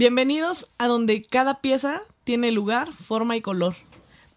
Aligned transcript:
Bienvenidos 0.00 0.72
a 0.78 0.86
donde 0.86 1.20
cada 1.20 1.60
pieza 1.60 2.00
tiene 2.24 2.52
lugar, 2.52 2.90
forma 2.94 3.36
y 3.36 3.42
color, 3.42 3.74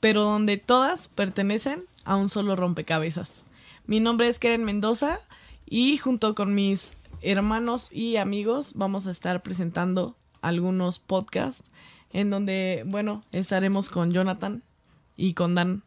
pero 0.02 0.22
donde 0.22 0.58
todas 0.58 1.08
pertenecen 1.08 1.86
a 2.04 2.18
un 2.18 2.28
solo 2.28 2.58
rompecabezas. 2.58 3.46
Mi 3.86 4.02
nombre 4.02 4.28
es 4.28 4.40
Keren 4.40 4.66
Mendoza 4.66 5.20
y 5.66 5.96
junto 5.96 6.36
con 6.36 6.54
mis 6.54 6.92
hermanos 7.22 7.88
y 7.94 8.18
amigos 8.18 8.74
vamos 8.76 9.08
a 9.08 9.12
estar 9.12 9.42
presentando 9.42 10.18
algunos 10.42 11.00
podcasts 11.00 11.72
en 12.12 12.30
donde, 12.30 12.84
bueno, 12.86 13.22
estaremos 13.32 13.88
con 13.88 14.12
Jonathan 14.12 14.64
y 15.16 15.34
con 15.34 15.56
Dan 15.56 15.84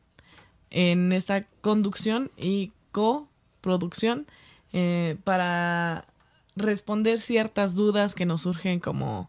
en 0.70 1.12
esta 1.12 1.44
conducción 1.60 2.30
y 2.38 2.72
coproducción 2.92 4.26
eh, 4.72 5.18
para 5.22 6.06
responder 6.54 7.20
ciertas 7.20 7.74
dudas 7.74 8.14
que 8.14 8.24
nos 8.24 8.40
surgen 8.40 8.80
como 8.80 9.28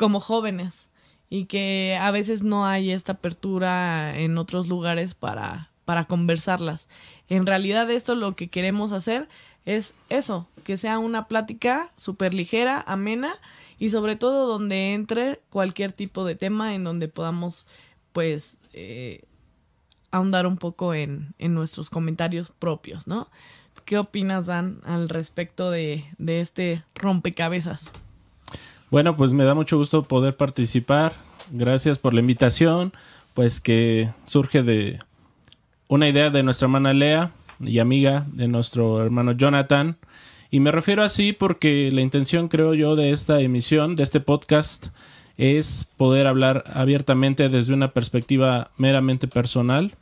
como 0.00 0.18
jóvenes 0.18 0.88
y 1.28 1.44
que 1.44 1.98
a 2.00 2.10
veces 2.10 2.42
no 2.42 2.64
hay 2.64 2.90
esta 2.90 3.12
apertura 3.12 4.18
en 4.18 4.38
otros 4.38 4.66
lugares 4.66 5.14
para, 5.14 5.68
para 5.84 6.06
conversarlas. 6.06 6.88
En 7.28 7.44
realidad 7.44 7.90
esto 7.90 8.14
lo 8.14 8.34
que 8.34 8.48
queremos 8.48 8.92
hacer 8.92 9.28
es 9.66 9.94
eso, 10.08 10.48
que 10.64 10.78
sea 10.78 10.98
una 10.98 11.28
plática 11.28 11.86
súper 11.98 12.32
ligera, 12.32 12.82
amena 12.86 13.34
y 13.78 13.90
sobre 13.90 14.16
todo 14.16 14.46
donde 14.48 14.94
entre 14.94 15.42
cualquier 15.50 15.92
tipo 15.92 16.24
de 16.24 16.34
tema 16.34 16.74
en 16.74 16.82
donde 16.82 17.08
podamos 17.08 17.66
pues 18.14 18.58
eh, 18.72 19.24
ahondar 20.10 20.46
un 20.46 20.56
poco 20.56 20.94
en, 20.94 21.34
en, 21.36 21.52
nuestros 21.52 21.90
comentarios 21.90 22.50
propios, 22.58 23.06
¿no? 23.06 23.28
¿Qué 23.84 23.98
opinas, 23.98 24.46
Dan, 24.46 24.80
al 24.86 25.10
respecto 25.10 25.70
de, 25.70 26.06
de 26.16 26.40
este 26.40 26.84
rompecabezas? 26.94 27.92
Bueno, 28.90 29.16
pues 29.16 29.32
me 29.32 29.44
da 29.44 29.54
mucho 29.54 29.76
gusto 29.76 30.02
poder 30.02 30.36
participar. 30.36 31.14
Gracias 31.52 31.98
por 31.98 32.12
la 32.12 32.20
invitación, 32.20 32.92
pues 33.34 33.60
que 33.60 34.10
surge 34.24 34.64
de 34.64 34.98
una 35.86 36.08
idea 36.08 36.30
de 36.30 36.42
nuestra 36.42 36.66
hermana 36.66 36.92
Lea 36.92 37.30
y 37.60 37.78
amiga 37.78 38.26
de 38.32 38.48
nuestro 38.48 39.00
hermano 39.00 39.30
Jonathan. 39.32 39.96
Y 40.50 40.58
me 40.58 40.72
refiero 40.72 41.04
así 41.04 41.32
porque 41.32 41.90
la 41.92 42.00
intención, 42.00 42.48
creo 42.48 42.74
yo, 42.74 42.96
de 42.96 43.12
esta 43.12 43.40
emisión, 43.40 43.94
de 43.94 44.02
este 44.02 44.18
podcast, 44.18 44.88
es 45.36 45.88
poder 45.96 46.26
hablar 46.26 46.64
abiertamente 46.66 47.48
desde 47.48 47.74
una 47.74 47.92
perspectiva 47.92 48.72
meramente 48.76 49.28
personal 49.28 49.94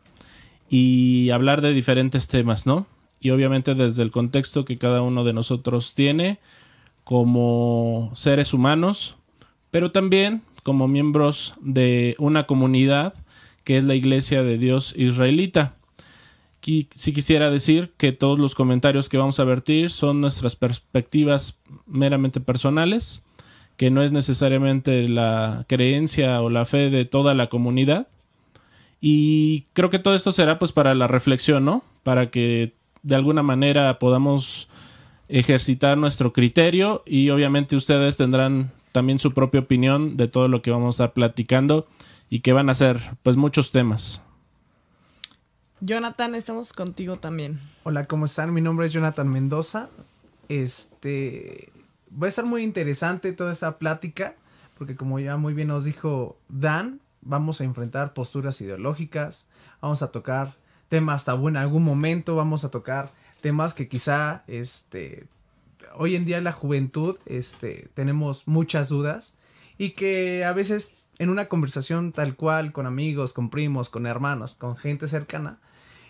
y 0.71 1.29
hablar 1.29 1.61
de 1.61 1.75
diferentes 1.75 2.29
temas, 2.29 2.67
¿no? 2.67 2.87
Y 3.21 3.31
obviamente 3.31 3.75
desde 3.75 4.03
el 4.03 4.11
contexto 4.11 4.65
que 4.65 4.79
cada 4.79 5.03
uno 5.03 5.25
de 5.25 5.35
nosotros 5.35 5.95
tiene 5.95 6.39
como 7.09 8.13
seres 8.15 8.53
humanos, 8.53 9.17
pero 9.71 9.93
también 9.93 10.43
como 10.63 10.89
miembros 10.89 11.55
de 11.63 12.15
una 12.19 12.45
comunidad 12.45 13.15
que 13.65 13.79
es 13.79 13.85
la 13.85 13.95
Iglesia 13.95 14.43
de 14.43 14.59
Dios 14.59 14.93
Israelita. 14.95 15.75
Si 16.61 17.15
quisiera 17.15 17.51
decir 17.51 17.95
que 17.97 18.13
todos 18.13 18.39
los 18.39 18.55
comentarios 18.55 19.09
que 19.09 19.17
vamos 19.17 19.41
a 19.41 19.45
vertir 19.45 19.89
son 19.89 20.21
nuestras 20.21 20.55
perspectivas 20.55 21.59
meramente 21.87 22.41
personales, 22.41 23.23
que 23.79 23.91
no 23.91 24.03
es 24.03 24.13
necesariamente 24.13 25.09
la 25.09 25.65
creencia 25.67 26.43
o 26.43 26.51
la 26.51 26.67
fe 26.67 26.91
de 26.91 27.07
toda 27.07 27.33
la 27.33 27.49
comunidad. 27.49 28.09
Y 29.01 29.63
creo 29.73 29.89
que 29.89 29.99
todo 29.99 30.15
esto 30.15 30.31
será 30.31 30.59
pues 30.59 30.73
para 30.73 30.95
la 30.95 31.07
reflexión, 31.07 31.65
¿no? 31.65 31.83
Para 32.03 32.31
que 32.31 32.75
de 33.03 33.15
alguna 33.15 33.43
manera 33.43 33.99
podamos 33.99 34.69
ejercitar 35.29 35.99
nuestro 35.99 36.33
criterio 36.33 37.03
y 37.07 37.31
obviamente 37.31 37.77
ustedes 37.77 38.17
tendrán 38.17 38.73
también 38.93 39.19
su 39.19 39.33
propia 39.35 39.61
opinión 39.61 40.17
de 40.17 40.29
todo 40.29 40.49
lo 40.49 40.63
que 40.63 40.71
vamos 40.71 41.01
a 41.01 41.05
estar 41.05 41.13
platicando 41.13 41.87
y 42.31 42.41
que 42.41 42.53
van 42.53 42.71
a 42.71 42.75
ser 42.75 42.99
pues 43.23 43.37
muchos 43.37 43.71
temas. 43.71 44.23
Jonathan, 45.81 46.35
estamos 46.35 46.73
contigo 46.73 47.19
también. 47.19 47.61
Hola, 47.85 48.05
¿cómo 48.05 48.25
están? 48.25 48.53
Mi 48.53 48.61
nombre 48.61 48.87
es 48.87 48.93
Jonathan 48.93 49.29
Mendoza. 49.29 49.89
Este 50.49 51.71
va 52.11 52.27
a 52.27 52.31
ser 52.31 52.45
muy 52.45 52.63
interesante 52.63 53.33
toda 53.33 53.53
esta 53.53 53.79
plática 53.79 54.35
porque 54.79 54.97
como 54.97 55.19
ya 55.19 55.37
muy 55.37 55.55
bien 55.55 55.69
nos 55.69 55.85
dijo 55.85 56.39
Dan, 56.49 57.01
vamos 57.21 57.61
a 57.61 57.65
enfrentar 57.65 58.15
posturas 58.15 58.61
ideológicas, 58.61 59.47
vamos 59.83 60.03
a 60.03 60.13
tocar 60.13 60.55
temas 60.89 61.25
tabú 61.25 61.49
en 61.49 61.57
algún 61.57 61.85
momento, 61.85 62.37
vamos 62.37 62.65
a 62.65 62.71
tocar 62.71 63.11
temas 63.41 63.75
que 63.75 63.89
quizá 63.89 64.43
este 64.47 65.27
hoy 65.95 66.17
en 66.17 66.25
día 66.25 66.41
la 66.41 66.53
juventud 66.53 67.17
este 67.27 67.89
tenemos 67.95 68.47
muchas 68.47 68.89
dudas 68.89 69.35
y 69.79 69.91
que 69.91 70.45
a 70.45 70.53
veces 70.53 70.95
en 71.19 71.31
una 71.31 71.47
conversación 71.47 72.13
tal 72.13 72.37
cual 72.37 72.73
con 72.73 72.87
amigos, 72.87 73.33
con 73.33 73.51
primos, 73.51 73.89
con 73.89 74.07
hermanos, 74.07 74.55
con 74.55 74.77
gente 74.77 75.09
cercana, 75.09 75.59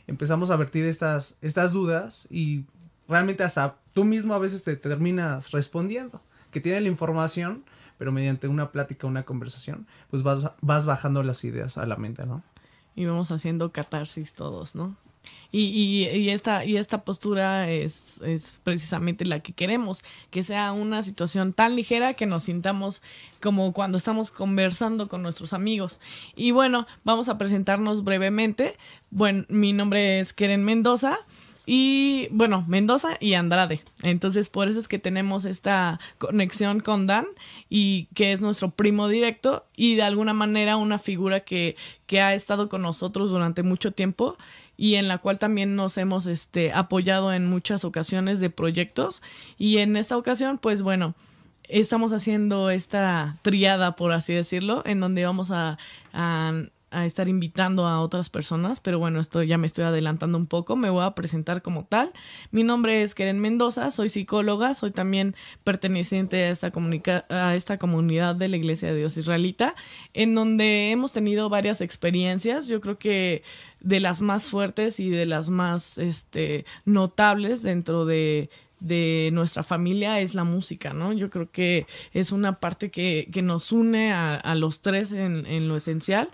empezamos 0.06 0.50
a 0.50 0.56
vertir 0.56 0.84
estas 0.84 1.38
estas 1.40 1.72
dudas 1.72 2.26
y 2.30 2.64
realmente 3.08 3.42
hasta 3.42 3.76
tú 3.94 4.04
mismo 4.04 4.34
a 4.34 4.38
veces 4.38 4.64
te 4.64 4.76
terminas 4.76 5.50
respondiendo, 5.50 6.20
que 6.50 6.60
tiene 6.60 6.80
la 6.80 6.88
información, 6.88 7.64
pero 7.96 8.12
mediante 8.12 8.48
una 8.48 8.70
plática, 8.70 9.06
una 9.06 9.24
conversación, 9.24 9.86
pues 10.10 10.22
vas, 10.22 10.52
vas 10.60 10.86
bajando 10.86 11.22
las 11.22 11.42
ideas 11.44 11.78
a 11.78 11.86
la 11.86 11.96
mente, 11.96 12.26
¿no? 12.26 12.42
Y 12.94 13.06
vamos 13.06 13.30
haciendo 13.30 13.72
catarsis 13.72 14.34
todos, 14.34 14.74
¿no? 14.74 14.96
Y, 15.50 16.28
esta, 16.28 16.66
y 16.66 16.76
esta 16.76 17.04
postura 17.04 17.70
es, 17.70 18.20
es, 18.20 18.60
precisamente 18.64 19.24
la 19.24 19.40
que 19.40 19.54
queremos, 19.54 20.04
que 20.30 20.42
sea 20.42 20.72
una 20.72 21.02
situación 21.02 21.54
tan 21.54 21.74
ligera 21.74 22.12
que 22.12 22.26
nos 22.26 22.44
sintamos 22.44 23.02
como 23.40 23.72
cuando 23.72 23.96
estamos 23.96 24.30
conversando 24.30 25.08
con 25.08 25.22
nuestros 25.22 25.54
amigos. 25.54 26.00
Y 26.36 26.50
bueno, 26.50 26.86
vamos 27.02 27.30
a 27.30 27.38
presentarnos 27.38 28.04
brevemente. 28.04 28.76
Bueno, 29.10 29.46
mi 29.48 29.72
nombre 29.72 30.20
es 30.20 30.34
Keren 30.34 30.64
Mendoza. 30.64 31.16
Y 31.70 32.28
bueno, 32.30 32.64
Mendoza 32.66 33.18
y 33.20 33.34
Andrade. 33.34 33.82
Entonces, 34.02 34.48
por 34.48 34.68
eso 34.68 34.80
es 34.80 34.88
que 34.88 34.98
tenemos 34.98 35.44
esta 35.44 36.00
conexión 36.16 36.80
con 36.80 37.06
Dan 37.06 37.26
y 37.68 38.08
que 38.14 38.32
es 38.32 38.40
nuestro 38.40 38.70
primo 38.70 39.06
directo 39.06 39.66
y 39.76 39.94
de 39.94 40.02
alguna 40.02 40.32
manera 40.32 40.78
una 40.78 40.98
figura 40.98 41.40
que, 41.40 41.76
que 42.06 42.22
ha 42.22 42.32
estado 42.32 42.70
con 42.70 42.80
nosotros 42.80 43.28
durante 43.28 43.62
mucho 43.62 43.92
tiempo 43.92 44.38
y 44.78 44.94
en 44.94 45.08
la 45.08 45.18
cual 45.18 45.40
también 45.40 45.74
nos 45.74 45.98
hemos 45.98 46.26
este, 46.26 46.72
apoyado 46.72 47.32
en 47.34 47.46
muchas 47.46 47.84
ocasiones 47.84 48.38
de 48.38 48.48
proyectos. 48.48 49.22
Y 49.58 49.78
en 49.78 49.96
esta 49.96 50.16
ocasión, 50.16 50.56
pues 50.56 50.82
bueno, 50.82 51.14
estamos 51.64 52.12
haciendo 52.12 52.70
esta 52.70 53.36
triada, 53.42 53.96
por 53.96 54.12
así 54.12 54.32
decirlo, 54.32 54.82
en 54.86 55.00
donde 55.00 55.24
vamos 55.24 55.50
a, 55.50 55.78
a 56.12 56.52
a 56.90 57.04
estar 57.04 57.28
invitando 57.28 57.86
a 57.86 58.00
otras 58.00 58.30
personas, 58.30 58.80
pero 58.80 58.98
bueno, 58.98 59.20
esto 59.20 59.42
ya 59.42 59.58
me 59.58 59.66
estoy 59.66 59.84
adelantando 59.84 60.38
un 60.38 60.46
poco, 60.46 60.76
me 60.76 60.90
voy 60.90 61.04
a 61.04 61.12
presentar 61.12 61.62
como 61.62 61.84
tal. 61.84 62.12
Mi 62.50 62.62
nombre 62.62 63.02
es 63.02 63.14
Keren 63.14 63.40
Mendoza, 63.40 63.90
soy 63.90 64.08
psicóloga, 64.08 64.74
soy 64.74 64.90
también 64.90 65.34
perteneciente 65.64 66.44
a 66.44 66.50
esta, 66.50 66.72
a 67.28 67.54
esta 67.54 67.78
comunidad 67.78 68.34
de 68.34 68.48
la 68.48 68.56
Iglesia 68.56 68.88
de 68.88 68.98
Dios 68.98 69.16
Israelita, 69.16 69.74
en 70.14 70.34
donde 70.34 70.90
hemos 70.90 71.12
tenido 71.12 71.48
varias 71.48 71.80
experiencias, 71.80 72.68
yo 72.68 72.80
creo 72.80 72.98
que 72.98 73.42
de 73.80 74.00
las 74.00 74.22
más 74.22 74.50
fuertes 74.50 74.98
y 74.98 75.10
de 75.10 75.26
las 75.26 75.50
más 75.50 75.98
este, 75.98 76.64
notables 76.84 77.62
dentro 77.62 78.06
de 78.06 78.50
de 78.80 79.30
nuestra 79.32 79.62
familia 79.62 80.20
es 80.20 80.34
la 80.34 80.44
música, 80.44 80.92
¿no? 80.92 81.12
Yo 81.12 81.30
creo 81.30 81.50
que 81.50 81.86
es 82.12 82.32
una 82.32 82.60
parte 82.60 82.90
que, 82.90 83.28
que 83.32 83.42
nos 83.42 83.72
une 83.72 84.12
a, 84.12 84.36
a 84.36 84.54
los 84.54 84.80
tres 84.80 85.12
en, 85.12 85.46
en, 85.46 85.68
lo 85.68 85.76
esencial, 85.76 86.28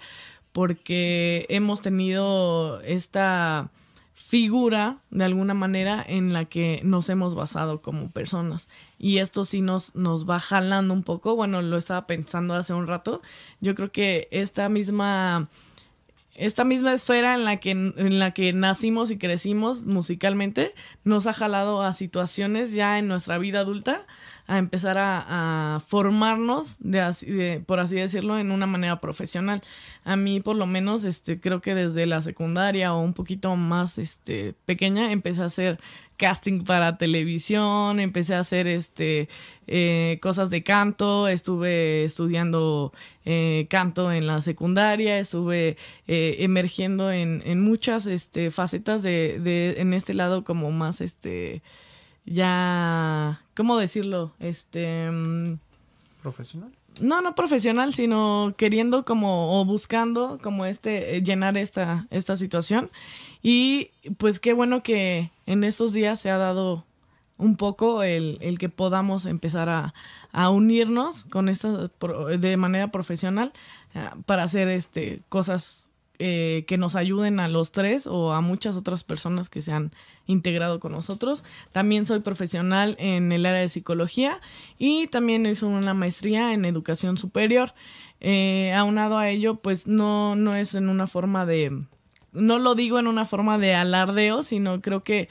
porque 0.55 1.47
hemos 1.49 1.83
tenido 1.83 2.81
esta 2.83 3.73
figura 4.15 4.99
de 5.11 5.25
alguna 5.25 5.53
manera 5.53 6.05
en 6.07 6.33
la 6.33 6.45
que 6.45 6.81
nos 6.85 7.09
hemos 7.09 7.35
basado 7.35 7.83
como 7.83 8.13
personas. 8.13 8.69
Y 8.97 9.19
esto 9.19 9.45
sí 9.45 9.63
nos, 9.63 9.97
nos 9.97 10.31
va 10.31 10.39
jalando 10.39 10.95
un 10.95 11.03
poco, 11.03 11.35
bueno, 11.35 11.61
lo 11.61 11.77
estaba 11.77 12.07
pensando 12.07 12.55
hace 12.55 12.73
un 12.73 12.87
rato, 12.87 13.21
yo 13.61 13.75
creo 13.75 13.91
que 13.91 14.29
esta 14.31 14.69
misma 14.69 15.49
esta 16.35 16.65
misma 16.65 16.93
esfera 16.93 17.35
en 17.35 17.45
la 17.45 17.59
que 17.59 17.71
en 17.71 18.19
la 18.19 18.33
que 18.33 18.53
nacimos 18.53 19.11
y 19.11 19.19
crecimos 19.19 19.85
musicalmente 19.85 20.73
nos 21.05 21.27
ha 21.27 21.33
jalado 21.33 21.83
a 21.83 21.93
situaciones 21.93 22.73
ya 22.73 22.99
en 22.99 23.09
nuestra 23.09 23.39
vida 23.39 23.61
adulta 23.61 24.01
a 24.47 24.59
empezar 24.59 24.99
a, 24.99 25.81
formarnos 25.87 26.79
por 27.67 27.81
así 27.81 27.97
decirlo 27.97 28.39
en 28.39 28.51
una 28.51 28.67
manera 28.67 29.01
profesional. 29.01 29.63
A 30.05 30.17
mí 30.17 30.41
por 30.41 30.57
lo 30.57 30.67
menos 30.67 31.05
este 31.05 31.41
creo 31.41 31.61
que 31.61 31.75
desde 31.75 32.07
la 32.07 32.21
secundaria 32.21 32.93
o 32.95 33.01
un 33.01 33.15
poquito 33.15 33.57
más 33.57 33.99
este 33.99 34.55
pequeña 34.67 35.13
empecé 35.13 35.43
a 35.43 35.47
hacer 35.47 35.81
casting 36.17 36.65
para 36.65 36.97
televisión, 36.99 38.01
empecé 38.01 38.35
a 38.35 38.41
hacer 38.41 38.67
este 38.67 39.29
eh, 39.67 40.19
cosas 40.23 40.51
de 40.51 40.63
canto, 40.63 41.29
estuve 41.29 42.05
estudiando 42.05 42.93
eh, 43.25 43.67
canto 43.71 44.13
en 44.13 44.27
la 44.27 44.41
secundaria, 44.41 45.19
estuve 45.19 45.77
eh, 46.07 46.37
emergiendo 46.41 47.11
en, 47.11 47.43
en, 47.45 47.61
muchas 47.61 48.07
este, 48.07 48.51
facetas 48.51 49.03
de, 49.03 49.41
de, 49.41 49.77
en 49.79 49.95
este 49.95 50.15
lado 50.15 50.45
como 50.45 50.71
más 50.71 51.01
este 51.01 51.63
ya 52.27 53.43
¿cómo 53.55 53.77
decirlo? 53.77 54.33
este 54.41 55.11
profesional 56.23 56.73
no, 57.01 57.21
no 57.21 57.35
profesional, 57.35 57.95
sino 57.95 58.55
queriendo 58.57 59.05
como 59.05 59.61
o 59.61 59.65
buscando 59.65 60.39
como 60.43 60.65
este 60.67 61.23
llenar 61.23 61.57
esta 61.57 62.07
esta 62.11 62.37
situación. 62.37 62.91
Y 63.43 63.91
pues 64.19 64.41
qué 64.41 64.53
bueno 64.53 64.83
que 64.83 65.31
en 65.47 65.65
estos 65.65 65.93
días 65.93 66.21
se 66.21 66.31
ha 66.31 66.39
dado 66.39 66.85
un 67.37 67.57
poco 67.57 68.03
el, 68.03 68.39
el 68.41 68.59
que 68.59 68.69
podamos 68.69 69.27
empezar 69.27 69.69
a, 69.69 69.95
a 70.33 70.51
unirnos 70.51 71.25
con 71.25 71.49
estas 71.49 71.91
de 72.39 72.57
manera 72.57 72.89
profesional 72.89 73.53
uh, 73.95 74.23
para 74.23 74.45
hacer 74.45 74.69
este 74.69 75.23
cosas 75.29 75.84
eh, 76.19 76.65
que 76.69 76.79
nos 76.79 76.95
ayuden 76.95 77.41
a 77.41 77.49
los 77.49 77.73
tres 77.73 78.07
o 78.07 78.33
a 78.33 78.41
muchas 78.41 78.77
otras 78.77 79.03
personas 79.03 79.49
que 79.49 79.61
se 79.61 79.73
han 79.73 79.93
integrado 80.27 80.79
con 80.79 80.93
nosotros. 80.93 81.43
También 81.73 82.07
soy 82.07 82.21
profesional 82.21 82.95
en 82.99 83.33
el 83.33 83.45
área 83.47 83.61
de 83.61 83.69
psicología 83.69 84.41
y 84.79 85.09
también 85.09 85.45
hice 85.47 85.65
una 85.65 85.95
maestría 85.95 86.53
en 86.53 86.65
educación 86.65 87.17
superior. 87.17 87.75
Eh, 88.21 88.73
aunado 88.75 89.19
a 89.19 89.29
ello, 89.29 89.57
pues 89.57 89.87
no, 89.87 90.37
no 90.37 90.55
es 90.55 90.75
en 90.75 90.89
una 90.89 91.07
forma 91.07 91.47
de, 91.47 91.83
no 92.33 92.59
lo 92.59 92.75
digo 92.75 92.99
en 92.99 93.07
una 93.07 93.25
forma 93.25 93.59
de 93.59 93.75
alardeo, 93.75 94.43
sino 94.43 94.81
creo 94.81 95.03
que 95.03 95.29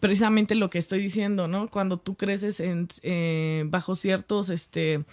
precisamente 0.00 0.54
lo 0.54 0.68
que 0.68 0.78
estoy 0.78 1.00
diciendo, 1.00 1.48
¿no? 1.48 1.68
Cuando 1.68 1.98
tú 1.98 2.16
creces 2.16 2.60
eh, 2.60 3.64
bajo 3.66 3.96
ciertos 3.96 4.50
este, 4.50 5.04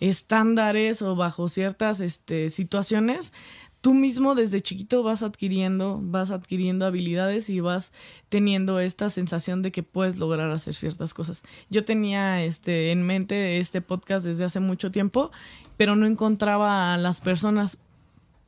estándares 0.00 1.02
o 1.02 1.16
bajo 1.16 1.48
ciertas 1.48 2.00
este, 2.00 2.50
situaciones, 2.50 3.32
tú 3.80 3.94
mismo 3.94 4.34
desde 4.34 4.62
chiquito 4.62 5.02
vas 5.02 5.22
adquiriendo, 5.22 6.00
vas 6.02 6.30
adquiriendo 6.30 6.86
habilidades 6.86 7.48
y 7.48 7.60
vas 7.60 7.92
teniendo 8.28 8.80
esta 8.80 9.10
sensación 9.10 9.62
de 9.62 9.72
que 9.72 9.82
puedes 9.82 10.18
lograr 10.18 10.50
hacer 10.50 10.74
ciertas 10.74 11.14
cosas. 11.14 11.42
Yo 11.70 11.84
tenía 11.84 12.42
este 12.44 12.90
en 12.90 13.02
mente 13.02 13.58
este 13.58 13.80
podcast 13.80 14.26
desde 14.26 14.44
hace 14.44 14.60
mucho 14.60 14.90
tiempo, 14.90 15.30
pero 15.76 15.96
no 15.96 16.06
encontraba 16.06 16.94
a 16.94 16.98
las 16.98 17.20
personas 17.20 17.78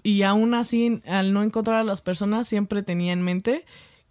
y 0.03 0.23
aún 0.23 0.55
así, 0.55 1.03
al 1.07 1.33
no 1.33 1.43
encontrar 1.43 1.81
a 1.81 1.85
las 1.85 2.01
personas, 2.01 2.49
siempre 2.49 2.83
tenía 2.83 3.13
en 3.13 3.23
mente 3.23 3.65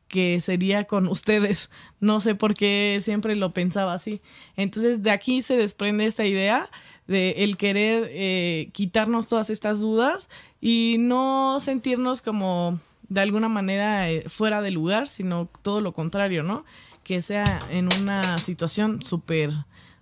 que 0.07 0.39
sería 0.41 0.85
con 0.85 1.07
ustedes. 1.09 1.69
No 1.99 2.19
sé 2.19 2.35
por 2.35 2.53
qué 2.53 2.99
siempre 3.01 3.35
lo 3.35 3.53
pensaba 3.53 3.93
así. 3.93 4.21
Entonces, 4.55 5.03
de 5.03 5.11
aquí 5.11 5.41
se 5.41 5.57
desprende 5.57 6.05
esta 6.05 6.25
idea 6.25 6.67
de 7.07 7.31
el 7.43 7.57
querer 7.57 8.07
eh, 8.11 8.69
quitarnos 8.73 9.27
todas 9.27 9.49
estas 9.49 9.79
dudas 9.79 10.29
y 10.61 10.97
no 10.99 11.59
sentirnos 11.59 12.21
como 12.21 12.79
de 13.09 13.21
alguna 13.21 13.49
manera 13.49 14.09
eh, 14.09 14.25
fuera 14.27 14.61
de 14.61 14.71
lugar, 14.71 15.07
sino 15.07 15.49
todo 15.61 15.81
lo 15.81 15.93
contrario, 15.93 16.43
¿no? 16.43 16.65
Que 17.03 17.21
sea 17.21 17.59
en 17.69 17.87
una 18.01 18.37
situación 18.37 19.01
súper 19.01 19.53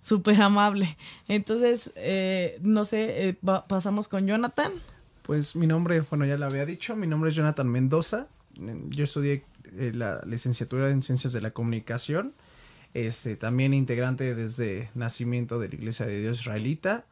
súper 0.06 0.40
amable. 0.40 0.98
Entonces, 1.28 1.92
eh, 1.96 2.60
no 2.62 2.86
sé, 2.86 3.30
eh, 3.30 3.38
pasamos 3.68 4.08
con 4.08 4.28
Jonathan. 4.28 4.72
Pues 5.24 5.56
mi 5.56 5.66
nombre, 5.66 6.02
bueno, 6.02 6.26
ya 6.26 6.38
lo 6.38 6.46
había 6.46 6.64
dicho, 6.66 6.96
mi 6.96 7.08
nombre 7.08 7.32
es 7.32 7.36
Jonathan 7.36 7.68
Mendoza. 7.68 8.28
Yo 8.90 9.04
estudié 9.04 9.44
eh, 9.78 9.92
la 9.96 10.22
licenciatura 10.28 10.92
en 10.92 11.02
Ciencias 11.02 11.34
de 11.34 11.42
la 11.42 11.50
Comunicación. 11.52 12.36
Este, 12.96 13.36
también 13.36 13.74
integrante 13.74 14.36
desde 14.36 14.90
nacimiento 14.96 15.60
de 15.60 15.68
la 15.68 15.76
Iglesia 15.76 16.06
de 16.06 16.22
Dios 16.22 16.40
Israelita. 16.40 17.04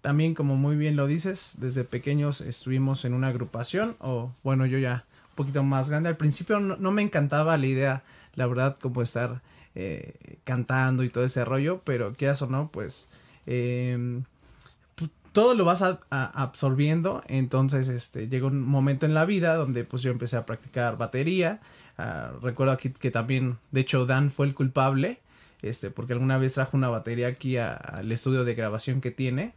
También, 0.00 0.32
como 0.32 0.54
muy 0.54 0.76
bien 0.76 0.94
lo 0.94 1.08
dices, 1.08 1.56
desde 1.58 1.82
pequeños 1.82 2.40
estuvimos 2.40 3.04
en 3.04 3.14
una 3.14 3.28
agrupación, 3.28 3.96
o 3.98 4.30
bueno, 4.44 4.64
yo 4.64 4.78
ya 4.78 5.06
un 5.30 5.34
poquito 5.34 5.64
más 5.64 5.90
grande. 5.90 6.08
Al 6.08 6.16
principio 6.16 6.60
no, 6.60 6.90
me 6.92 7.02
encantaba 7.02 7.56
la 7.56 7.66
idea, 7.66 8.04
la 8.36 8.46
verdad, 8.46 8.76
como 8.80 9.02
estar 9.02 9.42
eh, 9.74 10.14
cantando 10.44 11.02
y 11.02 11.10
todo 11.10 11.24
ese 11.24 11.44
rollo, 11.44 11.80
pero 11.84 12.12
quieras 12.12 12.40
o 12.42 12.46
no, 12.46 12.68
pues 12.68 13.08
eh, 13.46 14.22
todo 15.32 15.54
lo 15.56 15.64
vas 15.64 15.82
absorbiendo. 16.10 17.24
Entonces, 17.26 17.88
este, 17.88 18.28
llegó 18.28 18.46
un 18.46 18.62
momento 18.62 19.04
en 19.04 19.14
la 19.14 19.24
vida 19.24 19.56
donde 19.56 19.82
pues 19.82 20.00
yo 20.02 20.12
empecé 20.12 20.36
a 20.36 20.46
practicar 20.46 20.96
batería. 20.96 21.60
Uh, 21.98 22.38
recuerdo 22.40 22.72
aquí 22.72 22.90
que 22.90 23.10
también, 23.10 23.58
de 23.72 23.80
hecho, 23.80 24.06
Dan 24.06 24.30
fue 24.30 24.46
el 24.46 24.54
culpable, 24.54 25.18
este, 25.64 25.90
porque 25.90 26.12
alguna 26.12 26.36
vez 26.36 26.52
trajo 26.52 26.76
una 26.76 26.90
batería 26.90 27.28
aquí 27.28 27.56
al 27.56 28.12
estudio 28.12 28.44
de 28.44 28.54
grabación 28.54 29.00
que 29.00 29.10
tiene. 29.10 29.54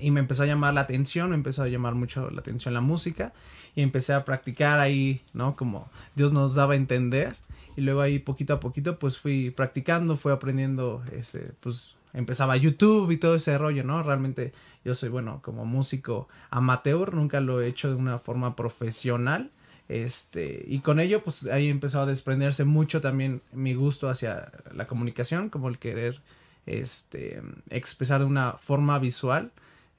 Y 0.00 0.10
me 0.10 0.20
empezó 0.20 0.44
a 0.44 0.46
llamar 0.46 0.74
la 0.74 0.82
atención, 0.82 1.30
me 1.30 1.34
empezó 1.34 1.62
a 1.62 1.68
llamar 1.68 1.94
mucho 1.94 2.30
la 2.30 2.40
atención 2.40 2.72
la 2.72 2.80
música. 2.80 3.32
Y 3.74 3.82
empecé 3.82 4.12
a 4.12 4.24
practicar 4.24 4.78
ahí, 4.78 5.22
¿no? 5.32 5.56
Como 5.56 5.88
Dios 6.14 6.32
nos 6.32 6.54
daba 6.54 6.74
a 6.74 6.76
entender. 6.76 7.36
Y 7.76 7.80
luego 7.80 8.00
ahí 8.00 8.18
poquito 8.18 8.54
a 8.54 8.60
poquito 8.60 8.98
pues 8.98 9.18
fui 9.18 9.50
practicando, 9.50 10.16
fui 10.16 10.32
aprendiendo, 10.32 11.02
este, 11.12 11.52
pues 11.60 11.96
empezaba 12.12 12.56
YouTube 12.56 13.10
y 13.10 13.16
todo 13.16 13.34
ese 13.34 13.56
rollo, 13.58 13.84
¿no? 13.84 14.02
Realmente 14.02 14.52
yo 14.84 14.94
soy, 14.94 15.08
bueno, 15.08 15.40
como 15.42 15.64
músico 15.64 16.28
amateur, 16.50 17.14
nunca 17.14 17.40
lo 17.40 17.60
he 17.60 17.66
hecho 17.66 17.88
de 17.88 17.94
una 17.94 18.18
forma 18.18 18.56
profesional. 18.56 19.50
Este, 19.88 20.64
y 20.66 20.80
con 20.80 21.00
ello, 21.00 21.22
pues 21.22 21.46
ahí 21.46 21.68
empezó 21.68 22.02
a 22.02 22.06
desprenderse 22.06 22.64
mucho 22.64 23.00
también 23.00 23.40
mi 23.52 23.74
gusto 23.74 24.10
hacia 24.10 24.52
la 24.72 24.86
comunicación, 24.86 25.48
como 25.48 25.68
el 25.68 25.78
querer, 25.78 26.20
este, 26.66 27.40
expresar 27.70 28.20
de 28.20 28.26
una 28.26 28.52
forma 28.52 28.98
visual, 28.98 29.50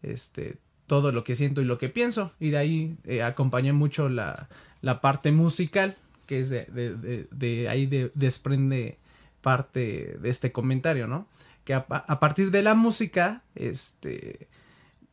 este, 0.03 0.57
todo 0.85 1.11
lo 1.11 1.23
que 1.23 1.35
siento 1.35 1.61
y 1.61 1.65
lo 1.65 1.79
que 1.79 1.89
pienso. 1.89 2.31
Y 2.39 2.51
de 2.51 2.57
ahí 2.57 2.97
eh, 3.05 3.23
acompañé 3.23 3.73
mucho 3.73 4.09
la, 4.09 4.47
la 4.81 5.01
parte 5.01 5.31
musical, 5.31 5.97
que 6.27 6.39
es 6.39 6.49
de, 6.49 6.65
de, 6.65 7.27
de, 7.31 7.69
ahí 7.69 7.87
desprende 8.13 8.99
parte 9.41 10.17
de 10.21 10.29
este 10.29 10.51
comentario, 10.51 11.07
¿no? 11.07 11.27
Que 11.65 11.73
a, 11.73 11.85
a, 11.89 12.19
partir 12.19 12.51
de 12.51 12.61
la 12.61 12.75
música, 12.75 13.41
este, 13.55 14.47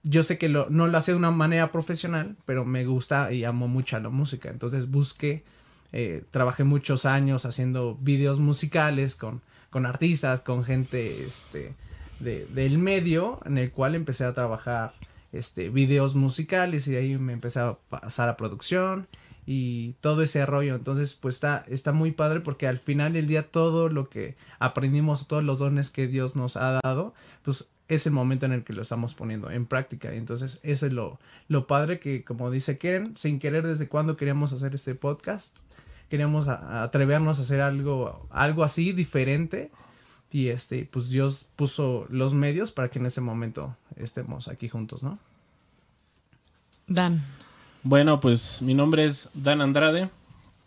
yo 0.09 0.23
sé 0.23 0.39
que 0.39 0.49
lo, 0.49 0.69
no 0.71 0.87
lo 0.87 0.97
hace 0.97 1.11
de 1.11 1.19
una 1.19 1.33
manera 1.33 1.73
profesional, 1.73 2.37
pero 2.45 2.65
me 2.65 2.85
gusta 2.85 3.33
y 3.33 3.43
amo 3.43 3.67
mucho 3.67 3.99
la 3.99 4.09
música. 4.09 4.51
Entonces 4.51 4.89
busqué, 4.89 5.43
eh, 5.93 6.23
trabajé 6.31 6.63
muchos 6.63 7.07
años 7.07 7.45
haciendo 7.45 7.97
videos 8.01 8.39
musicales 8.39 9.17
con, 9.17 9.43
con 9.69 9.85
artistas, 9.85 10.41
con 10.43 10.63
gente 10.63 11.25
este, 11.25 11.75
de, 12.21 12.47
del 12.47 12.79
medio, 12.79 13.41
en 13.45 13.59
el 13.59 13.73
cual 13.73 13.97
empecé 13.97 14.25
a 14.25 14.33
trabajar 14.33 14.93
este, 15.33 15.71
videos 15.71 16.15
musicales 16.15 16.87
y 16.87 16.93
de 16.93 16.99
ahí 16.99 17.19
me 17.19 17.33
empecé 17.33 17.59
a 17.59 17.77
pasar 17.91 18.29
a 18.29 18.37
producción 18.37 19.09
y 19.45 19.95
todo 19.95 20.23
ese 20.23 20.47
rollo. 20.47 20.77
Entonces, 20.77 21.15
pues 21.15 21.35
está, 21.35 21.65
está 21.67 21.91
muy 21.91 22.13
padre 22.13 22.39
porque 22.39 22.69
al 22.69 22.79
final 22.79 23.15
del 23.15 23.27
día 23.27 23.51
todo 23.51 23.89
lo 23.89 24.09
que 24.09 24.37
aprendimos, 24.61 25.27
todos 25.27 25.43
los 25.43 25.59
dones 25.59 25.91
que 25.91 26.07
Dios 26.07 26.37
nos 26.37 26.57
ha 26.57 26.79
dado, 26.85 27.13
pues 27.43 27.67
es 27.89 28.07
el 28.07 28.13
momento 28.13 28.47
en 28.47 28.53
el 28.53 28.65
que 28.65 28.73
lo 28.73 28.83
estamos 28.83 29.15
poniendo 29.15 29.51
en 29.51 29.67
práctica. 29.67 30.13
Entonces, 30.13 30.61
eso 30.63 30.87
es 30.87 30.93
lo, 30.93 31.19
lo 31.49 31.67
padre 31.67 31.99
que, 31.99 32.25
como 32.25 32.51
dice 32.51 32.79
Keren, 32.79 33.17
sin 33.17 33.39
querer 33.39 33.67
desde 33.67 33.89
cuando 33.89 34.17
queríamos 34.17 34.53
hacer 34.53 34.75
este 34.75 34.95
podcast, 34.95 35.59
queríamos 36.09 36.49
a, 36.49 36.55
a 36.55 36.83
atrevernos 36.83 37.39
a 37.39 37.43
hacer 37.43 37.61
algo, 37.61 38.27
algo 38.31 38.65
así 38.65 38.93
diferente. 38.93 39.71
Y 40.33 40.49
este, 40.49 40.89
pues 40.91 41.09
Dios 41.09 41.47
puso 41.57 42.07
los 42.11 42.35
medios 42.35 42.73
para 42.73 42.91
que 42.91 42.99
en 42.99 43.07
ese 43.07 43.21
momento 43.21 43.77
estemos 43.97 44.49
aquí 44.49 44.69
juntos, 44.69 45.03
¿no? 45.03 45.19
Dan. 46.89 47.25
Bueno, 47.83 48.21
pues 48.21 48.63
mi 48.63 48.75
nombre 48.75 49.07
es 49.07 49.29
Dan 49.33 49.61
Andrade. 49.61 50.11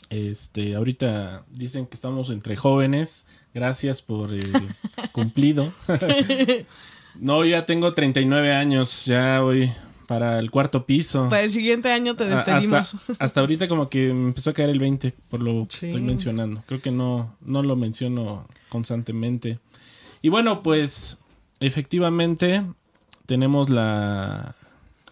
Este, 0.10 0.76
ahorita 0.76 1.44
dicen 1.52 1.86
que 1.86 1.96
estamos 1.96 2.30
entre 2.30 2.56
jóvenes. 2.56 3.28
Gracias 3.54 4.02
por 4.02 4.34
el 4.34 4.54
cumplido. 5.12 5.72
no, 7.18 7.46
ya 7.46 7.66
tengo 7.66 7.94
39 7.94 8.54
años, 8.54 9.06
ya 9.06 9.42
voy 9.42 9.72
para 10.10 10.40
el 10.40 10.50
cuarto 10.50 10.86
piso. 10.88 11.30
Para 11.30 11.44
el 11.44 11.52
siguiente 11.52 11.92
año 11.92 12.16
te 12.16 12.26
despedimos. 12.26 12.96
Hasta, 12.96 13.14
hasta 13.24 13.40
ahorita 13.42 13.68
como 13.68 13.90
que 13.90 14.12
me 14.12 14.30
empezó 14.30 14.50
a 14.50 14.54
caer 14.54 14.72
el 14.72 14.80
20 14.80 15.14
por 15.30 15.40
lo 15.40 15.68
que 15.68 15.86
estoy 15.86 16.02
mencionando. 16.02 16.64
Creo 16.66 16.80
que 16.80 16.90
no, 16.90 17.36
no 17.42 17.62
lo 17.62 17.76
menciono 17.76 18.48
constantemente. 18.70 19.60
Y 20.24 20.30
bueno, 20.30 20.64
pues 20.64 21.20
efectivamente 21.60 22.64
tenemos 23.28 23.70
la... 23.70 24.56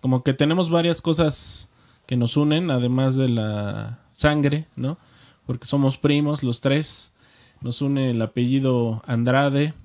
Como 0.01 0.23
que 0.23 0.33
tenemos 0.33 0.69
varias 0.71 1.01
cosas 1.01 1.69
que 2.07 2.17
nos 2.17 2.35
unen, 2.35 2.71
además 2.71 3.15
de 3.15 3.29
la 3.29 3.99
sangre, 4.13 4.65
¿no? 4.75 4.97
Porque 5.45 5.67
somos 5.67 5.97
primos 5.97 6.41
los 6.41 6.59
tres. 6.59 7.13
Nos 7.61 7.81
une 7.81 8.11
el 8.11 8.21
apellido 8.21 9.03
Andrade. 9.05 9.75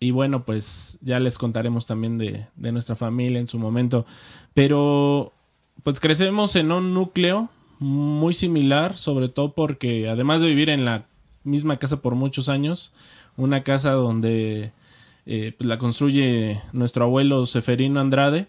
Y 0.00 0.10
bueno, 0.10 0.44
pues 0.44 0.98
ya 1.02 1.20
les 1.20 1.38
contaremos 1.38 1.86
también 1.86 2.18
de, 2.18 2.46
de 2.56 2.72
nuestra 2.72 2.96
familia 2.96 3.38
en 3.38 3.48
su 3.48 3.58
momento. 3.58 4.06
Pero 4.54 5.32
pues 5.82 6.00
crecemos 6.00 6.56
en 6.56 6.72
un 6.72 6.94
núcleo 6.94 7.50
muy 7.78 8.34
similar, 8.34 8.96
sobre 8.96 9.28
todo 9.28 9.54
porque 9.54 10.08
además 10.08 10.42
de 10.42 10.48
vivir 10.48 10.70
en 10.70 10.84
la 10.84 11.06
misma 11.44 11.78
casa 11.78 12.02
por 12.02 12.14
muchos 12.14 12.48
años, 12.48 12.92
una 13.36 13.62
casa 13.62 13.92
donde 13.92 14.72
eh, 15.26 15.54
pues, 15.56 15.66
la 15.66 15.78
construye 15.78 16.60
nuestro 16.72 17.04
abuelo 17.04 17.46
Seferino 17.46 18.00
Andrade, 18.00 18.48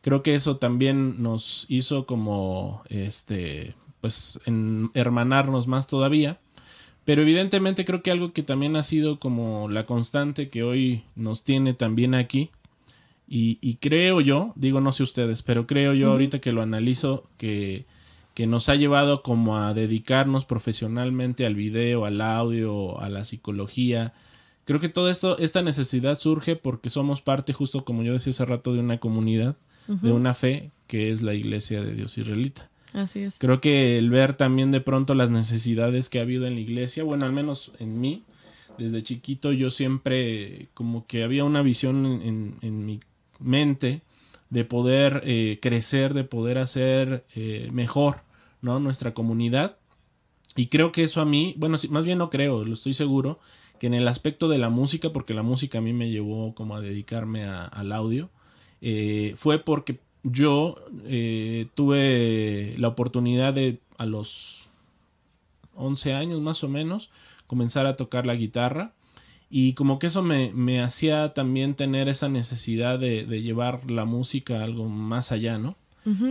creo 0.00 0.22
que 0.22 0.34
eso 0.34 0.56
también 0.56 1.22
nos 1.22 1.66
hizo 1.68 2.06
como 2.06 2.82
este 2.88 3.74
pues 4.00 4.40
en 4.46 4.90
hermanarnos 4.94 5.66
más 5.66 5.86
todavía. 5.86 6.40
Pero 7.04 7.22
evidentemente 7.22 7.84
creo 7.84 8.02
que 8.02 8.10
algo 8.10 8.32
que 8.32 8.42
también 8.42 8.76
ha 8.76 8.82
sido 8.82 9.18
como 9.18 9.68
la 9.68 9.86
constante 9.86 10.48
que 10.48 10.62
hoy 10.62 11.02
nos 11.16 11.42
tiene 11.42 11.74
también 11.74 12.14
aquí 12.14 12.50
y, 13.32 13.76
creo 13.76 14.20
yo, 14.20 14.52
digo 14.56 14.80
no 14.80 14.90
sé 14.90 15.04
ustedes, 15.04 15.44
pero 15.44 15.68
creo 15.68 15.94
yo 15.94 16.10
ahorita 16.10 16.40
que 16.40 16.50
lo 16.50 16.62
analizo 16.62 17.28
que, 17.38 17.84
que 18.34 18.48
nos 18.48 18.68
ha 18.68 18.74
llevado 18.74 19.22
como 19.22 19.56
a 19.56 19.72
dedicarnos 19.72 20.44
profesionalmente 20.44 21.46
al 21.46 21.54
video, 21.54 22.06
al 22.06 22.20
audio, 22.22 23.00
a 23.00 23.08
la 23.08 23.22
psicología. 23.22 24.14
Creo 24.64 24.80
que 24.80 24.88
todo 24.88 25.10
esto, 25.10 25.38
esta 25.38 25.62
necesidad 25.62 26.16
surge 26.16 26.56
porque 26.56 26.90
somos 26.90 27.22
parte, 27.22 27.52
justo 27.52 27.84
como 27.84 28.02
yo 28.02 28.14
decía 28.14 28.30
hace 28.30 28.44
rato, 28.46 28.72
de 28.72 28.80
una 28.80 28.98
comunidad, 28.98 29.54
de 29.86 30.10
una 30.10 30.34
fe 30.34 30.72
que 30.88 31.12
es 31.12 31.22
la 31.22 31.34
Iglesia 31.34 31.82
de 31.82 31.94
Dios 31.94 32.18
Israelita. 32.18 32.69
Así 32.92 33.20
es. 33.20 33.38
Creo 33.38 33.60
que 33.60 33.98
el 33.98 34.10
ver 34.10 34.34
también 34.34 34.70
de 34.70 34.80
pronto 34.80 35.14
las 35.14 35.30
necesidades 35.30 36.08
que 36.08 36.18
ha 36.18 36.22
habido 36.22 36.46
en 36.46 36.54
la 36.54 36.60
iglesia, 36.60 37.04
bueno, 37.04 37.26
al 37.26 37.32
menos 37.32 37.72
en 37.78 38.00
mí, 38.00 38.24
desde 38.78 39.02
chiquito 39.02 39.52
yo 39.52 39.70
siempre 39.70 40.68
como 40.74 41.06
que 41.06 41.22
había 41.22 41.44
una 41.44 41.62
visión 41.62 42.56
en, 42.62 42.86
mi 42.86 43.00
mente 43.38 44.02
de 44.48 44.64
poder 44.64 45.22
eh, 45.24 45.58
crecer, 45.62 46.14
de 46.14 46.24
poder 46.24 46.58
hacer 46.58 47.24
eh, 47.34 47.68
mejor 47.72 48.22
¿no? 48.62 48.80
nuestra 48.80 49.14
comunidad. 49.14 49.76
Y 50.56 50.66
creo 50.66 50.90
que 50.90 51.04
eso 51.04 51.20
a 51.20 51.24
mí, 51.24 51.54
bueno, 51.58 51.76
más 51.90 52.04
bien 52.04 52.18
no 52.18 52.30
creo, 52.30 52.64
lo 52.64 52.74
estoy 52.74 52.94
seguro, 52.94 53.38
que 53.78 53.86
en 53.86 53.94
el 53.94 54.08
aspecto 54.08 54.48
de 54.48 54.58
la 54.58 54.68
música, 54.68 55.12
porque 55.12 55.32
la 55.32 55.42
música 55.42 55.78
a 55.78 55.80
mí 55.80 55.92
me 55.92 56.10
llevó 56.10 56.54
como 56.54 56.74
a 56.74 56.80
dedicarme 56.80 57.44
al 57.44 57.92
audio, 57.92 58.30
eh, 58.80 59.34
fue 59.36 59.58
porque 59.58 60.00
yo 60.22 60.76
tuve 61.74 62.74
la 62.78 62.88
oportunidad 62.88 63.54
de 63.54 63.80
a 63.96 64.06
los 64.06 64.68
11 65.76 66.14
años 66.14 66.40
más 66.40 66.62
o 66.64 66.68
menos 66.68 67.10
comenzar 67.46 67.86
a 67.86 67.96
tocar 67.96 68.26
la 68.26 68.34
guitarra 68.34 68.92
y 69.50 69.72
como 69.72 69.98
que 69.98 70.06
eso 70.06 70.22
me, 70.22 70.52
me 70.54 70.80
hacía 70.80 71.34
también 71.34 71.74
tener 71.74 72.08
esa 72.08 72.28
necesidad 72.28 72.98
de, 72.98 73.26
de, 73.26 73.42
llevar 73.42 73.90
la 73.90 74.04
música 74.04 74.60
a 74.60 74.64
algo 74.64 74.88
más 74.88 75.32
allá, 75.32 75.58
¿no? 75.58 75.76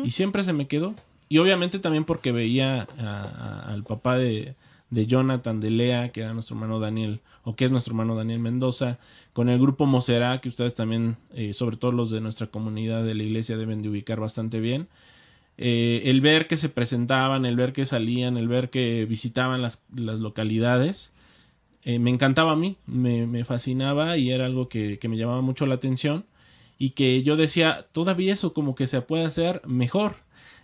Y 0.03 0.11
siempre 0.11 0.41
se 0.41 0.53
me 0.53 0.67
quedó. 0.67 0.95
Y 1.27 1.37
obviamente 1.37 1.79
también 1.79 2.05
porque 2.05 2.31
veía 2.31 2.87
al 3.67 3.83
papá 3.83 4.17
de, 4.17 4.55
de, 4.89 5.05
Jonathan, 5.05 5.59
de 5.59 5.69
Lea, 5.71 6.11
que 6.11 6.21
era 6.21 6.33
nuestro 6.33 6.55
hermano 6.55 6.79
Daniel, 6.79 7.21
o 7.43 7.55
que 7.55 7.65
es 7.65 7.71
nuestro 7.71 7.93
hermano 7.93 8.15
Daniel 8.15 8.39
Mendoza, 8.39 8.99
con 9.33 9.49
el 9.49 9.59
grupo 9.59 9.85
Mosera, 9.85 10.41
que 10.41 10.49
ustedes 10.49 10.75
también, 10.75 11.17
eh, 11.33 11.53
sobre 11.53 11.77
todo 11.77 11.91
los 11.91 12.11
de 12.11 12.21
nuestra 12.21 12.47
comunidad 12.47 13.03
de 13.03 13.15
la 13.15 13.23
iglesia, 13.23 13.57
deben 13.57 13.81
de 13.81 13.89
ubicar 13.89 14.19
bastante 14.19 14.59
bien. 14.59 14.87
Eh, 15.57 16.03
el 16.05 16.21
ver 16.21 16.47
que 16.47 16.57
se 16.57 16.69
presentaban, 16.69 17.45
el 17.45 17.55
ver 17.55 17.73
que 17.73 17.85
salían, 17.85 18.37
el 18.37 18.47
ver 18.47 18.69
que 18.69 19.05
visitaban 19.05 19.61
las, 19.61 19.83
las 19.93 20.19
localidades, 20.19 21.11
eh, 21.83 21.97
me 21.99 22.09
encantaba 22.09 22.51
a 22.51 22.55
mí, 22.55 22.75
me, 22.85 23.43
fascinaba 23.45 24.17
y 24.17 24.31
era 24.31 24.45
algo 24.45 24.67
que, 24.69 24.99
me 25.07 25.17
llamaba 25.17 25.41
mucho 25.41 25.65
la 25.65 25.75
atención 25.75 26.25
y 26.77 26.91
que 26.91 27.23
yo 27.23 27.35
decía, 27.37 27.87
todavía 27.93 28.33
eso 28.33 28.53
como 28.53 28.75
que 28.75 28.87
se 28.87 29.01
puede 29.01 29.25
hacer 29.25 29.61
mejor. 29.65 30.17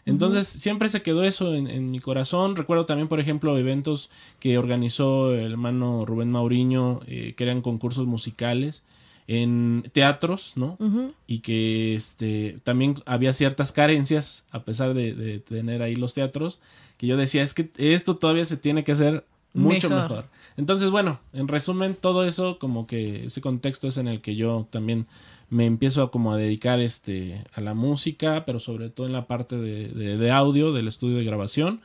Entonces 0.05 0.47
siempre 0.47 0.88
se 0.89 1.01
quedó 1.01 1.24
eso 1.24 1.55
en, 1.55 1.91
mi 1.91 2.00
corazón. 2.00 2.55
Recuerdo 2.55 2.85
también, 2.85 3.07
por 3.07 3.19
ejemplo, 3.19 3.57
eventos 3.57 4.12
que 4.39 4.57
organizó 4.57 5.33
el 5.33 5.51
hermano 5.51 6.05
Rubén 6.05 6.31
Mauriño, 6.31 7.01
eh, 7.07 7.33
que 7.35 7.43
eran 7.43 7.62
concursos 7.62 8.05
musicales 8.05 8.83
en 9.27 9.89
teatros, 9.91 10.53
¿no? 10.55 10.77
Y 11.25 11.39
que 11.39 11.95
este 11.95 12.59
también 12.63 13.01
había 13.07 13.33
ciertas 13.33 13.71
carencias, 13.71 14.45
a 14.51 14.63
pesar 14.63 14.93
de, 14.93 15.13
de, 15.15 15.39
tener 15.39 15.81
ahí 15.81 15.95
los 15.95 16.13
teatros, 16.13 16.59
que 16.97 17.07
yo 17.07 17.17
decía, 17.17 17.41
es 17.41 17.55
que 17.55 17.71
esto 17.77 18.17
todavía 18.17 18.45
se 18.45 18.57
tiene 18.57 18.83
que 18.83 18.91
hacer 18.91 19.25
mucho 19.55 19.89
mejor. 19.89 20.25
Entonces, 20.57 20.89
bueno, 20.89 21.19
en 21.33 21.47
resumen, 21.47 21.95
todo 21.95 22.25
eso, 22.25 22.59
como 22.59 22.88
que 22.88 23.25
ese 23.25 23.41
contexto 23.41 23.88
es 23.88 23.97
en 23.97 24.07
el 24.07 24.21
que 24.21 24.35
yo 24.35 24.67
también 24.69 25.07
me 25.55 25.65
empiezo 25.65 26.03
a 26.03 26.12
como 26.12 26.33
a 26.33 26.38
dedicar 26.38 26.81
este 26.81 27.45
a 27.53 27.62
la 27.62 27.74
música, 27.74 28.43
pero 28.45 28.59
sobre 28.59 28.89
todo 28.89 29.07
en 29.07 29.13
la 29.13 29.25
parte 29.25 29.55
de, 29.55 29.88
de, 30.17 30.31
audio, 30.31 30.74
del 30.74 30.89
estudio 30.89 31.17
de 31.17 31.24
grabación. 31.24 31.79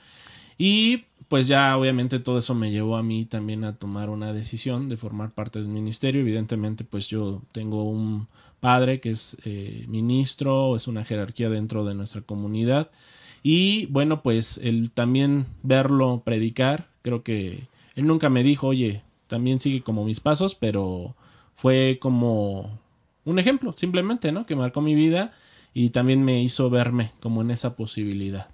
Y 0.58 1.04
pues 1.28 1.46
ya 1.46 1.76
obviamente 1.76 2.18
todo 2.18 2.38
eso 2.38 2.56
me 2.56 2.72
llevó 2.72 2.96
a 2.96 3.04
mí 3.04 3.26
también 3.26 3.62
a 3.62 3.76
tomar 3.76 4.10
una 4.10 4.32
decisión 4.32 4.88
de 4.88 4.96
formar 4.96 5.30
parte 5.30 5.60
del 5.60 5.68
ministerio. 5.68 6.20
Evidentemente, 6.20 6.82
pues 6.82 7.06
yo 7.06 7.42
tengo 7.52 7.84
un 7.84 8.26
padre 8.58 8.98
que 8.98 9.10
es 9.10 9.36
eh, 9.44 9.84
ministro, 9.86 10.74
es 10.74 10.88
una 10.88 11.04
jerarquía 11.04 11.48
dentro 11.48 11.84
de 11.84 11.94
nuestra 11.94 12.22
comunidad. 12.22 12.90
Y 13.44 13.86
bueno, 13.86 14.20
pues 14.24 14.58
el 14.58 14.90
también 14.90 15.46
verlo 15.62 16.22
predicar 16.24 16.88
creo 17.02 17.22
que 17.22 17.68
él 17.94 18.06
nunca 18.06 18.28
me 18.30 18.42
dijo, 18.42 18.66
oye, 18.66 19.02
también 19.28 19.60
sigue 19.60 19.82
como 19.82 20.04
mis 20.04 20.18
pasos, 20.18 20.56
pero 20.56 21.14
fue 21.54 21.98
como 22.00 22.80
un 23.30 23.38
ejemplo, 23.38 23.72
simplemente, 23.76 24.32
¿no? 24.32 24.46
Que 24.46 24.56
marcó 24.56 24.80
mi 24.80 24.94
vida 24.94 25.32
y 25.72 25.90
también 25.90 26.25
me 26.25 26.42
hizo 26.42 26.68
verme 26.70 27.12
como 27.20 27.42
en 27.42 27.50
esa 27.50 27.76
posibilidad. 27.76 28.49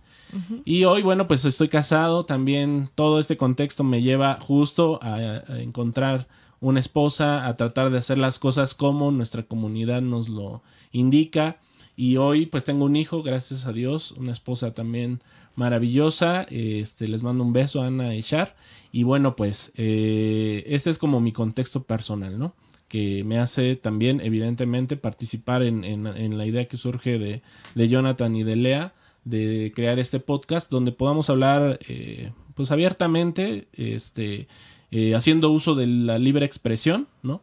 Y 0.65 0.85
hoy, 0.85 1.03
bueno, 1.03 1.29
pues 1.29 1.45
estoy 1.45 1.69
casado, 1.69 2.25
también 2.27 2.91
todo 2.95 3.21
este 3.21 3.37
contexto 3.37 3.85
me 3.85 4.03
lleva 4.03 4.39
justo 4.41 4.99
a, 5.01 5.15
a, 5.15 5.61
encontrar 5.61 6.27
una 6.61 6.81
esposa, 6.81 7.47
a 7.47 7.57
tratar 7.57 7.91
de 7.91 7.99
hacer 7.99 8.19
las 8.19 8.39
cosas 8.39 8.75
como 8.75 9.13
nuestra 9.13 9.45
comunidad 9.45 10.03
nos 10.03 10.29
lo 10.29 10.63
indica. 10.91 11.59
Y 11.95 12.17
hoy 12.17 12.47
pues 12.47 12.65
tengo 12.65 12.85
un 12.85 12.97
hijo, 12.97 13.23
gracias 13.23 13.67
a 13.67 13.73
Dios, 13.73 14.11
una 14.13 14.33
esposa 14.33 14.75
también 14.75 15.21
maravillosa. 15.57 16.43
Este, 16.51 17.09
les 17.09 17.23
mando 17.23 17.43
un 17.43 17.53
beso, 17.53 17.83
Ana 17.83 18.15
y 18.15 18.23
Char. 18.23 18.55
Y 18.93 19.03
bueno, 19.03 19.35
pues 19.37 19.73
eh, 19.77 20.65
este 20.67 20.91
es 20.91 20.99
como 20.99 21.21
mi 21.21 21.33
contexto 21.33 21.83
personal, 21.83 22.39
¿no? 22.39 22.55
Que 22.89 23.25
me 23.25 23.39
hace 23.39 23.77
también, 23.77 24.21
evidentemente, 24.21 24.97
participar 24.97 25.63
en, 25.63 25.85
en, 25.85 26.39
la 26.39 26.47
idea 26.47 26.67
que 26.67 26.77
surge 26.77 27.19
de, 27.19 27.43
de, 27.75 27.89
Jonathan 27.89 28.37
y 28.37 28.45
de 28.45 28.57
Lea 28.57 28.95
de 29.27 29.73
crear 29.75 29.99
este 29.99 30.21
podcast 30.21 30.71
donde 30.71 30.93
podamos 30.93 31.29
hablar 31.31 31.81
eh, 31.89 32.31
pues 32.55 32.71
abiertamente, 32.71 33.67
este, 33.73 34.47
eh, 34.93 35.15
haciendo 35.17 35.51
uso 35.51 35.75
de 35.75 35.87
la 35.89 36.19
libre 36.19 36.47
expresión, 36.47 37.09
¿no? 37.23 37.43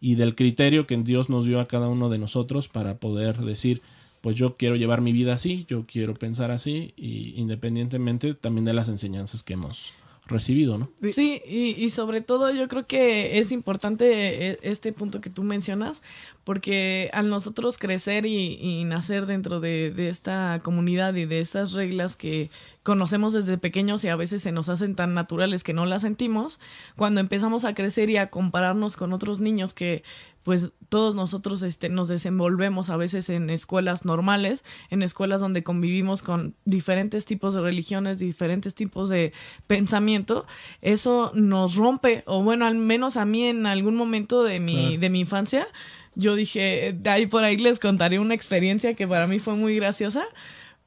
Y 0.00 0.14
del 0.14 0.36
criterio 0.36 0.86
que 0.86 0.96
Dios 0.96 1.28
nos 1.28 1.44
dio 1.44 1.60
a 1.60 1.66
cada 1.66 1.88
uno 1.88 2.08
de 2.08 2.18
nosotros 2.18 2.68
para 2.68 2.98
poder 2.98 3.38
decir, 3.38 3.82
pues 4.20 4.36
yo 4.36 4.56
quiero 4.56 4.76
llevar 4.76 5.00
mi 5.00 5.12
vida 5.12 5.34
así, 5.34 5.66
yo 5.68 5.86
quiero 5.86 6.14
pensar 6.14 6.52
así, 6.52 6.94
y 6.96 7.34
independientemente 7.36 8.34
también 8.34 8.64
de 8.64 8.74
las 8.74 8.88
enseñanzas 8.88 9.42
que 9.42 9.54
hemos 9.54 9.92
recibido, 10.26 10.78
¿no? 10.78 10.90
Sí, 11.02 11.42
y, 11.46 11.90
sobre 11.90 12.20
todo 12.20 12.50
yo 12.50 12.66
creo 12.68 12.86
que 12.86 13.38
es 13.38 13.52
importante 13.52 14.50
eh, 14.50 14.58
este 14.62 14.92
punto 14.92 15.20
que 15.20 15.30
tú 15.30 15.42
mencionas, 15.42 16.02
porque 16.44 17.10
al 17.12 17.28
nosotros 17.28 17.78
crecer 17.78 18.24
y, 18.26 18.84
nacer 18.84 19.26
dentro 19.26 19.60
de, 19.60 19.92
esta 20.08 20.60
comunidad 20.62 21.14
y 21.14 21.26
de 21.26 21.40
estas 21.40 21.72
reglas 21.72 22.16
que, 22.16 22.50
conocemos 22.84 23.32
desde 23.32 23.58
pequeños 23.58 24.04
y 24.04 24.08
a 24.08 24.16
veces 24.16 24.42
se 24.42 24.52
nos 24.52 24.68
hacen 24.68 24.94
tan 24.94 25.14
naturales 25.14 25.64
que 25.64 25.72
no 25.72 25.86
las 25.86 26.02
sentimos, 26.02 26.60
cuando 26.96 27.20
empezamos 27.20 27.64
a 27.64 27.74
crecer 27.74 28.10
y 28.10 28.18
a 28.18 28.28
compararnos 28.28 28.96
con 28.96 29.12
otros 29.12 29.40
niños 29.40 29.74
que 29.74 30.04
pues 30.44 30.70
todos 30.90 31.14
nosotros 31.14 31.62
este, 31.62 31.88
nos 31.88 32.08
desenvolvemos 32.08 32.90
a 32.90 32.98
veces 32.98 33.30
en 33.30 33.48
escuelas 33.48 34.04
normales, 34.04 34.62
en 34.90 35.02
escuelas 35.02 35.40
donde 35.40 35.62
convivimos 35.62 36.22
con 36.22 36.54
diferentes 36.66 37.24
tipos 37.24 37.54
de 37.54 37.62
religiones, 37.62 38.18
diferentes 38.18 38.74
tipos 38.74 39.08
de 39.08 39.32
pensamiento, 39.66 40.46
eso 40.82 41.32
nos 41.34 41.76
rompe, 41.76 42.22
o 42.26 42.42
bueno, 42.42 42.66
al 42.66 42.74
menos 42.74 43.16
a 43.16 43.24
mí 43.24 43.44
en 43.44 43.66
algún 43.66 43.96
momento 43.96 44.44
de 44.44 44.60
mi, 44.60 44.98
de 44.98 45.08
mi 45.08 45.20
infancia, 45.20 45.66
yo 46.14 46.34
dije, 46.34 46.94
de 46.96 47.10
ahí 47.10 47.26
por 47.26 47.42
ahí 47.42 47.56
les 47.56 47.78
contaré 47.78 48.18
una 48.18 48.34
experiencia 48.34 48.92
que 48.92 49.08
para 49.08 49.26
mí 49.26 49.38
fue 49.38 49.54
muy 49.54 49.74
graciosa 49.76 50.24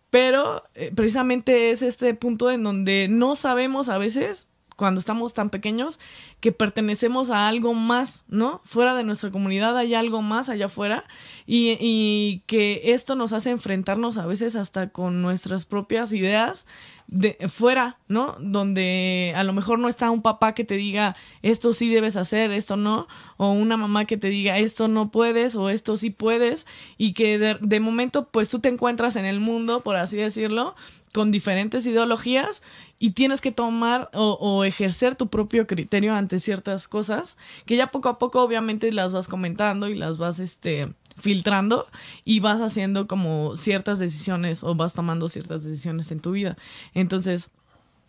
pero 0.10 0.64
eh, 0.76 0.92
precisamente 0.96 1.72
es 1.72 1.82
este 1.82 2.14
punto 2.14 2.50
en 2.52 2.64
donde 2.64 3.08
no 3.10 3.36
sabemos 3.36 3.90
a 3.90 3.98
veces, 3.98 4.48
cuando 4.76 5.00
estamos 5.00 5.34
tan 5.34 5.50
pequeños, 5.50 6.00
que 6.40 6.52
pertenecemos 6.52 7.30
a 7.30 7.48
algo 7.48 7.74
más, 7.74 8.24
¿no? 8.28 8.62
Fuera 8.64 8.96
de 8.96 9.04
nuestra 9.04 9.32
comunidad 9.32 9.78
hay 9.78 9.96
algo 9.96 10.22
más 10.22 10.50
allá 10.50 10.68
afuera 10.68 11.04
y, 11.46 11.78
y 11.80 12.44
que 12.46 12.94
esto 12.94 13.16
nos 13.16 13.34
hace 13.34 13.50
enfrentarnos 13.50 14.18
a 14.18 14.26
veces 14.26 14.56
hasta 14.56 14.90
con 14.90 15.22
nuestras 15.22 15.66
propias 15.66 16.14
ideas 16.14 16.68
de 17.08 17.38
fuera, 17.48 17.98
¿no? 18.10 18.36
Donde 18.40 19.34
a 19.36 19.44
lo 19.44 19.54
mejor 19.54 19.80
no 19.80 19.88
está 19.88 20.12
un 20.12 20.22
papá 20.22 20.54
que 20.54 20.66
te 20.66 20.76
diga 20.76 21.16
esto 21.42 21.72
sí 21.72 21.90
debes 21.90 22.18
hacer, 22.18 22.52
esto 22.52 22.76
no, 22.76 23.08
o 23.38 23.52
una 23.52 23.78
mamá 23.78 24.06
que 24.06 24.18
te 24.18 24.28
diga 24.28 24.58
esto 24.58 24.90
no 24.90 25.10
puedes 25.10 25.56
o 25.56 25.70
esto 25.70 25.96
sí 25.96 26.10
puedes 26.10 26.68
y 26.98 27.14
que 27.14 27.40
de, 27.40 27.80
momento 27.80 28.28
pues 28.28 28.50
tú 28.50 28.60
te 28.60 28.68
encuentras 28.70 29.16
en 29.16 29.26
el 29.26 29.40
mundo, 29.40 29.84
por 29.84 29.96
así 29.96 30.18
decirlo, 30.18 30.76
con 31.14 31.32
diferentes 31.32 31.86
ideologías 31.86 32.62
y 33.00 33.12
tienes 33.12 33.40
que 33.40 33.54
tomar 33.54 34.10
o, 34.14 34.38
o, 34.42 34.66
ejercer 34.66 35.16
tu 35.16 35.30
propio 35.30 35.66
criterio 35.66 36.14
ante 36.14 36.40
ciertas 36.40 36.90
cosas 36.90 37.38
que 37.66 37.78
ya 37.78 37.88
poco 37.88 38.10
a 38.10 38.20
poco 38.20 38.42
obviamente 38.42 38.92
las 38.92 39.14
vas 39.14 39.30
comentando 39.30 39.88
y 39.88 39.96
las 39.96 40.18
vas 40.18 40.40
este 40.40 40.90
filtrando 41.18 41.86
y 42.24 42.40
vas 42.40 42.62
haciendo 42.62 43.08
como 43.08 43.58
ciertas 43.58 44.00
decisiones 44.00 44.64
o 44.64 44.76
vas 44.76 44.94
tomando 44.94 45.30
ciertas 45.30 45.64
decisiones 45.64 46.12
en 46.12 46.20
tu 46.20 46.32
vida. 46.32 46.58
Entonces, 46.94 47.50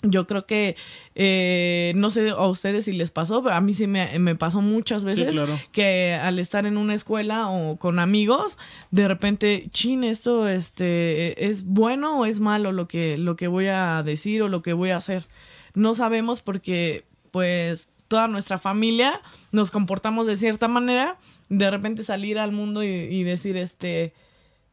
yo 0.02 0.28
creo 0.28 0.46
que, 0.46 0.76
eh, 1.16 1.92
no 1.96 2.10
sé 2.10 2.30
a 2.30 2.46
ustedes 2.46 2.84
si 2.84 2.92
les 2.92 3.10
pasó, 3.10 3.42
pero 3.42 3.56
a 3.56 3.60
mí 3.60 3.74
sí 3.74 3.88
me, 3.88 4.16
me 4.20 4.36
pasó 4.36 4.60
muchas 4.60 5.04
veces 5.04 5.30
Sí, 5.30 5.36
claro. 5.36 5.58
que 5.72 6.14
al 6.14 6.38
estar 6.38 6.66
en 6.66 6.76
una 6.76 6.94
escuela 6.94 7.48
o 7.48 7.78
con 7.78 7.98
amigos, 7.98 8.58
de 8.92 9.08
repente, 9.08 9.66
chin, 9.70 10.04
esto 10.04 10.46
este, 10.46 11.46
es 11.48 11.64
bueno 11.64 12.20
o 12.20 12.26
es 12.26 12.38
malo 12.38 12.70
lo 12.70 12.86
que, 12.86 13.16
lo 13.18 13.34
que 13.34 13.48
voy 13.48 13.66
a 13.66 14.02
decir 14.04 14.40
o 14.42 14.48
lo 14.48 14.62
que 14.62 14.72
voy 14.72 14.90
a 14.90 14.96
hacer. 14.98 15.26
No 15.74 15.94
sabemos 15.96 16.42
porque, 16.42 17.04
pues, 17.32 17.88
toda 18.08 18.26
nuestra 18.28 18.58
familia 18.58 19.12
nos 19.52 19.70
comportamos 19.70 20.26
de 20.26 20.36
cierta 20.36 20.66
manera, 20.66 21.18
de 21.48 21.70
repente 21.70 22.02
salir 22.02 22.38
al 22.38 22.52
mundo 22.52 22.82
y, 22.82 23.22
decir, 23.22 23.56
este, 23.56 24.14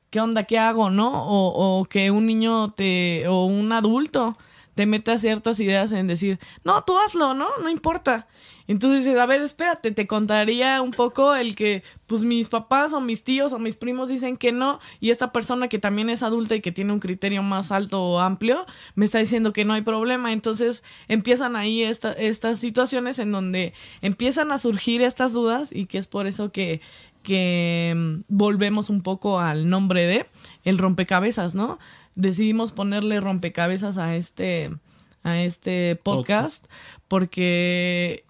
¿qué 0.09 0.19
onda? 0.21 0.45
¿Qué 0.45 0.57
hago? 0.57 0.89
¿No? 0.89 1.25
O, 1.27 1.79
o 1.79 1.85
que 1.85 2.11
un 2.11 2.25
niño 2.25 2.71
te, 2.71 3.27
o 3.27 3.45
un 3.45 3.71
adulto 3.71 4.37
te 4.75 4.85
meta 4.85 5.17
ciertas 5.17 5.59
ideas 5.59 5.91
en 5.93 6.07
decir, 6.07 6.39
no, 6.63 6.83
tú 6.83 6.97
hazlo, 6.99 7.33
¿no? 7.33 7.47
No 7.63 7.69
importa. 7.69 8.27
Entonces 8.67 9.05
dices, 9.05 9.19
a 9.19 9.25
ver, 9.25 9.41
espérate, 9.41 9.91
te 9.91 10.07
contaría 10.07 10.81
un 10.81 10.91
poco 10.91 11.35
el 11.35 11.55
que, 11.55 11.83
pues 12.07 12.23
mis 12.23 12.49
papás 12.49 12.93
o 12.93 12.99
mis 12.99 13.23
tíos 13.23 13.53
o 13.53 13.59
mis 13.59 13.77
primos 13.77 14.09
dicen 14.09 14.37
que 14.37 14.51
no, 14.51 14.79
y 14.99 15.11
esta 15.11 15.31
persona 15.31 15.67
que 15.69 15.79
también 15.79 16.09
es 16.09 16.23
adulta 16.23 16.55
y 16.55 16.61
que 16.61 16.71
tiene 16.71 16.91
un 16.91 16.99
criterio 16.99 17.41
más 17.41 17.71
alto 17.71 18.03
o 18.03 18.19
amplio, 18.19 18.65
me 18.95 19.05
está 19.05 19.19
diciendo 19.19 19.53
que 19.53 19.65
no 19.65 19.73
hay 19.73 19.81
problema. 19.81 20.33
Entonces 20.33 20.83
empiezan 21.07 21.55
ahí 21.55 21.83
esta, 21.83 22.11
estas 22.11 22.59
situaciones 22.59 23.19
en 23.19 23.31
donde 23.31 23.73
empiezan 24.01 24.51
a 24.51 24.57
surgir 24.57 25.01
estas 25.01 25.31
dudas 25.31 25.69
y 25.71 25.85
que 25.85 25.99
es 25.99 26.07
por 26.07 26.27
eso 26.27 26.51
que, 26.51 26.81
que 27.23 27.93
mm, 27.95 28.23
volvemos 28.27 28.89
un 28.89 29.01
poco 29.01 29.39
al 29.39 29.69
nombre 29.69 30.05
de 30.05 30.25
el 30.63 30.77
rompecabezas, 30.77 31.55
¿no? 31.55 31.79
Decidimos 32.15 32.71
ponerle 32.71 33.19
rompecabezas 33.19 33.97
a 33.97 34.15
este 34.15 34.71
a 35.23 35.39
este 35.39 35.99
podcast 36.03 36.65
porque 37.07 38.25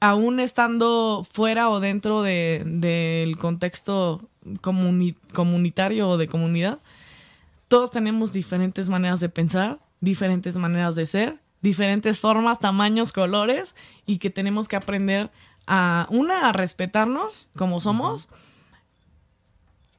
aún 0.00 0.40
estando 0.40 1.26
fuera 1.30 1.70
o 1.70 1.80
dentro 1.80 2.20
de, 2.22 2.62
del 2.66 3.38
contexto 3.38 4.28
comuni- 4.60 5.16
comunitario 5.32 6.08
o 6.10 6.18
de 6.18 6.28
comunidad, 6.28 6.80
todos 7.68 7.90
tenemos 7.90 8.32
diferentes 8.32 8.88
maneras 8.88 9.20
de 9.20 9.28
pensar, 9.28 9.78
diferentes 10.00 10.56
maneras 10.56 10.94
de 10.94 11.06
ser, 11.06 11.38
diferentes 11.62 12.18
formas, 12.18 12.58
tamaños, 12.58 13.12
colores, 13.12 13.74
y 14.04 14.18
que 14.18 14.28
tenemos 14.30 14.68
que 14.68 14.76
aprender 14.76 15.30
a, 15.66 16.06
una, 16.10 16.48
a 16.48 16.52
respetarnos 16.52 17.48
como 17.56 17.80
somos, 17.80 18.28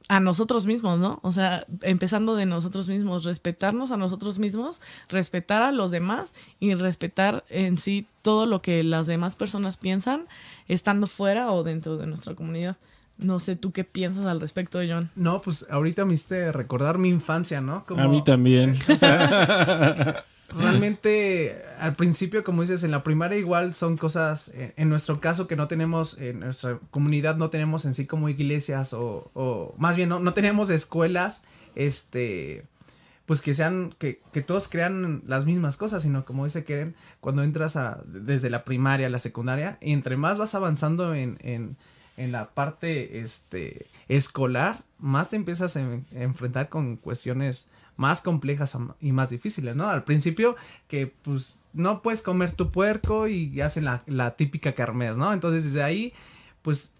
a 0.08 0.20
nosotros 0.20 0.66
mismos, 0.66 0.98
¿no? 0.98 1.18
O 1.22 1.32
sea, 1.32 1.66
empezando 1.82 2.36
de 2.36 2.46
nosotros 2.46 2.88
mismos, 2.88 3.24
respetarnos 3.24 3.90
a 3.90 3.96
nosotros 3.96 4.38
mismos, 4.38 4.80
respetar 5.08 5.62
a 5.62 5.72
los 5.72 5.90
demás 5.90 6.32
y 6.60 6.74
respetar 6.74 7.44
en 7.48 7.76
sí 7.76 8.06
todo 8.22 8.46
lo 8.46 8.62
que 8.62 8.84
las 8.84 9.06
demás 9.06 9.34
personas 9.34 9.76
piensan, 9.76 10.26
estando 10.68 11.06
fuera 11.06 11.50
o 11.50 11.64
dentro 11.64 11.96
de 11.96 12.06
nuestra 12.06 12.34
comunidad. 12.34 12.76
No 13.18 13.40
sé 13.40 13.56
tú 13.56 13.72
qué 13.72 13.82
piensas 13.82 14.26
al 14.26 14.40
respecto, 14.40 14.78
John. 14.86 15.10
No, 15.16 15.40
pues 15.40 15.66
ahorita 15.70 16.04
me 16.04 16.14
hiciste 16.14 16.52
recordar 16.52 16.98
mi 16.98 17.08
infancia, 17.08 17.60
¿no? 17.60 17.84
Como 17.86 18.02
A 18.02 18.08
mí 18.08 18.22
también. 18.22 18.76
realmente 20.48 21.62
al 21.78 21.96
principio, 21.96 22.44
como 22.44 22.62
dices, 22.62 22.84
en 22.84 22.90
la 22.90 23.02
primaria 23.02 23.38
igual 23.38 23.74
son 23.74 23.96
cosas, 23.96 24.52
en, 24.54 24.88
nuestro 24.88 25.20
caso 25.20 25.46
que 25.46 25.56
no 25.56 25.68
tenemos, 25.68 26.16
en 26.18 26.40
nuestra 26.40 26.78
comunidad 26.90 27.36
no 27.36 27.50
tenemos 27.50 27.84
en 27.84 27.94
sí 27.94 28.06
como 28.06 28.28
iglesias 28.28 28.92
o, 28.92 29.74
más 29.78 29.96
bien 29.96 30.08
no, 30.08 30.20
no 30.20 30.34
tenemos 30.34 30.70
escuelas, 30.70 31.42
este, 31.74 32.64
pues 33.26 33.42
que 33.42 33.54
sean, 33.54 33.94
que, 33.98 34.20
que 34.32 34.40
todos 34.40 34.68
crean 34.68 35.22
las 35.26 35.44
mismas 35.44 35.76
cosas, 35.76 36.02
sino 36.02 36.24
como 36.24 36.44
dice 36.44 36.64
Keren, 36.64 36.94
cuando 37.20 37.42
entras 37.42 37.76
a, 37.76 38.02
desde 38.06 38.50
la 38.50 38.64
primaria 38.64 39.08
a 39.08 39.10
la 39.10 39.18
secundaria, 39.18 39.78
y 39.80 39.92
entre 39.92 40.16
más 40.16 40.38
vas 40.38 40.54
avanzando 40.54 41.14
en, 41.14 41.38
en, 41.42 41.76
en 42.16 42.32
la 42.32 42.50
parte, 42.50 43.18
este, 43.18 43.86
escolar, 44.08 44.84
más 44.98 45.30
te 45.30 45.36
empiezas 45.36 45.76
a 45.76 45.80
enfrentar 46.12 46.68
con 46.68 46.96
cuestiones 46.96 47.68
más 47.96 48.20
complejas 48.20 48.76
y 49.00 49.12
más 49.12 49.30
difíciles, 49.30 49.74
¿no? 49.74 49.88
Al 49.88 50.04
principio 50.04 50.56
que 50.88 51.06
pues 51.06 51.58
no 51.72 52.02
puedes 52.02 52.22
comer 52.22 52.52
tu 52.52 52.70
puerco 52.70 53.28
y 53.28 53.60
hacen 53.60 53.84
la, 53.84 54.02
la 54.06 54.36
típica 54.36 54.72
kermés, 54.72 55.16
¿no? 55.16 55.32
Entonces 55.32 55.64
desde 55.64 55.82
ahí 55.82 56.12
pues 56.62 56.94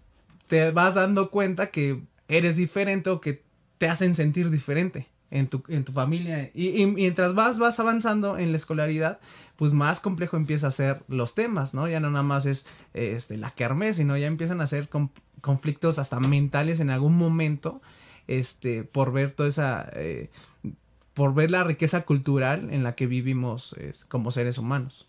te 0.47 0.71
vas 0.71 0.95
dando 0.95 1.31
cuenta 1.31 1.71
que 1.71 2.01
eres 2.29 2.57
diferente 2.57 3.11
o 3.11 3.21
que 3.21 3.43
te 3.79 3.89
hacen 3.89 4.15
sentir 4.15 4.51
diferente 4.51 5.09
en 5.31 5.49
tu, 5.49 5.63
en 5.69 5.85
tu 5.85 5.93
familia. 5.93 6.51
Y, 6.55 6.87
mientras 6.87 7.35
vas, 7.35 7.59
vas 7.59 7.79
avanzando 7.81 8.39
en 8.39 8.53
la 8.53 8.57
escolaridad, 8.57 9.19
pues 9.57 9.73
más 9.73 10.01
complejo 10.01 10.37
empieza 10.37 10.69
a 10.69 10.71
ser 10.71 11.03
los 11.09 11.35
temas, 11.35 11.75
¿no? 11.75 11.89
Ya 11.89 12.01
no 12.01 12.11
nada 12.11 12.23
más 12.23 12.47
es 12.47 12.67
este, 12.95 13.37
la 13.37 13.51
kermés, 13.51 13.97
sino 13.97 14.17
ya 14.17 14.27
empiezan 14.27 14.61
a 14.61 14.67
ser 14.67 14.89
con- 14.89 15.11
conflictos 15.41 15.99
hasta 15.99 16.21
mentales 16.21 16.81
en 16.81 16.91
algún 16.91 17.17
momento, 17.17 17.83
este, 18.27 18.85
por 18.85 19.13
ver 19.13 19.33
toda 19.33 19.49
esa... 19.49 19.89
eh, 19.95 20.31
por 21.17 21.33
ver 21.33 21.51
la 21.51 21.65
riqueza 21.65 22.03
cultural 22.03 22.69
en 22.71 22.83
la 22.83 22.95
que 22.95 23.07
vivimos 23.07 23.73
es, 23.79 24.05
como 24.05 24.31
seres 24.31 24.59
humanos. 24.59 25.07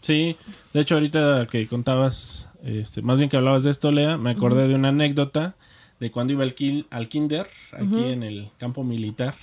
Sí, 0.00 0.34
de 0.72 0.80
hecho 0.80 0.94
ahorita 0.94 1.46
que 1.46 1.66
contabas, 1.66 2.48
este, 2.64 3.02
más 3.02 3.18
bien 3.18 3.28
que 3.28 3.36
hablabas 3.36 3.62
de 3.64 3.70
esto, 3.70 3.92
Lea, 3.92 4.16
me 4.16 4.30
acordé 4.30 4.66
de 4.66 4.74
una 4.74 4.88
anécdota 4.88 5.56
de 6.00 6.10
cuando 6.10 6.32
iba 6.32 6.42
al, 6.42 6.54
kinder, 6.54 7.46
aquí 7.72 8.02
en 8.02 8.22
el 8.22 8.50
campo 8.56 8.82
militar. 8.82 9.34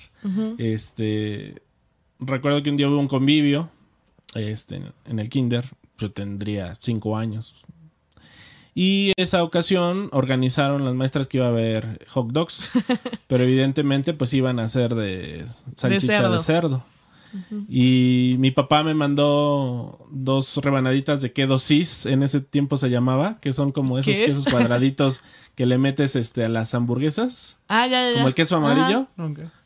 Este, 0.57 1.61
recuerdo 2.19 2.63
que 2.63 2.71
un 2.71 2.75
día 2.75 2.89
hubo 2.89 2.97
un 2.97 3.07
convivio, 3.07 3.69
este, 4.33 4.81
en 5.05 5.19
el 5.19 5.29
kinder, 5.29 5.69
yo 5.99 6.11
tendría 6.11 6.73
cinco 6.81 7.17
años. 7.17 7.53
Y 8.79 9.11
esa 9.17 9.41
ocasión 9.43 10.09
organizaron 10.11 10.85
las 10.85 10.93
maestras 10.93 11.25
que 11.25 11.37
iba 11.37 11.47
a 11.47 11.49
haber 11.49 12.05
hot 12.09 12.27
dogs, 12.31 12.69
pero 13.27 13.43
evidentemente 13.43 14.13
pues 14.13 14.35
iban 14.35 14.59
a 14.59 14.69
ser 14.69 14.93
de 14.93 15.45
salchicha 15.73 16.29
de 16.29 16.37
cerdo. 16.39 16.39
cerdo. 16.39 16.83
Y 17.67 18.35
mi 18.37 18.51
papá 18.51 18.83
me 18.83 18.93
mandó 18.93 20.05
dos 20.11 20.57
rebanaditas 20.57 21.21
de 21.21 21.33
queso 21.33 21.57
cis, 21.57 22.05
en 22.05 22.21
ese 22.21 22.39
tiempo 22.39 22.77
se 22.77 22.89
llamaba, 22.91 23.39
que 23.41 23.51
son 23.51 23.71
como 23.71 23.97
esos 23.97 24.15
quesos 24.15 24.45
cuadraditos 24.45 25.21
que 25.55 25.65
le 25.65 25.79
metes 25.79 26.15
este 26.15 26.45
a 26.45 26.49
las 26.49 26.73
hamburguesas, 26.75 27.57
Ah, 27.67 27.87
ya, 27.87 28.01
ya, 28.03 28.07
ya. 28.09 28.13
como 28.15 28.27
el 28.27 28.35
queso 28.35 28.57
amarillo, 28.57 29.07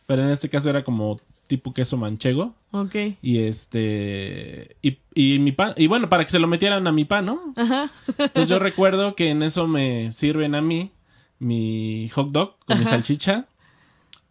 pero 0.06 0.24
en 0.24 0.30
este 0.30 0.50
caso 0.50 0.69
era 0.69 0.84
como 0.86 1.19
tipo 1.51 1.73
queso 1.73 1.97
manchego. 1.97 2.55
Ok. 2.71 2.95
Y 3.21 3.39
este. 3.39 4.77
Y, 4.81 4.99
y 5.13 5.39
mi 5.39 5.51
pan. 5.51 5.73
Y 5.75 5.87
bueno, 5.87 6.07
para 6.07 6.23
que 6.23 6.31
se 6.31 6.39
lo 6.39 6.47
metieran 6.47 6.87
a 6.87 6.93
mi 6.93 7.03
pan, 7.03 7.25
¿no? 7.25 7.53
Ajá. 7.57 7.91
Entonces 8.17 8.47
yo 8.47 8.57
recuerdo 8.57 9.15
que 9.15 9.29
en 9.31 9.43
eso 9.43 9.67
me 9.67 10.13
sirven 10.13 10.55
a 10.55 10.61
mí 10.61 10.91
mi 11.39 12.07
hot 12.13 12.31
dog 12.31 12.55
con 12.65 12.79
mi 12.79 12.85
salchicha. 12.85 13.47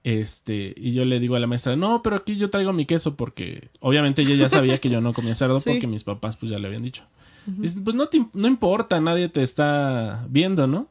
Este, 0.02 0.72
y 0.78 0.92
yo 0.92 1.04
le 1.04 1.20
digo 1.20 1.36
a 1.36 1.40
la 1.40 1.46
maestra, 1.46 1.76
no, 1.76 2.02
pero 2.02 2.16
aquí 2.16 2.36
yo 2.36 2.48
traigo 2.48 2.72
mi 2.72 2.86
queso 2.86 3.16
porque 3.16 3.68
obviamente 3.80 4.22
ella 4.22 4.34
ya 4.34 4.48
sabía 4.48 4.78
que 4.78 4.88
yo 4.88 5.02
no 5.02 5.12
comía 5.12 5.34
cerdo 5.34 5.60
Sí. 5.60 5.68
porque 5.70 5.86
mis 5.86 6.04
papás 6.04 6.38
pues 6.38 6.50
ya 6.50 6.58
le 6.58 6.68
habían 6.68 6.82
dicho. 6.82 7.02
Dice, 7.44 7.78
pues 7.84 7.94
no, 7.94 8.06
te 8.06 8.24
no 8.32 8.48
importa, 8.48 8.98
nadie 9.00 9.28
te 9.28 9.42
está 9.42 10.24
viendo, 10.30 10.66
¿no? 10.66 10.88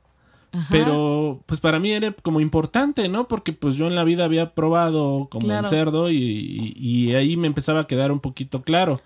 Ajá. 0.51 0.67
Pero 0.71 1.41
pues 1.45 1.59
para 1.59 1.79
mí 1.79 1.91
era 1.91 2.11
como 2.11 2.39
importante, 2.41 3.07
¿no? 3.07 3.27
Porque 3.27 3.53
pues 3.53 3.75
yo 3.75 3.87
en 3.87 3.95
la 3.95 4.03
vida 4.03 4.25
había 4.25 4.55
probado 4.55 5.27
como 5.29 5.45
Claro. 5.47 5.65
el 5.65 5.69
cerdo 5.69 6.09
y, 6.09 6.17
y- 6.17 6.73
y 7.09 7.15
ahí 7.15 7.37
me 7.37 7.47
empezaba 7.47 7.81
a 7.81 7.87
quedar 7.87 8.11
un 8.11 8.19
poquito 8.19 8.61
claro. 8.61 9.01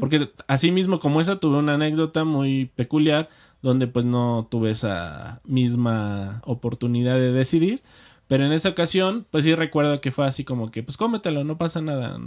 Porque 0.00 0.30
así 0.48 0.72
mismo 0.72 0.98
como 0.98 1.20
esa 1.20 1.38
tuve 1.38 1.58
una 1.58 1.74
anécdota 1.74 2.24
muy 2.24 2.64
peculiar 2.74 3.28
donde 3.62 3.86
pues 3.86 4.04
no 4.04 4.48
tuve 4.50 4.70
esa 4.72 5.40
misma 5.44 6.42
oportunidad 6.44 7.14
de 7.14 7.30
decidir. 7.32 7.82
Pero 8.26 8.44
en 8.44 8.50
esa 8.52 8.70
ocasión, 8.70 9.24
pues 9.30 9.44
sí 9.44 9.54
recuerdo 9.54 10.00
que 10.00 10.10
fue 10.10 10.26
así 10.26 10.42
como 10.44 10.72
que, 10.72 10.82
pues 10.82 10.96
cómetelo, 10.96 11.44
no 11.44 11.58
pasa 11.58 11.80
nada. 11.80 12.18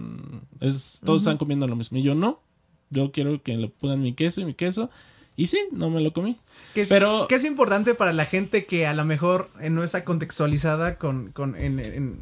Es, 0.62 1.01
todos 1.05 1.21
están 1.21 1.38
comiendo 1.38 1.67
lo 1.67 1.75
mismo. 1.75 1.97
Y 1.97 2.03
yo 2.03 2.15
no, 2.15 2.39
yo 2.89 3.12
quiero 3.12 3.41
que 3.43 3.57
le 3.57 3.67
pongan 3.67 4.01
mi 4.01 4.13
queso 4.13 4.39
y 4.39 4.45
mi 4.45 4.53
queso. 4.53 4.89
Y 5.41 5.47
sí, 5.47 5.60
no 5.71 5.89
me 5.89 6.01
lo 6.01 6.13
comí. 6.13 6.38
Que 6.73 6.82
es, 6.82 6.89
Pero- 6.89 7.25
que 7.27 7.36
es 7.36 7.43
importante 7.45 7.95
para 7.95 8.13
la 8.13 8.25
gente 8.25 8.65
que 8.65 8.86
a 8.86 8.93
lo 8.93 9.06
mejor 9.06 9.49
eh, 9.60 9.69
no 9.69 9.84
está 9.84 10.04
contextualizada 10.04 10.97
con, 10.97 11.32
con 11.32 11.56
en, 11.56 11.80
en, 11.80 12.19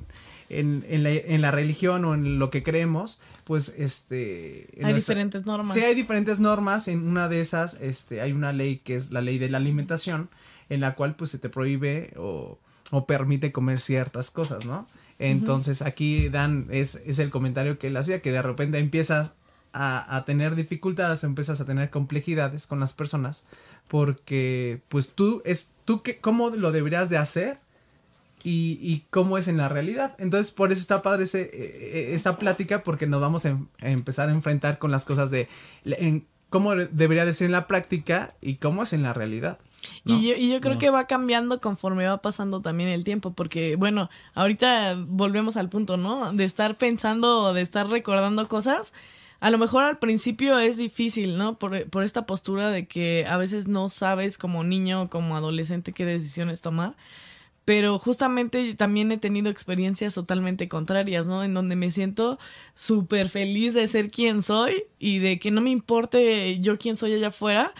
en- 0.49 0.85
en 0.87 1.03
la, 1.03 1.09
en 1.11 1.41
la 1.41 1.51
religión 1.51 2.05
o 2.05 2.13
en 2.13 2.39
lo 2.39 2.49
que 2.49 2.63
creemos, 2.63 3.19
pues 3.43 3.73
este... 3.77 4.67
Hay 4.77 4.91
nuestra- 4.93 4.95
diferentes 5.15 5.45
normas. 5.45 5.73
Sí, 5.73 5.81
hay 5.81 5.95
diferentes 5.95 6.39
normas. 6.39 6.87
En 6.87 7.05
una 7.07 7.27
de 7.27 7.41
esas, 7.41 7.77
este, 7.81 8.21
hay 8.21 8.31
una 8.31 8.53
ley 8.53 8.77
que 8.79 8.95
es 8.95 9.11
la 9.11 9.21
ley 9.21 9.37
de 9.37 9.49
la 9.49 9.57
alimentación, 9.57 10.29
en 10.69 10.79
la 10.81 10.95
cual 10.95 11.15
pues 11.15 11.29
se 11.31 11.39
te 11.39 11.49
prohíbe 11.49 12.13
o, 12.17 12.57
o 12.91 13.05
permite 13.05 13.51
comer 13.51 13.79
ciertas 13.81 14.31
cosas, 14.31 14.65
¿no? 14.65 14.87
Entonces 15.19 15.81
aquí 15.81 16.29
Dan 16.29 16.67
es, 16.71 17.01
es 17.05 17.19
el 17.19 17.29
comentario 17.29 17.77
que 17.77 17.87
él 17.87 17.97
hacía, 17.97 18.21
que 18.21 18.31
de 18.31 18.41
repente 18.41 18.77
empiezas 18.77 19.33
a, 19.73 20.15
a 20.15 20.25
tener 20.25 20.55
dificultades, 20.55 21.23
empiezas 21.23 21.61
a 21.61 21.65
tener 21.65 21.89
complejidades 21.89 22.67
con 22.67 22.79
las 22.79 22.93
personas, 22.93 23.43
porque 23.87 24.81
pues 24.89 25.11
tú 25.11 25.41
es 25.45 25.69
tú 25.85 26.01
que 26.01 26.17
cómo 26.19 26.49
lo 26.49 26.71
deberías 26.71 27.09
de 27.09 27.17
hacer 27.17 27.59
y, 28.43 28.77
y 28.81 29.03
cómo 29.09 29.37
es 29.37 29.47
en 29.47 29.57
la 29.57 29.67
realidad. 29.69 30.15
Entonces, 30.17 30.51
por 30.51 30.71
eso 30.71 30.79
está 30.81 31.01
padre 31.01 31.23
ese, 31.23 31.49
eh, 31.53 32.13
esta 32.13 32.37
plática, 32.37 32.83
porque 32.83 33.05
nos 33.07 33.19
vamos 33.19 33.45
a, 33.45 33.49
em- 33.49 33.67
a 33.81 33.89
empezar 33.89 34.29
a 34.29 34.31
enfrentar 34.31 34.77
con 34.79 34.91
las 34.91 35.03
cosas 35.05 35.29
de 35.29 35.47
en 35.85 36.25
cómo 36.49 36.73
debería 36.75 37.25
de 37.25 37.33
ser 37.33 37.45
en 37.47 37.51
la 37.51 37.67
práctica 37.67 38.33
y 38.41 38.55
cómo 38.55 38.81
es 38.83 38.93
en 38.93 39.03
la 39.03 39.13
realidad. 39.13 39.59
¿no? 40.03 40.15
Y 40.17 40.29
yo, 40.29 40.35
y 40.35 40.51
yo 40.51 40.61
creo 40.61 40.73
No. 40.75 40.79
que 40.79 40.89
va 40.89 41.05
cambiando 41.05 41.61
conforme 41.61 42.07
va 42.07 42.21
pasando 42.21 42.61
también 42.61 42.89
el 42.89 43.03
tiempo, 43.03 43.33
porque 43.33 43.75
bueno, 43.75 44.09
ahorita 44.33 44.95
volvemos 45.07 45.57
al 45.57 45.69
punto, 45.69 45.97
¿no? 45.97 46.33
De 46.33 46.45
estar 46.45 46.77
pensando 46.77 47.43
o 47.43 47.53
de 47.53 47.61
estar 47.61 47.87
recordando 47.87 48.47
cosas. 48.47 48.93
A 49.39 49.49
lo 49.49 49.57
mejor 49.57 49.83
al 49.83 49.99
principio 49.99 50.59
es 50.59 50.77
difícil, 50.77 51.37
¿no? 51.37 51.57
Por, 51.57 51.89
por 51.89 52.03
esta 52.03 52.25
postura 52.25 52.69
de 52.69 52.87
que 52.87 53.25
a 53.27 53.37
veces 53.37 53.67
no 53.67 53.87
sabes 53.89 54.37
como 54.37 54.63
niño 54.63 55.03
o 55.03 55.09
como 55.09 55.37
adolescente 55.37 55.93
qué 55.93 56.05
decisiones 56.05 56.61
tomar. 56.61 56.95
Pero 57.65 57.99
justamente 57.99 58.73
también 58.73 59.11
he 59.11 59.17
tenido 59.17 59.49
experiencias 59.49 60.15
totalmente 60.15 60.67
contrarias, 60.67 61.27
¿no? 61.27 61.43
En 61.43 61.53
donde 61.53 61.75
me 61.75 61.91
siento 61.91 62.39
súper 62.73 63.29
feliz 63.29 63.75
de 63.75 63.87
ser 63.87 64.09
quien 64.09 64.41
soy 64.41 64.85
y 64.97 65.19
de 65.19 65.39
que 65.39 65.51
no 65.51 65.61
me 65.61 65.69
importe 65.69 66.59
yo 66.61 66.77
quién 66.77 66.97
soy 66.97 67.13
allá 67.13 67.27
afuera, 67.27 67.73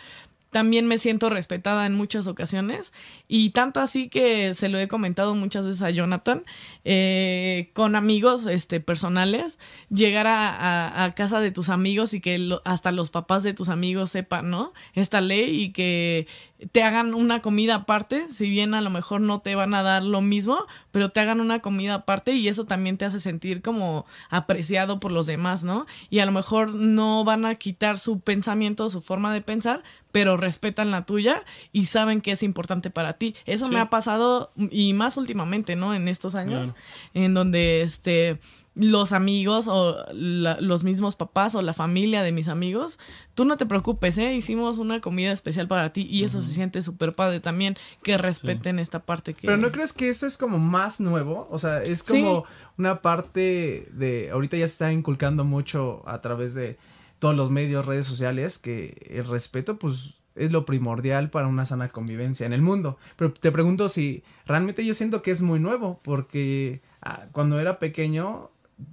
también 0.49 0.87
me 0.87 0.97
siento 0.97 1.29
respetada 1.29 1.85
en 1.85 1.93
muchas 1.93 2.27
ocasiones 2.27 2.91
y 3.27 3.51
tanto 3.51 3.79
así 3.79 4.09
que 4.09 4.53
se 4.53 4.67
lo 4.69 4.79
he 4.79 4.87
comentado 4.87 5.35
muchas 5.35 5.65
veces 5.65 5.81
a 5.83 5.91
Jonathan 5.91 6.43
eh, 6.85 7.69
con 7.73 7.95
amigos 7.95 8.47
este 8.47 8.79
personales 8.79 9.59
llegar 9.89 10.25
a, 10.27 11.03
a- 11.05 11.13
casa 11.13 11.39
de 11.39 11.51
tus 11.51 11.69
amigos 11.69 12.13
y 12.13 12.21
que 12.21 12.37
lo- 12.37 12.61
hasta 12.65 12.91
los 12.91 13.09
papás 13.09 13.43
de 13.43 13.53
tus 13.53 13.69
amigos 13.69 14.11
sepan 14.11 14.49
no 14.49 14.73
esta 14.93 15.21
ley 15.21 15.61
y 15.61 15.71
que 15.71 16.27
te 16.73 16.83
hagan 16.83 17.13
una 17.13 17.41
comida 17.41 17.75
aparte 17.75 18.31
si 18.33 18.49
bien 18.49 18.73
a 18.73 18.81
lo 18.81 18.89
mejor 18.89 19.21
no 19.21 19.39
te 19.39 19.55
van 19.55 19.73
a 19.73 19.81
dar 19.81 20.03
lo 20.03 20.19
mismo 20.19 20.65
pero 20.91 21.09
te 21.09 21.21
hagan 21.21 21.39
una 21.39 21.59
comida 21.61 21.93
aparte 21.93 22.33
y 22.33 22.49
eso 22.49 22.65
también 22.65 22.97
te 22.97 23.05
hace 23.05 23.21
sentir 23.21 23.61
como 23.61 24.05
apreciado 24.29 24.99
por 24.99 25.11
los 25.13 25.25
demás 25.25 25.63
no 25.63 25.85
y 26.09 26.19
a 26.19 26.25
lo 26.25 26.33
mejor 26.33 26.73
no 26.73 27.23
van 27.23 27.45
a 27.45 27.55
quitar 27.55 27.97
su 27.97 28.19
pensamiento 28.19 28.89
su 28.89 29.01
forma 29.01 29.33
de 29.33 29.41
pensar 29.41 29.83
pero 30.11 30.37
respetan 30.37 30.91
la 30.91 31.05
tuya 31.05 31.43
y 31.71 31.85
saben 31.85 32.19
que 32.21 32.31
es 32.31 32.41
importante 32.41 32.89
para 32.89 33.13
ti. 33.13 33.35
Eso 33.45 33.67
Sí. 33.67 33.73
me 33.75 33.79
ha 33.79 33.91
pasado 33.91 34.51
y 34.71 34.93
más 34.93 35.17
últimamente, 35.17 35.75
¿no? 35.75 35.93
En 35.93 36.07
estos 36.07 36.33
años, 36.33 36.69
Claro. 36.69 36.75
en 37.13 37.35
donde 37.35 37.83
este 37.83 38.39
los 38.79 39.11
amigos 39.11 39.67
o 39.67 39.97
la- 40.13 40.59
los 40.61 40.83
mismos 40.83 41.15
papás 41.15 41.53
o 41.55 41.61
la 41.61 41.73
familia 41.73 42.23
de 42.23 42.31
mis 42.31 42.47
amigos, 42.47 42.97
tú 43.35 43.43
no 43.45 43.57
te 43.57 43.65
preocupes, 43.65 44.17
¿eh? 44.17 44.33
Hicimos 44.35 44.77
una 44.77 45.01
comida 45.01 45.31
especial 45.31 45.67
para 45.67 45.91
ti 45.91 46.07
y 46.09 46.23
eso 46.23 46.41
se 46.41 46.51
siente 46.51 46.81
súper 46.81 47.13
padre 47.13 47.39
también, 47.41 47.75
que 48.03 48.17
respeten 48.17 48.79
esta 48.79 48.99
parte 49.05 49.33
que... 49.33 49.47
Pero 49.47 49.57
¿no 49.57 49.71
crees 49.71 49.91
que 49.91 50.07
esto 50.09 50.25
es 50.25 50.37
como 50.37 50.59
más 50.59 50.99
nuevo? 50.99 51.47
O 51.51 51.57
sea, 51.57 51.83
es 51.83 51.99
Sí. 51.99 52.13
como 52.21 52.45
una 52.77 53.01
parte 53.01 53.87
de... 53.91 54.29
Ahorita 54.31 54.55
ya 54.57 54.65
se 54.67 54.71
está 54.73 54.93
inculcando 54.93 55.43
mucho 55.43 56.01
a 56.07 56.21
través 56.21 56.53
de 56.53 56.77
todos 57.19 57.35
los 57.35 57.49
medios, 57.49 57.85
redes 57.85 58.05
sociales, 58.05 58.57
que 58.57 59.07
el 59.09 59.25
respeto 59.25 59.77
pues 59.77 60.19
es 60.35 60.53
lo 60.53 60.63
primordial 60.63 61.29
para 61.29 61.47
una 61.47 61.65
sana 61.65 61.89
convivencia 61.89 62.45
en 62.45 62.53
el 62.53 62.61
mundo. 62.61 62.97
Pero 63.17 63.33
te 63.33 63.51
pregunto 63.51 63.89
si 63.89 64.23
realmente 64.45 64.85
yo 64.85 64.93
siento 64.93 65.21
que 65.21 65.31
es 65.31 65.41
muy 65.41 65.59
nuevo, 65.59 65.99
porque 66.01 66.81
ah, 67.01 67.25
cuando 67.33 67.59
era 67.59 67.77
pequeño, 67.77 68.51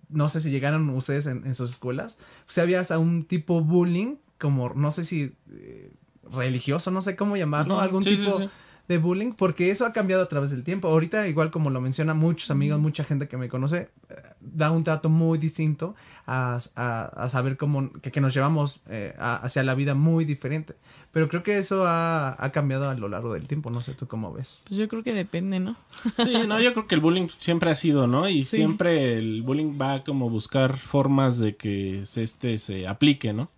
no 0.08 0.28
sé 0.28 0.40
si 0.40 0.50
llegaron 0.50 0.88
ustedes 0.90 1.26
en, 1.26 1.46
en 1.46 1.54
sus 1.54 1.70
escuelas, 1.70 2.18
pues 2.44 2.58
había 2.58 2.80
hasta 2.80 2.98
un 2.98 3.24
tipo 3.24 3.60
bullying, 3.60 4.16
como 4.38 4.70
no 4.74 4.90
sé 4.90 5.02
si 5.02 5.32
eh, 5.50 5.92
religioso, 6.32 6.90
no 6.90 7.02
sé 7.02 7.16
cómo 7.16 7.36
llamarlo, 7.36 7.80
algún 7.80 8.02
sí, 8.02 8.16
tipo 8.16 8.38
sí. 8.38 8.48
de 8.88 8.98
bullying, 8.98 9.32
porque 9.32 9.70
eso 9.70 9.86
ha 9.86 9.92
cambiado 9.92 10.22
a 10.22 10.28
través 10.28 10.50
del 10.50 10.64
tiempo. 10.64 10.88
Ahorita, 10.88 11.26
igual 11.28 11.50
como 11.50 11.70
lo 11.70 11.80
mencionan 11.80 12.16
muchos 12.16 12.50
amigos, 12.50 12.80
mucha 12.80 13.04
gente 13.04 13.28
que 13.28 13.36
me 13.36 13.48
conoce, 13.48 13.90
eh, 14.08 14.14
da 14.40 14.70
un 14.70 14.84
trato 14.84 15.08
muy 15.08 15.38
distinto 15.38 15.94
a, 16.26 16.58
a- 16.76 17.04
a 17.24 17.28
saber 17.28 17.56
cómo, 17.56 17.90
que, 18.02 18.10
que 18.10 18.20
nos 18.20 18.34
llevamos 18.34 18.80
eh, 18.88 19.14
a- 19.18 19.36
hacia 19.36 19.62
la 19.62 19.74
vida 19.74 19.94
muy 19.94 20.24
diferente. 20.24 20.74
Pero 21.12 21.28
creo 21.28 21.42
que 21.42 21.56
eso 21.56 21.86
ha, 21.86 22.36
ha 22.44 22.52
cambiado 22.52 22.90
a 22.90 22.94
lo 22.94 23.08
largo 23.08 23.32
del 23.32 23.46
tiempo, 23.46 23.70
no 23.70 23.80
sé 23.80 23.94
tú 23.94 24.06
cómo 24.06 24.32
ves. 24.34 24.64
Pues 24.68 24.78
yo 24.78 24.86
creo 24.88 25.02
que 25.02 25.14
depende, 25.14 25.60
¿no? 25.60 25.76
Sí, 26.24 26.34
no, 26.46 26.60
yo 26.60 26.72
creo 26.74 26.86
que 26.86 26.94
el 26.94 27.00
bullying 27.00 27.28
siempre 27.38 27.70
ha 27.70 27.74
sido, 27.74 28.06
¿no? 28.06 28.28
Y 28.28 28.42
Sí. 28.42 28.56
siempre 28.58 29.16
el 29.16 29.42
bullying 29.42 29.78
va 29.80 30.04
como 30.04 30.28
buscar 30.28 30.76
formas 30.76 31.38
de 31.38 31.56
que 31.56 32.02
se, 32.04 32.22
este 32.22 32.58
se 32.58 32.86
aplique, 32.86 33.32
¿no? 33.32 33.48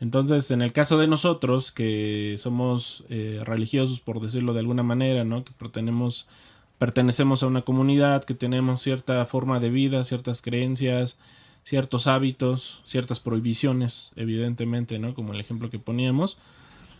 Entonces, 0.00 0.50
en 0.52 0.60
el 0.62 0.72
caso 0.72 0.96
de 0.98 1.06
nosotros, 1.08 1.72
que 1.72 2.36
somos 2.38 3.04
eh, 3.08 3.40
religiosos, 3.44 4.00
por 4.00 4.20
decirlo 4.20 4.52
de 4.52 4.60
alguna 4.60 4.82
manera, 4.84 5.24
¿no? 5.24 5.44
Que 5.44 5.52
pertenecemos, 5.52 6.26
pertenecemos 6.78 7.42
a 7.42 7.46
una 7.46 7.62
comunidad, 7.62 8.22
que 8.24 8.34
tenemos 8.34 8.82
cierta 8.82 9.24
forma 9.26 9.58
de 9.60 9.70
vida, 9.70 10.04
ciertas 10.04 10.42
creencias, 10.42 11.18
ciertos 11.68 12.06
hábitos, 12.06 12.80
ciertas 12.86 13.20
prohibiciones, 13.20 14.12
evidentemente, 14.16 14.98
¿no? 14.98 15.12
Como 15.12 15.34
el 15.34 15.40
ejemplo 15.40 15.68
que 15.68 15.78
poníamos. 15.78 16.38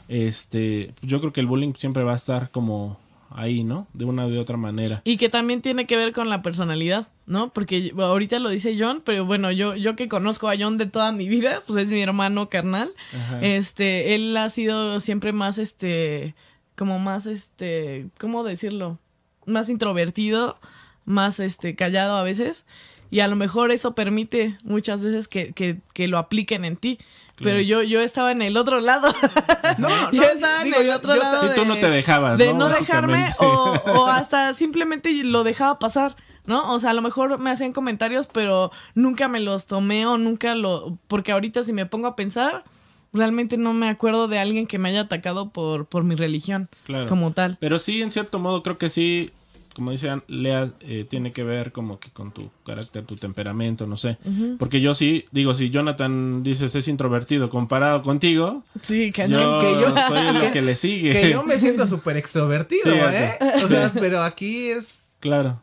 Este, 0.09 0.92
yo 1.00 1.20
creo 1.20 1.33
que 1.33 1.40
el 1.40 1.46
bullying 1.46 1.72
siempre 1.72 2.02
va 2.02 2.12
a 2.12 2.16
estar 2.16 2.50
como 2.50 3.00
ahí, 3.31 3.64
¿no? 3.64 3.87
De 3.94 4.04
una 4.04 4.26
u 4.26 4.31
de 4.31 4.38
otra 4.38 4.59
manera. 4.59 5.00
Y 5.04 5.16
que 5.16 5.31
también 5.31 5.62
tiene 5.62 5.87
que 5.87 5.96
ver 5.96 6.12
con 6.12 6.28
la 6.28 6.42
personalidad, 6.42 7.09
¿no? 7.24 7.50
Porque 7.50 7.94
ahorita 7.96 8.40
lo 8.40 8.50
dice 8.50 8.76
John, 8.78 9.00
pero 9.02 9.24
bueno, 9.24 9.50
yo, 9.52 9.74
yo 9.74 9.96
que 9.96 10.07
conozco 10.07 10.50
a 10.50 10.54
John 10.59 10.76
de 10.76 10.85
toda 10.85 11.12
mi 11.12 11.31
vida, 11.31 11.62
pues 11.66 11.85
es 11.85 11.88
mi 11.88 12.02
hermano 12.02 12.50
carnal. 12.50 12.90
Ajá. 13.14 13.40
Este, 13.40 14.14
él 14.14 14.37
ha 14.37 14.50
sido 14.50 15.00
siempre 15.00 15.33
más, 15.33 15.57
este, 15.57 16.35
como 16.76 16.98
más, 16.98 17.24
este, 17.24 18.09
¿cómo 18.20 18.44
decirlo? 18.44 18.98
Más 19.46 19.70
introvertido, 19.70 20.61
más, 21.07 21.40
este, 21.40 21.74
callado 21.74 22.18
a 22.18 22.22
veces. 22.22 22.66
Y 23.11 23.21
a 23.21 23.29
lo 23.29 23.37
mejor 23.37 23.71
eso 23.71 23.94
permite 23.94 24.59
muchas 24.64 25.03
veces 25.03 25.29
que, 25.29 25.53
que, 25.53 25.79
que 25.94 26.09
lo 26.09 26.18
apliquen 26.18 26.64
en 26.64 26.77
ti. 26.77 26.97
Claro. 27.37 27.53
Pero 27.57 27.61
yo, 27.61 27.83
yo 27.83 28.01
estaba 28.01 28.33
en 28.33 28.42
el 28.42 28.57
otro 28.57 28.81
lado. 28.81 29.09
No, 29.79 30.11
Yo 30.11 30.23
estaba 30.23 30.62
en 30.62 30.75
el 30.75 30.90
otro 30.90 31.14
lado 31.14 31.40
Sí, 31.42 31.49
tú 31.55 31.64
no 31.64 31.77
te 31.77 31.88
dejabas, 31.90 32.38
de 32.38 32.53
¿no? 32.53 32.61
no, 32.61 32.68
dejarme 32.71 33.33
o, 33.38 33.44
o 33.87 34.07
hasta 34.09 34.55
simplemente 34.55 35.12
lo 35.25 35.44
dejaba 35.44 35.79
pasar, 35.79 36.16
¿no? 36.47 36.73
O 36.73 36.79
sea, 36.81 36.90
a 36.90 36.94
lo 36.94 37.03
mejor 37.03 37.38
me 37.38 37.51
hacían 37.51 37.73
comentarios, 37.73 38.27
pero 38.27 38.73
nunca 38.94 39.29
me 39.29 39.38
los 39.40 39.66
tomé 39.66 40.07
o 40.07 40.16
nunca 40.18 40.55
lo... 40.55 40.99
Porque 41.07 41.31
ahorita 41.33 41.62
si 41.62 41.73
me 41.73 41.87
pongo 41.87 42.09
a 42.09 42.16
pensar, 42.16 42.64
realmente 43.12 43.57
no 43.57 43.73
me 43.73 43.88
acuerdo 43.88 44.27
de 44.27 44.38
alguien 44.38 44.66
que 44.66 44.79
me 44.79 44.88
haya 44.88 45.03
atacado 45.03 45.51
por, 45.51 45.87
por 45.87 46.03
mi 46.03 46.14
religión 46.16 46.68
Claro. 46.85 47.07
como 47.07 47.33
tal. 47.33 47.57
Pero 47.61 47.79
sí, 47.79 48.03
en 48.03 48.11
cierto 48.11 48.38
modo, 48.38 48.62
creo 48.62 48.79
que 48.79 48.88
sí, 48.88 49.31
como 49.79 49.93
dice 49.93 50.11
Lea, 50.27 50.73
eh, 50.81 51.07
tiene 51.09 51.31
que 51.31 51.45
ver 51.45 51.71
como 51.71 52.01
que 52.01 52.11
con 52.11 52.33
tu 52.33 52.51
carácter, 52.67 53.05
tu 53.05 53.14
temperamento, 53.14 53.87
no 53.87 53.97
sé. 53.97 54.19
Porque 54.59 54.81
yo 54.81 54.93
sí, 54.93 55.25
digo, 55.31 55.55
si 55.55 55.71
Jonathan 55.71 56.43
dices 56.43 56.75
es 56.75 56.88
introvertido 56.88 57.49
comparado 57.49 58.03
contigo, 58.03 58.64
Sí, 58.83 59.12
yo, 59.12 59.59
que 59.61 59.71
yo- 59.81 59.95
soy 60.09 60.25
lo 60.35 60.41
que- 60.41 60.51
que 60.53 60.62
le 60.62 60.75
sigue. 60.75 61.11
Que 61.12 61.31
yo 61.31 61.45
me 61.45 61.61
siento 61.61 61.87
súper 61.87 62.17
extrovertido. 62.17 62.83
¿eh? 62.93 63.38
O 63.62 63.69
sea, 63.69 63.93
pero 63.95 64.21
aquí 64.25 64.67
es... 64.71 65.05
Claro. 65.21 65.61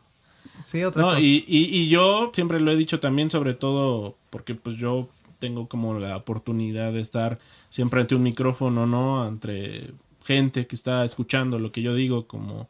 Sí, 0.64 0.82
otra 0.82 1.02
No, 1.02 1.08
cosa. 1.08 1.20
y, 1.20 1.44
y, 1.46 1.64
y 1.76 1.88
yo 1.90 2.30
siempre 2.32 2.58
lo 2.58 2.70
he 2.72 2.76
dicho 2.76 2.98
también, 3.00 3.30
sobre 3.30 3.52
todo 3.52 4.16
porque 4.30 4.54
pues 4.54 4.76
yo 4.76 5.10
tengo 5.38 5.68
como 5.68 5.98
la 5.98 6.16
oportunidad 6.16 6.92
de 6.94 7.02
estar 7.02 7.38
siempre 7.68 8.00
ante 8.00 8.14
un 8.14 8.22
micrófono, 8.22 8.86
¿no? 8.86 9.28
Entre 9.28 9.90
gente 10.24 10.66
que 10.66 10.74
está 10.74 11.04
escuchando 11.04 11.58
lo 11.58 11.70
que 11.70 11.82
yo 11.82 11.94
digo 11.94 12.26
como, 12.26 12.68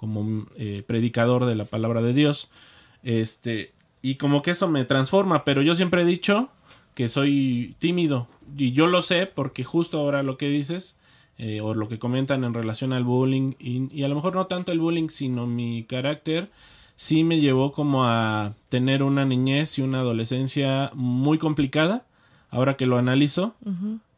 como 0.00 0.46
eh, 0.56 0.82
predicador 0.86 1.44
de 1.44 1.54
la 1.54 1.66
palabra 1.66 2.00
de 2.00 2.14
Dios. 2.14 2.50
Este, 3.02 3.74
y 4.00 4.14
como 4.14 4.40
que 4.40 4.52
eso 4.52 4.66
me 4.66 4.86
transforma, 4.86 5.44
pero 5.44 5.60
yo 5.60 5.74
siempre 5.74 6.00
he 6.00 6.06
dicho 6.06 6.48
que 6.94 7.08
soy 7.08 7.76
tímido. 7.78 8.26
Y 8.56 8.72
yo 8.72 8.86
lo 8.86 9.02
sé 9.02 9.26
porque 9.26 9.62
justo 9.62 9.98
ahora 9.98 10.22
lo 10.22 10.38
que 10.38 10.48
dices, 10.48 10.96
eh, 11.36 11.60
o 11.60 11.74
lo 11.74 11.86
que 11.86 11.98
comentan 11.98 12.44
en 12.44 12.54
relación 12.54 12.94
al 12.94 13.04
bullying, 13.04 13.52
y, 13.58 14.02
a 14.02 14.08
lo 14.08 14.14
mejor 14.14 14.34
no 14.34 14.46
tanto 14.46 14.72
el 14.72 14.80
bullying, 14.80 15.10
sino 15.10 15.46
mi 15.46 15.84
carácter, 15.84 16.48
sí 16.96 17.22
me 17.22 17.38
llevó 17.38 17.72
como 17.72 18.06
a 18.06 18.54
tener 18.70 19.02
una 19.02 19.26
niñez 19.26 19.78
y 19.78 19.82
una 19.82 20.00
adolescencia 20.00 20.92
muy 20.94 21.36
complicada, 21.36 22.06
ahora 22.48 22.78
que 22.78 22.86
lo 22.86 22.96
analizo, 22.96 23.54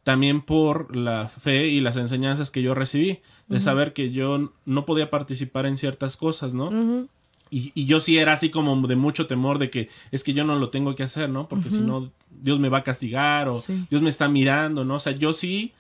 también 0.03 0.41
por 0.41 0.97
la 0.97 1.29
fe 1.29 1.69
y 1.69 1.81
las 1.81 1.97
enseñanzas 1.97 2.51
que 2.51 2.62
yo 2.62 2.75
recibí, 2.75 3.21
de 3.49 3.61
saber 3.61 3.93
que 3.93 4.11
yo 4.11 4.53
no 4.65 4.85
podía 4.87 5.11
participar 5.11 5.67
en 5.67 5.77
ciertas 5.77 6.17
cosas, 6.17 6.55
¿no? 6.55 7.07
Y, 7.51 7.71
y 7.75 7.85
yo 7.85 8.01
sí 8.01 8.17
era 8.17 8.33
así 8.33 8.49
como 8.51 8.87
de 8.88 8.97
mucho 8.97 9.27
temor 9.27 9.59
de 9.59 9.69
que 9.69 9.91
es 10.11 10.25
que 10.25 10.33
yo 10.33 10.43
no 10.43 10.57
lo 10.59 10.71
tengo 10.71 10.95
que 10.95 11.03
hacer, 11.03 11.29
¿no? 11.29 11.49
Porque 11.49 11.71
si 11.71 11.81
no, 11.81 12.11
Dios 12.31 12.59
me 12.59 12.71
va 12.71 12.79
a 12.79 12.83
castigar 12.83 13.49
o 13.49 13.55
Sí. 13.55 13.85
Dios 13.91 14.01
me 14.01 14.09
está 14.09 14.27
mirando, 14.29 14.85
¿no? 14.85 14.95
O 14.95 14.99
sea, 15.01 15.12
yo 15.12 15.33
sí, 15.35 15.73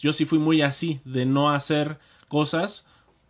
yo 0.00 0.12
sí 0.12 0.24
fui 0.24 0.38
muy 0.38 0.62
así, 0.62 1.00
de 1.04 1.26
no 1.26 1.50
hacer 1.50 1.98
cosas 2.28 2.86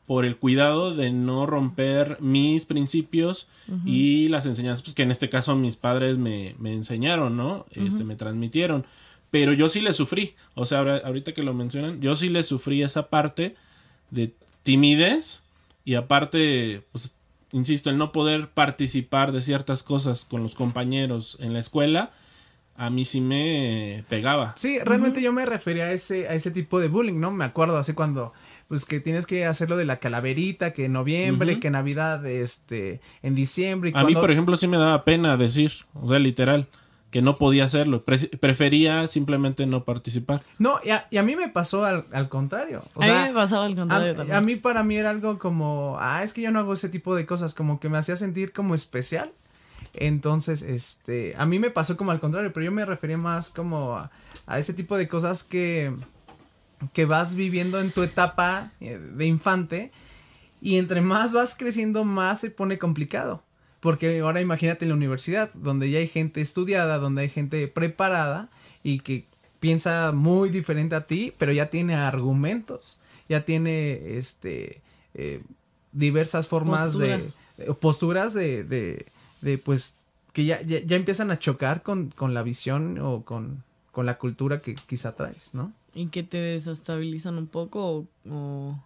por 0.07 0.25
el 0.25 0.37
cuidado 0.37 0.95
de 0.95 1.11
no 1.13 1.47
romper 1.47 2.19
mis 2.21 2.67
principios 2.67 3.49
y 3.87 4.29
las 4.29 4.45
enseñanzas, 4.45 4.83
pues 4.83 4.95
que 4.95 5.03
en 5.05 5.11
este 5.13 5.29
caso 5.31 5.55
mis 5.57 5.77
padres 5.77 6.19
me, 6.19 6.57
me 6.59 6.73
enseñaron, 6.75 7.37
¿no? 7.37 7.65
Este, 7.71 8.05
me 8.05 8.17
transmitieron. 8.17 8.85
Pero 9.31 9.53
yo 9.53 9.69
sí 9.69 9.81
le 9.81 9.93
sufrí, 9.93 10.35
o 10.55 10.67
sea, 10.67 10.79
ahora, 10.79 11.03
ahorita 11.05 11.33
que 11.33 11.43
lo 11.43 11.55
mencionan, 11.55 12.01
yo 12.01 12.15
sí 12.15 12.29
le 12.29 12.43
sufrí 12.43 12.83
esa 12.83 13.09
parte 13.09 13.55
de 14.11 14.33
timidez 14.63 15.43
y 15.85 15.95
aparte, 15.95 16.83
pues, 16.93 17.15
insisto, 17.53 17.91
el 17.91 17.99
no 17.99 18.13
poder 18.13 18.49
participar 18.49 19.33
de 19.33 19.43
ciertas 19.43 19.83
cosas 19.83 20.25
con 20.25 20.43
los 20.43 20.55
compañeros 20.55 21.37
en 21.41 21.53
la 21.53 21.59
escuela, 21.59 22.11
a 22.77 22.89
mí 22.89 23.05
sí 23.05 23.21
me 23.21 24.05
pegaba. 24.09 24.55
Sí, 24.57 24.79
realmente 24.79 25.21
yo 25.21 25.33
me 25.33 25.45
refería 25.45 25.85
a 25.85 25.93
ese, 25.93 26.29
a 26.29 26.33
ese 26.33 26.51
tipo 26.51 26.81
de 26.81 26.89
bullying, 26.89 27.21
¿no? 27.21 27.31
Me 27.31 27.45
acuerdo 27.45 27.77
así 27.77 27.93
cuando, 27.93 28.33
pues 28.69 28.87
que 28.87 29.01
tienes 29.01 29.27
que 29.27 29.45
hacerlo 29.45 29.77
de 29.77 29.85
la 29.85 29.99
calaverita, 29.99 30.73
que 30.73 30.87
en 30.87 30.95
noviembre, 30.95 31.61
que 31.61 31.71
Navidad, 31.71 32.25
este, 32.25 33.01
en 33.23 33.35
diciembre. 33.35 33.91
Y 33.91 33.99
A 33.99 34.05
mí, 34.05 34.15
por 34.15 34.31
ejemplo, 34.31 34.57
sí 34.57 34.67
me 34.67 34.79
daba 34.79 35.05
pena 35.05 35.37
decir, 35.37 35.73
o 35.93 36.09
sea, 36.09 36.19
literal, 36.19 36.69
que 37.11 37.23
no 37.23 37.37
podía 37.37 37.65
hacerlo. 37.65 38.05
Pre- 38.05 38.29
prefería 38.39 39.07
simplemente 39.07 39.67
no 39.67 39.85
participar. 39.85 40.43
No, 40.59 40.81
y 40.85 40.91
a, 40.91 41.07
y 41.11 41.17
a 41.19 41.23
mí 41.23 41.35
me 41.37 41.49
pasó 41.49 41.85
al, 41.85 42.07
al 42.13 42.29
contrario. 42.29 42.83
O 42.95 43.03
a 43.03 43.07
mí 43.07 43.13
me 43.29 43.33
pasaba 43.35 43.67
el 43.67 43.75
contrario 43.75 44.13
a, 44.13 44.17
también. 44.17 44.37
a 44.37 44.41
mí 44.41 44.57
para 44.57 44.83
mí 44.83 44.97
era 44.97 45.11
algo 45.11 45.39
como, 45.39 45.97
ah, 46.01 46.23
es 46.23 46.33
que 46.33 46.43
yo 46.43 46.51
no 46.51 46.61
hago 46.61 46.73
ese 46.73 46.89
tipo 46.89 47.15
de 47.17 47.27
cosas, 47.27 47.55
como 47.55 47.81
que 47.81 47.89
me 47.89 47.99
hacía 47.99 48.17
sentir 48.17 48.53
como 48.53 48.75
especial. 48.75 49.33
Entonces, 49.95 50.63
este, 50.63 51.35
a 51.37 51.47
mí 51.47 51.59
me 51.59 51.71
pasó 51.71 51.97
como 51.97 52.13
al 52.13 52.21
contrario, 52.21 52.53
pero 52.53 52.65
yo 52.65 52.71
me 52.73 52.85
refería 52.85 53.19
más 53.19 53.51
como 53.51 53.97
a, 53.97 54.11
a 54.47 54.59
ese 54.59 54.73
tipo 54.73 54.97
de 54.97 55.09
cosas 55.09 55.43
que, 55.43 55.93
que 56.93 57.07
vas 57.07 57.35
viviendo 57.35 57.81
en 57.81 57.91
tu 57.91 58.03
etapa 58.05 58.71
eh, 58.81 58.99
de 58.99 59.27
infante 59.27 59.91
y 60.63 60.77
entre 60.79 61.01
más 61.01 61.33
vas 61.33 61.57
creciendo 61.57 62.05
más 62.05 62.39
se 62.41 62.51
pone 62.51 62.79
complicado. 62.79 63.43
Porque 63.81 64.21
ahora 64.21 64.41
imagínate 64.41 64.85
en 64.85 64.91
la 64.91 64.95
universidad, 64.95 65.51
donde 65.55 65.91
ya 65.91 65.99
hay 65.99 66.07
gente 66.09 66.41
estudiada, 66.41 66.99
donde 66.99 67.23
hay 67.23 67.29
gente 67.29 67.67
preparada 67.69 68.49
y 68.83 69.01
que 69.01 69.27
piensa 69.59 70.13
muy 70.13 70.51
diferente 70.51 70.95
a 70.95 71.07
ti, 71.07 71.33
pero 71.39 71.53
ya 71.53 71.71
tiene 71.71 71.95
argumentos, 71.95 72.99
ya 73.29 73.45
tiene 73.45 74.17
este 74.19 74.83
eh, 75.15 75.43
diversas 75.93 76.47
formas 76.47 76.89
Posturas. 76.95 77.21
de 77.57 77.65
de- 77.65 77.75
posturas 77.75 78.33
de, 78.35 78.65
de, 78.65 79.07
de, 79.43 79.59
pues 79.59 79.97
que 80.33 80.45
ya, 80.47 80.63
ya, 80.63 80.81
ya 80.81 80.97
empiezan 80.97 81.31
a 81.31 81.39
chocar 81.39 81.83
con, 81.83 82.11
con 82.11 82.33
la 82.33 82.43
visión 82.43 82.99
o 83.01 83.23
con, 83.25 83.65
con 83.93 84.07
la 84.07 84.17
cultura 84.17 84.61
que 84.61 84.75
quizá 84.75 85.15
traes, 85.15 85.53
¿no? 85.53 85.73
Y 85.95 86.07
que 86.07 86.23
te 86.23 86.39
desestabilizan 86.39 87.37
un 87.37 87.49
poco 87.49 87.85
o, 87.91 88.07
o, 88.31 88.83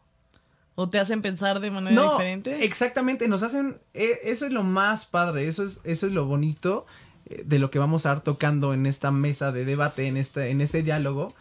o 0.75 0.89
te 0.89 0.99
hacen 0.99 1.23
pensar 1.23 1.61
de 1.61 1.71
manera 1.71 2.11
diferente. 2.11 2.65
Exactamente, 2.65 3.29
nos 3.29 3.43
hacen, 3.43 3.79
eh, 3.95 4.21
eso 4.25 4.47
es 4.47 4.53
lo 4.53 4.63
más 4.63 5.07
padre, 5.07 5.47
eso 5.47 5.63
es, 5.63 5.81
eso 5.85 6.07
es 6.07 6.13
lo 6.13 6.27
bonito 6.27 6.87
eh, 7.27 7.43
de 7.47 7.59
lo 7.59 7.71
que 7.71 7.79
vamos 7.79 8.07
a 8.07 8.11
estar 8.11 8.25
tocando 8.25 8.75
en 8.75 8.87
esta 8.87 9.11
mesa 9.11 9.53
de 9.53 9.65
debate, 9.65 10.07
en 10.07 10.17
este, 10.17 10.51
en 10.51 10.61
este 10.61 10.83
diálogo, 10.83 11.33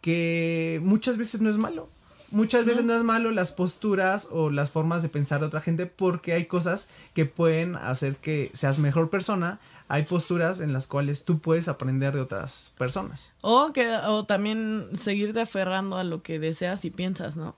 que 0.00 0.80
muchas 0.82 1.16
veces 1.16 1.40
no 1.40 1.50
es 1.50 1.56
malo. 1.56 1.88
Muchas 2.32 2.64
veces 2.64 2.84
no 2.84 2.94
es 2.94 3.02
malo 3.02 3.32
las 3.32 3.50
posturas 3.50 4.28
o 4.30 4.50
las 4.50 4.70
formas 4.70 5.02
de 5.02 5.08
pensar 5.08 5.40
de 5.40 5.46
otra 5.46 5.60
gente 5.60 5.86
porque 5.86 6.32
hay 6.32 6.46
cosas 6.46 6.88
que 7.12 7.26
pueden 7.26 7.74
hacer 7.74 8.16
que 8.16 8.52
seas 8.54 8.78
mejor 8.78 9.10
persona. 9.10 9.58
Hay 9.88 10.04
posturas 10.04 10.60
en 10.60 10.72
las 10.72 10.86
cuales 10.86 11.24
tú 11.24 11.40
puedes 11.40 11.66
aprender 11.66 12.14
de 12.14 12.20
otras 12.20 12.72
personas. 12.78 13.32
O, 13.40 13.72
que, 13.72 13.90
o 14.06 14.26
también 14.26 14.90
seguirte 14.94 15.40
aferrando 15.40 15.96
a 15.96 16.04
lo 16.04 16.22
que 16.22 16.38
deseas 16.38 16.84
y 16.84 16.90
piensas, 16.90 17.36
¿no? 17.36 17.56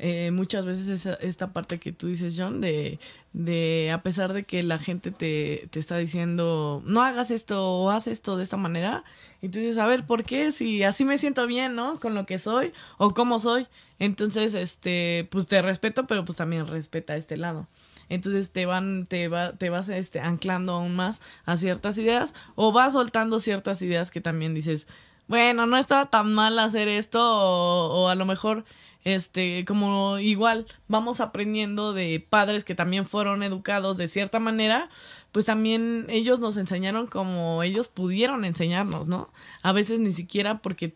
Eh, 0.00 0.30
muchas 0.30 0.64
veces 0.64 0.88
esa, 0.88 1.14
esta 1.14 1.52
parte 1.52 1.80
que 1.80 1.92
tú 1.92 2.06
dices, 2.06 2.36
John, 2.38 2.60
de, 2.60 3.00
de 3.32 3.90
a 3.92 4.02
pesar 4.02 4.32
de 4.32 4.44
que 4.44 4.62
la 4.62 4.78
gente 4.78 5.10
te, 5.10 5.68
te 5.72 5.80
está 5.80 5.96
diciendo, 5.96 6.82
no 6.86 7.02
hagas 7.02 7.32
esto 7.32 7.68
o 7.68 7.90
haz 7.90 8.06
esto 8.06 8.36
de 8.36 8.44
esta 8.44 8.56
manera, 8.56 9.02
y 9.42 9.48
tú 9.48 9.58
dices, 9.58 9.78
a 9.78 9.86
ver, 9.88 10.06
¿por 10.06 10.24
qué? 10.24 10.52
Si 10.52 10.84
así 10.84 11.04
me 11.04 11.18
siento 11.18 11.48
bien, 11.48 11.74
¿no? 11.74 11.98
Con 11.98 12.14
lo 12.14 12.26
que 12.26 12.38
soy 12.38 12.72
o 12.96 13.12
cómo 13.12 13.40
soy. 13.40 13.66
Entonces, 13.98 14.54
este, 14.54 15.26
pues 15.30 15.48
te 15.48 15.60
respeto, 15.62 16.06
pero 16.06 16.24
pues 16.24 16.38
también 16.38 16.68
respeta 16.68 17.16
este 17.16 17.36
lado. 17.36 17.66
Entonces 18.08 18.50
te 18.50 18.66
van, 18.66 19.06
te 19.06 19.28
va, 19.28 19.52
te 19.52 19.68
vas 19.68 19.88
este, 19.88 20.20
anclando 20.20 20.74
aún 20.74 20.94
más 20.94 21.20
a 21.44 21.56
ciertas 21.56 21.98
ideas, 21.98 22.34
o 22.54 22.70
vas 22.72 22.92
soltando 22.92 23.40
ciertas 23.40 23.82
ideas 23.82 24.10
que 24.12 24.20
también 24.20 24.54
dices, 24.54 24.86
bueno, 25.26 25.66
no 25.66 25.76
estaba 25.76 26.06
tan 26.06 26.32
mal 26.34 26.58
hacer 26.58 26.88
esto, 26.88 27.20
o, 27.20 28.04
o 28.04 28.08
a 28.08 28.14
lo 28.14 28.24
mejor, 28.24 28.64
este, 29.04 29.64
como 29.64 30.18
igual 30.18 30.66
vamos 30.88 31.20
aprendiendo 31.20 31.92
de 31.92 32.24
padres 32.28 32.64
que 32.64 32.74
también 32.74 33.06
fueron 33.06 33.42
educados 33.42 33.96
de 33.96 34.08
cierta 34.08 34.40
manera, 34.40 34.90
pues 35.32 35.46
también 35.46 36.06
ellos 36.08 36.40
nos 36.40 36.56
enseñaron 36.56 37.06
como 37.06 37.62
ellos 37.62 37.88
pudieron 37.88 38.44
enseñarnos, 38.44 39.06
¿no? 39.06 39.30
A 39.62 39.72
veces 39.72 40.00
ni 40.00 40.12
siquiera 40.12 40.58
porque 40.58 40.94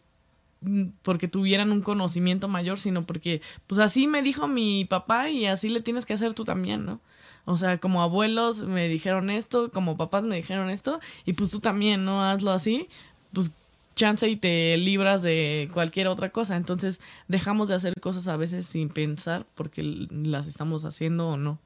porque 1.02 1.28
tuvieran 1.28 1.72
un 1.72 1.82
conocimiento 1.82 2.48
mayor, 2.48 2.78
sino 2.78 3.04
porque, 3.04 3.42
pues 3.66 3.80
así 3.80 4.06
me 4.06 4.22
dijo 4.22 4.46
mi 4.46 4.84
papá 4.84 5.28
y 5.28 5.46
así 5.46 5.68
le 5.68 5.80
tienes 5.80 6.06
que 6.06 6.14
hacer 6.14 6.34
tú 6.34 6.44
también, 6.44 6.84
¿no? 6.84 7.00
O 7.44 7.56
sea, 7.56 7.78
como 7.78 8.02
abuelos 8.02 8.62
me 8.62 8.88
dijeron 8.88 9.30
esto, 9.30 9.72
como 9.72 9.96
papás 9.96 10.22
me 10.22 10.36
dijeron 10.36 10.70
esto, 10.70 11.00
y 11.24 11.32
pues 11.32 11.50
tú 11.50 11.58
también, 11.58 12.04
¿no? 12.04 12.22
Hazlo 12.22 12.52
así, 12.52 12.88
pues 13.32 13.50
chance 13.94 14.28
y 14.28 14.36
te 14.36 14.76
libras 14.76 15.22
de 15.22 15.68
cualquier 15.72 16.08
otra 16.08 16.30
cosa. 16.30 16.56
Entonces 16.56 17.00
dejamos 17.28 17.68
de 17.68 17.74
hacer 17.74 17.98
cosas 18.00 18.28
a 18.28 18.36
veces 18.36 18.66
sin 18.66 18.88
pensar 18.88 19.46
porque 19.54 19.82
las 19.82 20.46
estamos 20.46 20.84
haciendo 20.84 21.28
o 21.28 21.36
no. 21.36 21.58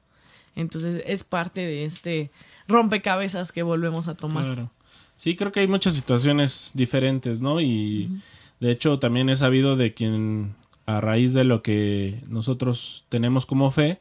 Entonces 0.55 1.03
es 1.05 1.23
parte 1.23 1.61
de 1.61 1.85
este 1.85 2.31
rompecabezas 2.67 3.51
que 3.51 3.63
volvemos 3.63 4.07
a 4.07 4.15
tomar. 4.15 4.45
Claro. 4.45 4.71
Sí, 5.15 5.35
creo 5.35 5.51
que 5.51 5.61
hay 5.61 5.67
muchas 5.67 5.93
situaciones 5.93 6.71
diferentes, 6.73 7.39
¿no? 7.39 7.61
Y 7.61 8.21
de 8.59 8.71
hecho 8.71 8.99
también 8.99 9.29
he 9.29 9.35
sabido 9.35 9.75
de 9.75 9.93
quien 9.93 10.55
a 10.85 11.01
raíz 11.01 11.33
de 11.33 11.43
lo 11.43 11.61
que 11.61 12.21
nosotros 12.29 13.05
tenemos 13.09 13.45
como 13.45 13.71
fe, 13.71 13.99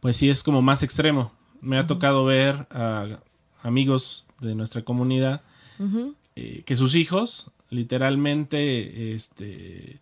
pues 0.00 0.16
sí 0.16 0.28
es 0.28 0.42
como 0.42 0.60
más 0.62 0.82
extremo. 0.82 1.32
Me 1.60 1.78
ha 1.78 1.86
tocado 1.86 2.24
ver 2.24 2.66
a 2.70 3.20
amigos 3.62 4.24
de 4.40 4.54
nuestra 4.54 4.82
comunidad 4.82 5.42
Ujú. 5.80 6.14
Eh, 6.42 6.62
que 6.64 6.74
sus 6.74 6.94
hijos 6.94 7.50
literalmente 7.68 9.14
este 9.14 9.98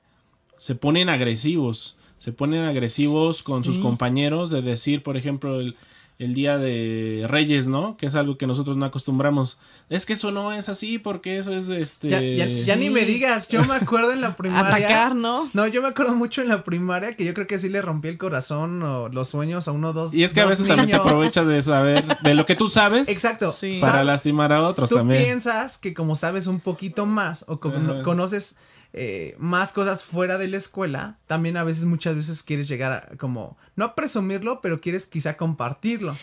se 0.56 0.76
ponen 0.76 1.08
agresivos 1.08 1.96
se 2.20 2.32
ponen 2.32 2.62
agresivos 2.62 3.42
con 3.42 3.64
sus 3.64 3.78
compañeros 3.78 4.50
de 4.50 4.62
decir 4.62 5.02
por 5.02 5.16
ejemplo 5.16 5.58
el, 5.58 5.74
el 6.18 6.34
día 6.34 6.58
de 6.58 7.26
Reyes 7.28 7.68
no 7.68 7.96
que 7.96 8.06
es 8.06 8.14
algo 8.16 8.36
que 8.36 8.46
nosotros 8.48 8.76
no 8.76 8.84
acostumbramos 8.86 9.56
es 9.88 10.04
que 10.04 10.14
eso 10.14 10.32
no 10.32 10.52
es 10.52 10.68
así 10.68 10.98
porque 10.98 11.38
eso 11.38 11.52
es 11.54 11.70
este 11.70 12.08
Ya, 12.08 12.20
ya- 12.20 12.46
ya 12.46 12.74
ni 12.76 12.90
me 12.90 13.04
digas, 13.04 13.46
yo 13.48 13.62
me 13.64 13.74
acuerdo 13.74 14.12
en 14.12 14.20
la 14.20 14.34
primaria. 14.36 14.68
Atacar, 14.68 15.14
¿no? 15.14 15.48
No, 15.52 15.66
yo 15.68 15.80
me 15.80 15.88
acuerdo 15.88 16.14
mucho 16.14 16.42
en 16.42 16.48
la 16.48 16.64
primaria 16.64 17.14
que 17.14 17.24
yo 17.24 17.34
creo 17.34 17.46
que 17.46 17.58
sí 17.58 17.68
le 17.68 17.80
rompí 17.82 18.08
el 18.08 18.18
corazón 18.18 18.82
o 18.82 19.08
los 19.08 19.28
sueños 19.28 19.68
a 19.68 19.72
uno 19.72 19.90
o 19.90 19.92
dos. 19.92 20.12
y 20.12 20.24
es 20.24 20.34
que 20.34 20.40
a 20.40 20.46
veces 20.46 20.66
también 20.66 20.88
te 20.90 20.96
aprovechas 20.96 21.46
de 21.46 21.62
saber 21.62 22.04
de 22.18 22.34
lo 22.34 22.44
que 22.46 22.56
tú 22.56 22.66
sabes 22.68 23.08
Exacto. 23.08 23.50
Sí. 23.56 23.72
para 23.80 24.02
lastimar 24.02 24.52
a 24.52 24.62
otros 24.66 24.90
Tú 24.90 24.96
también 24.96 25.22
piensas 25.22 25.78
que 25.78 25.94
como 25.94 26.16
sabes 26.16 26.46
un 26.48 26.58
poquito 26.60 27.06
más 27.06 27.44
o 27.48 27.60
como 27.60 28.02
conoces 28.02 28.56
eh, 28.92 29.36
más 29.38 29.72
cosas 29.72 30.04
fuera 30.04 30.38
de 30.38 30.48
la 30.48 30.56
escuela, 30.56 31.18
también 31.26 31.56
a 31.56 31.64
veces, 31.64 31.84
muchas 31.84 32.14
veces 32.14 32.42
quieres 32.42 32.68
llegar 32.68 32.92
a 32.92 33.16
como, 33.16 33.58
no 33.76 33.84
a 33.84 33.94
presumirlo, 33.94 34.60
pero 34.60 34.80
quieres 34.80 35.06
quizá 35.06 35.36
compartirlo. 35.36 36.16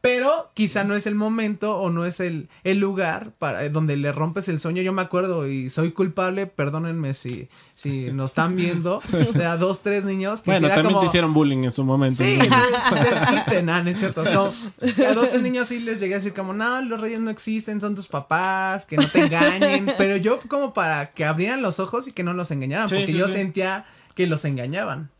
Pero 0.00 0.50
quizá 0.54 0.82
no 0.82 0.94
es 0.94 1.06
el 1.06 1.14
momento 1.14 1.76
o 1.76 1.90
no 1.90 2.06
es 2.06 2.20
el, 2.20 2.48
el 2.64 2.78
lugar 2.78 3.32
para 3.38 3.68
donde 3.68 3.98
le 3.98 4.12
rompes 4.12 4.48
el 4.48 4.58
sueño. 4.58 4.80
Yo 4.80 4.94
me 4.94 5.02
acuerdo 5.02 5.46
y 5.46 5.68
soy 5.68 5.92
culpable, 5.92 6.46
perdónenme 6.46 7.12
si, 7.12 7.50
si 7.74 8.10
nos 8.10 8.30
están 8.30 8.56
viendo, 8.56 9.02
de 9.34 9.44
a 9.44 9.58
dos, 9.58 9.82
tres 9.82 10.06
niños 10.06 10.40
que 10.40 10.52
bueno, 10.52 10.68
también 10.68 11.00
te 11.00 11.04
hicieron 11.04 11.34
bullying 11.34 11.64
en 11.64 11.70
su 11.70 11.84
momento. 11.84 12.14
Sí, 12.14 12.38
desquiten, 12.38 13.66
no, 13.66 13.82
no 13.82 13.90
es 13.90 13.98
cierto. 13.98 14.24
No, 14.24 14.44
a 14.46 15.12
dos, 15.12 15.30
tres 15.30 15.42
niños 15.42 15.68
sí 15.68 15.80
les 15.80 16.00
llegué 16.00 16.14
a 16.14 16.16
decir 16.16 16.32
como, 16.32 16.54
no, 16.54 16.80
los 16.80 16.98
reyes 16.98 17.20
no 17.20 17.30
existen, 17.30 17.78
son 17.78 17.94
tus 17.94 18.08
papás, 18.08 18.86
que 18.86 18.96
no 18.96 19.06
te 19.06 19.26
engañen. 19.26 19.92
Pero 19.98 20.16
yo 20.16 20.38
como 20.48 20.72
para 20.72 21.12
que 21.12 21.26
abrieran 21.26 21.60
los 21.60 21.78
ojos 21.78 22.08
y 22.08 22.12
que 22.12 22.22
no 22.22 22.32
los 22.32 22.50
engañaran, 22.50 22.88
porque 22.88 23.12
yo 23.12 23.28
sentía 23.28 23.84
que 24.14 24.26
los 24.26 24.46
engañaban. 24.46 25.10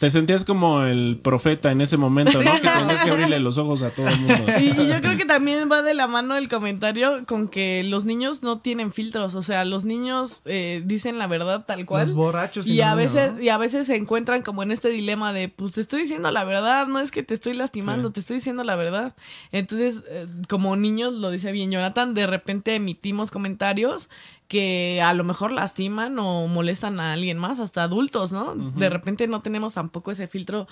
Te 0.00 0.10
sentías 0.10 0.44
como 0.44 0.82
el 0.82 1.18
profeta 1.22 1.70
en 1.70 1.80
ese 1.80 1.96
momento, 1.96 2.32
¿no? 2.42 2.52
Que 2.52 2.68
tenías 2.68 3.04
que 3.04 3.10
abrirle 3.10 3.40
los 3.40 3.58
ojos 3.58 3.82
a 3.82 3.90
todo 3.90 4.08
el 4.08 4.18
mundo. 4.20 4.34
Y, 4.58 4.88
yo 4.88 5.00
creo 5.00 5.16
que 5.16 5.24
también 5.24 5.70
va 5.70 5.82
de 5.82 5.94
la 5.94 6.06
mano 6.06 6.36
el 6.36 6.48
comentario 6.48 7.22
con 7.26 7.48
que 7.48 7.82
los 7.84 8.04
niños 8.04 8.42
no 8.42 8.60
tienen 8.60 8.92
filtros. 8.92 9.34
O 9.34 9.42
sea, 9.42 9.64
los 9.64 9.84
niños 9.84 10.42
eh, 10.44 10.82
dicen 10.84 11.18
la 11.18 11.26
verdad 11.26 11.64
tal 11.66 11.86
cual. 11.86 12.06
Los 12.06 12.14
borrachos. 12.14 12.66
Y, 12.66 12.80
a 12.80 12.94
veces, 12.94 13.32
y 13.40 13.48
a 13.48 13.58
veces 13.58 13.86
se 13.86 13.96
encuentran 13.96 14.42
como 14.42 14.62
en 14.62 14.70
este 14.70 14.88
dilema 14.88 15.32
de, 15.32 15.48
pues 15.48 15.72
te 15.72 15.80
estoy 15.80 16.02
diciendo 16.02 16.30
la 16.30 16.44
verdad, 16.44 16.86
no 16.86 17.00
es 17.00 17.10
que 17.10 17.22
te 17.22 17.34
estoy 17.34 17.54
lastimando, 17.54 18.10
te 18.10 18.20
estoy 18.20 18.36
diciendo 18.36 18.64
la 18.64 18.76
verdad. 18.76 19.14
Entonces, 19.52 20.02
eh, 20.08 20.26
como 20.48 20.76
niños, 20.76 21.12
lo 21.14 21.30
dice 21.30 21.52
bien 21.52 21.70
Jonathan, 21.70 22.14
de 22.14 22.26
repente 22.26 22.74
emitimos 22.74 23.30
comentarios 23.30 24.08
que 24.48 25.02
a 25.02 25.12
lo 25.12 25.24
mejor 25.24 25.50
lastiman 25.50 26.18
o 26.18 26.46
molestan 26.46 27.00
a 27.00 27.12
alguien 27.12 27.36
más, 27.36 27.58
hasta 27.58 27.82
adultos, 27.82 28.30
¿no? 28.30 28.54
De 28.54 28.88
repente 28.88 29.26
no 29.26 29.40
tenemos 29.40 29.74
tampoco 29.74 30.12
ese 30.12 30.28
filtro 30.28 30.68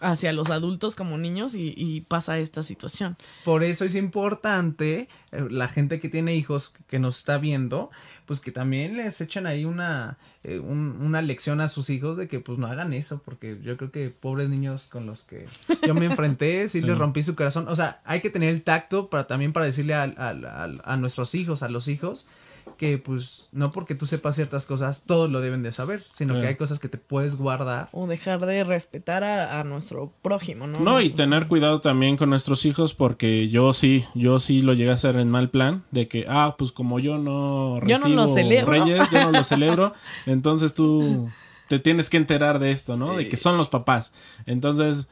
hacia 0.00 0.32
los 0.32 0.50
adultos 0.50 0.94
como 0.94 1.16
niños 1.16 1.52
y, 1.54 2.02
pasa 2.08 2.38
esta 2.38 2.62
situación. 2.62 3.16
Por 3.44 3.62
eso 3.62 3.84
es 3.84 3.94
importante, 3.94 5.08
eh, 5.32 5.46
la 5.50 5.68
gente 5.68 6.00
que 6.00 6.08
tiene 6.08 6.34
hijos 6.34 6.74
que 6.86 6.98
nos 6.98 7.16
está 7.16 7.38
viendo, 7.38 7.90
pues 8.26 8.40
que 8.40 8.52
también 8.52 8.96
les 8.96 9.20
echen 9.20 9.46
ahí 9.46 9.64
una, 9.64 10.18
eh, 10.42 10.58
una 10.58 11.22
lección 11.22 11.60
a 11.60 11.68
sus 11.68 11.90
hijos 11.90 12.16
de 12.16 12.28
que 12.28 12.40
pues 12.40 12.58
no 12.58 12.66
hagan 12.66 12.92
eso, 12.92 13.22
porque 13.24 13.58
yo 13.62 13.76
creo 13.76 13.90
que 13.90 14.10
pobres 14.10 14.48
niños 14.48 14.86
con 14.86 15.06
los 15.06 15.22
que 15.22 15.46
yo 15.86 15.94
me 15.94 16.06
enfrenté, 16.06 16.68
sí, 16.68 16.82
les 16.82 16.98
rompí 16.98 17.22
su 17.22 17.34
corazón. 17.34 17.68
O 17.68 17.74
sea, 17.74 18.02
hay 18.04 18.20
que 18.20 18.30
tener 18.30 18.50
el 18.50 18.62
tacto 18.62 19.08
para 19.08 19.26
también 19.26 19.52
para 19.52 19.66
decirle 19.66 19.94
a, 19.94 20.12
a 20.12 20.96
nuestros 20.96 21.34
hijos, 21.34 21.62
a 21.62 21.68
los 21.68 21.88
hijos, 21.88 22.26
que 22.76 22.98
pues 22.98 23.48
no 23.52 23.70
porque 23.70 23.94
tú 23.94 24.06
sepas 24.06 24.34
ciertas 24.36 24.66
cosas 24.66 25.04
todos 25.06 25.30
lo 25.30 25.40
deben 25.40 25.62
de 25.62 25.72
saber, 25.72 26.02
sino 26.10 26.38
que 26.40 26.46
hay 26.46 26.56
cosas 26.56 26.78
que 26.78 26.88
te 26.88 26.98
puedes 26.98 27.36
guardar. 27.36 27.88
O 27.92 28.06
dejar 28.06 28.44
de 28.44 28.64
respetar 28.64 29.24
a, 29.24 29.64
nuestro 29.64 30.12
prójimo, 30.22 30.66
¿no? 30.66 30.80
No, 30.80 31.00
y 31.00 31.10
tener 31.10 31.46
cuidado 31.46 31.80
también 31.80 32.16
con 32.16 32.30
nuestros 32.30 32.64
hijos 32.66 32.94
porque 32.94 33.48
yo 33.48 33.72
sí, 33.72 34.04
yo 34.14 34.38
sí 34.38 34.60
lo 34.60 34.74
llegué 34.74 34.90
a 34.90 34.94
hacer 34.94 35.16
en 35.16 35.30
mal 35.30 35.50
plan, 35.50 35.84
de 35.90 36.08
que, 36.08 36.26
ah, 36.28 36.56
pues 36.58 36.72
como 36.72 36.98
yo 36.98 37.18
no 37.18 37.80
recibo 37.80 38.08
yo 38.08 38.14
no 38.14 38.22
lo 38.22 38.28
celebro. 38.28 38.72
reyes, 38.72 39.10
yo 39.10 39.24
no 39.24 39.32
lo 39.32 39.44
celebro, 39.44 39.94
entonces 40.26 40.74
tú 40.74 41.30
te 41.68 41.78
tienes 41.78 42.10
que 42.10 42.16
enterar 42.16 42.58
de 42.58 42.70
esto, 42.70 42.96
¿no? 42.96 43.16
De 43.16 43.28
que 43.28 43.36
son 43.36 43.56
los 43.56 43.68
papás. 43.68 44.12
Entonces, 44.46 45.08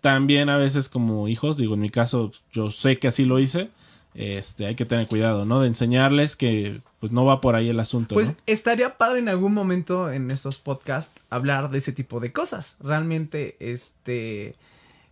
también 0.00 0.48
a 0.48 0.56
veces 0.56 0.88
como 0.88 1.28
hijos, 1.28 1.56
digo, 1.56 1.74
en 1.74 1.80
mi 1.80 1.90
caso, 1.90 2.30
yo 2.52 2.70
sé 2.70 2.98
que 2.98 3.08
así 3.08 3.24
lo 3.24 3.38
hice, 3.38 3.70
este, 4.18 4.66
hay 4.66 4.74
que 4.74 4.84
tener 4.84 5.06
cuidado, 5.06 5.44
¿no? 5.44 5.60
De 5.60 5.68
enseñarles 5.68 6.34
que 6.34 6.80
pues 6.98 7.12
no 7.12 7.24
va 7.24 7.40
por 7.40 7.54
ahí 7.54 7.68
el 7.68 7.78
asunto. 7.78 8.16
Pues 8.16 8.32
estaría 8.46 8.98
padre 8.98 9.20
en 9.20 9.28
algún 9.28 9.54
momento 9.54 10.10
en 10.10 10.32
estos 10.32 10.58
podcasts 10.58 11.22
hablar 11.30 11.70
de 11.70 11.78
ese 11.78 11.92
tipo 11.92 12.18
de 12.18 12.32
cosas. 12.32 12.78
Realmente, 12.80 13.56
este, 13.60 14.56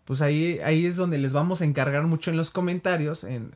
pues 0.07 0.23
ahí, 0.23 0.59
ahí 0.65 0.87
es 0.87 0.97
donde 0.97 1.19
les 1.19 1.33
vamos 1.33 1.63
a 1.63 1.67
encargar 1.67 2.03
mucho 2.09 2.33
en 2.33 2.37
los 2.37 2.51
comentarios, 2.51 3.23
en, 3.23 3.53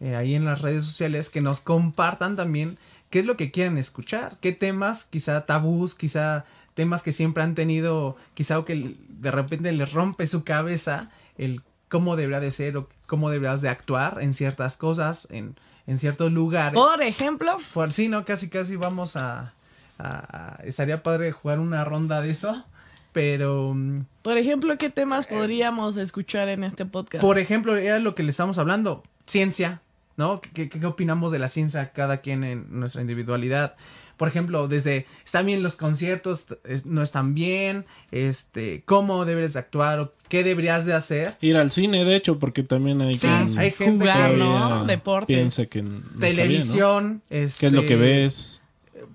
eh, 0.00 0.16
ahí 0.16 0.34
en 0.34 0.46
las 0.46 0.62
redes 0.62 0.86
sociales, 0.86 1.28
que 1.28 1.42
nos 1.42 1.60
compartan 1.60 2.34
también 2.34 2.78
qué 3.10 3.18
es 3.18 3.26
lo 3.26 3.36
que 3.36 3.50
quieren 3.50 3.76
escuchar, 3.76 4.38
qué 4.40 4.52
temas, 4.52 5.04
quizá 5.04 5.44
tabús, 5.44 5.94
quizá 5.94 6.46
temas 6.72 7.02
que 7.02 7.12
siempre 7.12 7.42
han 7.42 7.54
tenido, 7.54 8.16
quizá 8.32 8.58
o 8.58 8.64
que 8.64 8.96
de 9.06 9.30
repente 9.30 9.70
les 9.70 9.92
rompe 9.92 10.26
su 10.26 10.44
cabeza 10.44 11.10
el 11.36 11.60
cómo 11.92 12.16
debería 12.16 12.40
de 12.40 12.50
ser 12.50 12.78
o 12.78 12.88
cómo 13.06 13.28
deberías 13.28 13.60
de 13.60 13.68
actuar 13.68 14.22
en 14.22 14.32
ciertas 14.32 14.78
cosas, 14.78 15.28
en, 15.30 15.56
en 15.86 15.98
ciertos 15.98 16.32
lugares. 16.32 16.72
Por 16.72 17.02
ejemplo. 17.02 17.58
Por 17.74 17.92
sí, 17.92 18.08
¿no? 18.08 18.24
Casi, 18.24 18.48
casi 18.48 18.76
vamos 18.76 19.14
a, 19.14 19.52
a, 19.98 20.58
Estaría 20.64 21.02
padre 21.02 21.32
jugar 21.32 21.60
una 21.60 21.84
ronda 21.84 22.22
de 22.22 22.30
eso. 22.30 22.64
Pero. 23.12 23.74
Mm, 23.74 24.06
por 24.22 24.38
ejemplo, 24.38 24.78
¿qué 24.78 24.88
temas 24.88 25.26
podríamos 25.26 25.98
escuchar 25.98 26.48
en 26.48 26.64
este 26.64 26.86
podcast? 26.86 27.20
Por 27.20 27.38
ejemplo, 27.38 27.76
era 27.76 27.98
lo 27.98 28.14
que 28.14 28.22
le 28.22 28.30
estamos 28.30 28.56
hablando. 28.56 29.02
Ciencia, 29.26 29.82
¿no? 30.16 30.40
¿Qué, 30.40 30.70
qué 30.70 30.86
opinamos 30.86 31.30
de 31.30 31.40
la 31.40 31.48
ciencia 31.48 31.92
cada 31.92 32.22
quien 32.22 32.42
en 32.42 32.66
nuestra 32.70 33.02
individualidad? 33.02 33.74
Por 34.22 34.28
ejemplo, 34.28 34.68
desde 34.68 35.04
están 35.24 35.46
bien 35.46 35.64
los 35.64 35.74
conciertos, 35.74 36.46
no 36.84 37.02
están 37.02 37.34
bien, 37.34 37.86
este, 38.12 38.84
cómo 38.84 39.24
debes 39.24 39.56
actuar 39.56 39.98
o 39.98 40.12
qué 40.28 40.44
deberías 40.44 40.86
de 40.86 40.94
hacer. 40.94 41.36
Ir 41.40 41.56
al 41.56 41.72
cine, 41.72 42.04
de 42.04 42.14
hecho, 42.14 42.38
porque 42.38 42.62
también 42.62 43.02
hay, 43.02 43.16
sí, 43.16 43.26
hay 43.26 43.72
gente 43.72 44.04
que 44.04 44.36
¿no? 44.36 44.84
Deporte. 44.84 45.34
piensa 45.34 45.66
que 45.66 45.84
televisión, 46.20 47.22
este, 47.30 47.62
¿qué 47.62 47.66
es 47.66 47.72
lo 47.72 47.84
que 47.84 47.96
ves? 47.96 48.62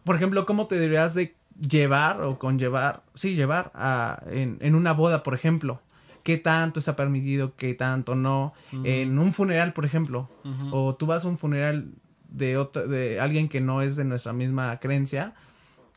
Por 0.04 0.18
ejemplo, 0.18 0.46
cómo 0.46 0.68
te 0.68 0.78
deberías 0.78 1.14
de 1.14 1.36
llevar 1.58 2.22
o 2.22 2.38
conllevar, 2.38 3.04
sí, 3.16 3.34
llevar 3.34 3.72
a, 3.76 4.22
en, 4.30 4.58
en 4.60 4.76
una 4.76 4.92
boda, 4.92 5.24
por 5.24 5.34
ejemplo 5.34 5.80
qué 6.24 6.36
tanto 6.36 6.82
está 6.82 6.98
permitido, 6.98 7.56
qué 7.56 7.74
tanto 7.76 8.14
no. 8.14 8.54
En 8.84 9.18
un 9.20 9.32
funeral, 9.32 9.72
por 9.72 9.86
ejemplo, 9.86 10.30
o 10.72 10.96
tú 10.96 11.06
vas 11.06 11.24
a 11.24 11.30
un 11.30 11.38
funeral 11.38 11.94
de, 12.38 12.58
otra, 12.58 12.84
de 12.84 13.20
alguien 13.20 13.50
que 13.50 13.62
no 13.62 13.82
es 13.82 13.96
de 13.96 14.06
nuestra 14.06 14.34
misma 14.34 14.80
creencia, 14.80 15.34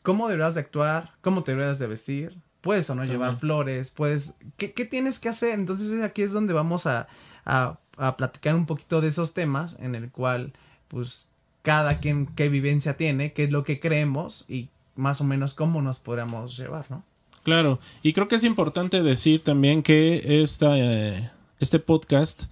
¿cómo 0.02 0.28
deberás 0.28 0.54
de 0.54 0.60
actuar? 0.60 1.12
¿Cómo 1.20 1.42
te 1.42 1.52
deberás 1.52 1.78
de 1.78 1.86
vestir? 1.86 2.36
¿Puedes 2.60 2.90
o 2.90 2.94
no 2.94 3.04
llevar 3.04 3.36
flores? 3.36 3.90
¿Puedes? 3.90 4.34
¿Qué, 4.56 4.68
tienes 4.68 5.18
que 5.18 5.28
hacer? 5.28 5.50
Entonces 5.50 6.02
aquí 6.02 6.22
es 6.22 6.32
donde 6.32 6.52
vamos 6.52 6.86
a, 6.86 7.08
a, 7.44 7.78
a, 7.96 8.16
platicar 8.16 8.54
un 8.54 8.66
poquito 8.66 9.00
de 9.00 9.08
esos 9.08 9.32
temas 9.32 9.78
en 9.80 9.94
el 9.94 10.10
cual 10.10 10.52
pues 10.88 11.28
cada 11.62 12.00
quien 12.00 12.26
qué 12.26 12.48
vivencia 12.48 12.96
tiene, 12.96 13.32
qué 13.32 13.44
es 13.44 13.52
lo 13.52 13.64
que 13.64 13.80
creemos 13.80 14.44
y 14.48 14.68
más 14.96 15.20
o 15.20 15.24
menos 15.24 15.54
cómo 15.54 15.80
nos 15.82 15.98
podríamos 15.98 16.56
llevar, 16.56 16.90
¿no? 16.90 17.02
Claro, 17.42 17.80
y 18.02 18.12
creo 18.12 18.28
que 18.28 18.36
es 18.36 18.44
importante 18.44 19.02
decir 19.02 19.42
también 19.42 19.82
que 19.82 20.42
esta, 20.42 20.76
eh, 20.76 21.30
este 21.58 21.78
podcast 21.78 22.44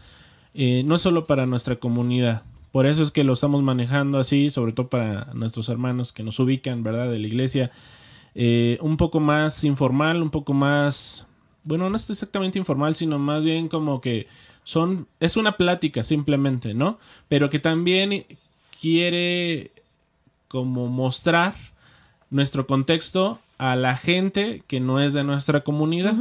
eh, 0.55 0.83
no 0.85 0.95
es 0.95 1.03
solo 1.03 1.25
para 1.25 1.45
nuestra 1.45 1.77
comunidad, 1.77 2.43
por 2.79 2.87
eso 2.87 3.03
es 3.03 3.11
que 3.11 3.25
lo 3.25 3.33
estamos 3.33 3.61
manejando 3.61 4.21
así, 4.21 4.51
sobre 4.51 4.73
todo 4.73 4.87
para 4.87 5.33
nuestros 5.35 5.69
hermanos 5.69 6.13
que 6.13 6.23
nos 6.23 6.39
ubican, 6.39 6.85
¿verdad? 6.85 7.11
De 7.11 7.19
la 7.19 7.27
iglesia. 7.27 7.73
Eh, 8.37 8.79
un 8.81 8.97
poco 8.97 9.19
más 9.19 9.65
informal, 9.65 10.23
un 10.23 10.31
poco 10.31 10.53
más... 10.53 11.27
Bueno, 11.65 11.91
no 11.91 11.97
es 11.97 12.09
exactamente 12.09 12.57
informal, 12.57 12.95
sino 12.95 13.19
más 13.19 13.45
bien 13.45 13.67
como 13.67 14.01
que 14.01 14.29
son... 14.63 15.09
Es 15.19 15.37
una 15.37 15.57
plática 15.57 16.05
simplemente, 16.05 16.73
¿no? 16.73 17.01
Pero 17.27 17.51
que 17.51 17.59
también 17.59 18.27
quiere 18.81 19.73
como 20.47 20.87
mostrar 20.87 21.57
nuestro 22.31 22.69
contexto 22.69 23.41
a 23.59 23.75
la 23.75 23.97
gente 23.97 24.63
que 24.69 24.79
no 24.79 25.01
es 25.01 25.15
de 25.15 25.25
nuestra 25.25 25.63
comunidad. 25.63 26.15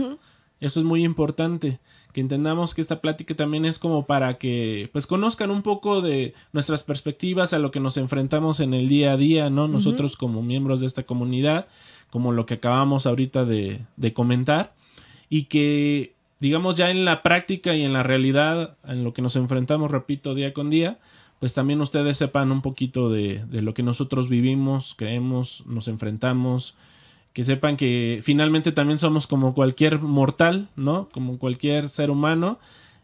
Esto 0.60 0.80
es 0.80 0.86
muy 0.88 1.04
importante 1.04 1.80
que 2.18 2.22
entendamos 2.22 2.74
que 2.74 2.82
esta 2.82 3.00
plática 3.00 3.36
también 3.36 3.64
es 3.64 3.78
como 3.78 4.08
para 4.08 4.40
que 4.40 4.90
pues 4.92 5.06
conozcan 5.06 5.52
un 5.52 5.62
poco 5.62 6.02
de 6.02 6.34
nuestras 6.52 6.82
perspectivas 6.82 7.54
a 7.54 7.60
lo 7.60 7.70
que 7.70 7.80
nos 7.80 7.96
enfrentamos 7.96 8.60
en 8.60 8.74
el 8.74 8.90
día 8.90 9.12
a 9.12 9.18
día, 9.18 9.52
¿no? 9.52 9.68
Nosotros 9.68 10.18
como 10.18 10.42
miembros 10.42 10.80
de 10.80 10.88
esta 10.88 11.04
comunidad, 11.04 11.68
como 12.10 12.32
lo 12.32 12.48
que 12.48 12.56
acabamos 12.56 13.06
ahorita 13.06 13.46
de, 13.46 13.82
de 13.98 14.14
comentar, 14.14 14.74
y 15.30 15.44
que 15.44 16.16
digamos 16.40 16.74
ya 16.74 16.90
en 16.90 17.06
la 17.06 17.22
práctica 17.22 17.76
y 17.76 17.84
en 17.84 17.94
la 17.94 18.02
realidad, 18.02 18.78
en 18.88 19.04
lo 19.04 19.14
que 19.14 19.22
nos 19.22 19.36
enfrentamos, 19.36 19.92
repito, 19.92 20.34
día 20.34 20.54
con 20.54 20.72
día, 20.72 20.98
pues 21.38 21.54
también 21.54 21.82
ustedes 21.82 22.18
sepan 22.18 22.52
un 22.52 22.64
poquito 22.64 23.12
de, 23.12 23.46
de 23.46 23.62
lo 23.62 23.76
que 23.76 23.84
nosotros 23.84 24.28
vivimos, 24.28 24.96
creemos, 24.98 25.62
nos 25.68 25.88
enfrentamos, 25.88 26.76
que 27.38 27.44
sepan 27.44 27.78
que 27.78 28.20
finalmente 28.24 28.72
también 28.72 28.98
somos 28.98 29.28
como 29.28 29.54
cualquier 29.54 30.00
mortal, 30.00 30.70
¿no? 30.76 31.08
Como 31.10 31.38
cualquier 31.38 31.88
ser 31.88 32.10
humano, 32.10 32.58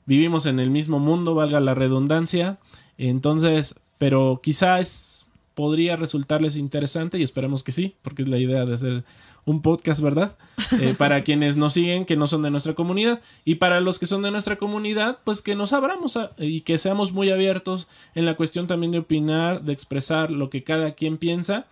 vivimos 0.07 0.47
en 0.47 0.59
el 0.59 0.71
mismo 0.71 0.97
mundo, 0.97 1.35
valga 1.35 1.59
la 1.59 1.75
redundancia, 1.75 2.57
entonces, 2.97 3.75
pero 3.99 4.39
quizás 4.41 5.27
podría 5.53 5.97
resultarles 5.97 6.55
interesante 6.55 7.19
y 7.19 7.23
esperemos 7.23 7.61
que 7.61 7.71
sí, 7.71 7.93
porque 8.01 8.23
es 8.23 8.27
la 8.27 8.39
idea 8.39 8.65
de 8.65 8.73
hacer 8.73 9.03
un 9.45 9.61
podcast, 9.61 10.01
¿verdad? 10.01 10.35
Eh, 10.81 10.95
para 10.97 11.23
quienes 11.23 11.55
nos 11.55 11.73
siguen, 11.73 12.05
que 12.05 12.15
no 12.15 12.25
son 12.25 12.41
de 12.41 12.49
nuestra 12.49 12.73
comunidad, 12.73 13.21
y 13.45 13.55
para 13.55 13.81
los 13.81 13.99
que 13.99 14.07
son 14.07 14.23
de 14.23 14.31
nuestra 14.31 14.55
comunidad, 14.55 15.19
pues 15.23 15.43
que 15.43 15.53
nos 15.53 15.73
abramos 15.73 16.17
y 16.39 16.61
que 16.61 16.79
seamos 16.79 17.11
muy 17.11 17.29
abiertos 17.29 17.87
en 18.15 18.25
la 18.25 18.35
cuestión 18.35 18.65
también 18.65 18.91
de 18.93 18.97
opinar, 18.97 19.61
de 19.61 19.73
expresar 19.73 20.31
lo 20.31 20.49
que 20.49 20.63
cada 20.63 20.93
quien 20.95 21.19
piensa 21.19 21.67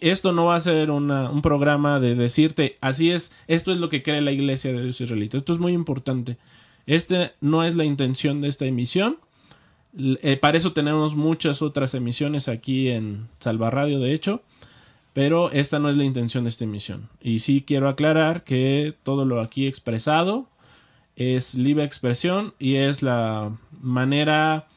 esto 0.00 0.32
no 0.32 0.46
va 0.46 0.56
a 0.56 0.60
ser 0.60 0.90
un 0.90 1.42
programa 1.42 1.98
de 1.98 2.14
decirte, 2.14 2.78
así 2.80 3.10
es, 3.10 3.32
esto 3.48 3.72
es 3.72 3.78
lo 3.78 3.88
que 3.88 4.02
cree 4.02 4.20
la 4.20 4.32
iglesia 4.32 4.72
de 4.72 4.82
Dios 4.82 5.00
israelita. 5.00 5.36
Esto 5.36 5.52
es 5.52 5.58
muy 5.58 5.72
importante. 5.72 6.36
Este 6.86 7.32
no 7.40 7.64
es 7.64 7.74
la 7.74 7.84
intención 7.84 8.40
de 8.40 8.48
esta 8.48 8.66
emisión. 8.66 9.18
Eh, 9.98 10.36
para 10.36 10.56
eso 10.56 10.72
tenemos 10.72 11.16
muchas 11.16 11.62
otras 11.62 11.94
emisiones 11.94 12.48
aquí 12.48 12.88
en 12.88 13.28
Salva 13.40 13.70
Radio, 13.70 13.98
de 13.98 14.12
hecho. 14.12 14.42
Pero 15.12 15.50
esta 15.50 15.80
no 15.80 15.88
es 15.88 15.96
la 15.96 16.04
intención 16.04 16.44
de 16.44 16.50
esta 16.50 16.64
emisión. 16.64 17.08
Y 17.20 17.40
sí 17.40 17.64
quiero 17.66 17.88
aclarar 17.88 18.44
que 18.44 18.94
todo 19.02 19.24
lo 19.24 19.40
aquí 19.40 19.66
expresado 19.66 20.46
es 21.16 21.56
libre 21.56 21.84
expresión 21.84 22.54
y 22.60 22.76
es 22.76 23.02
la 23.02 23.52
manera 23.82 24.68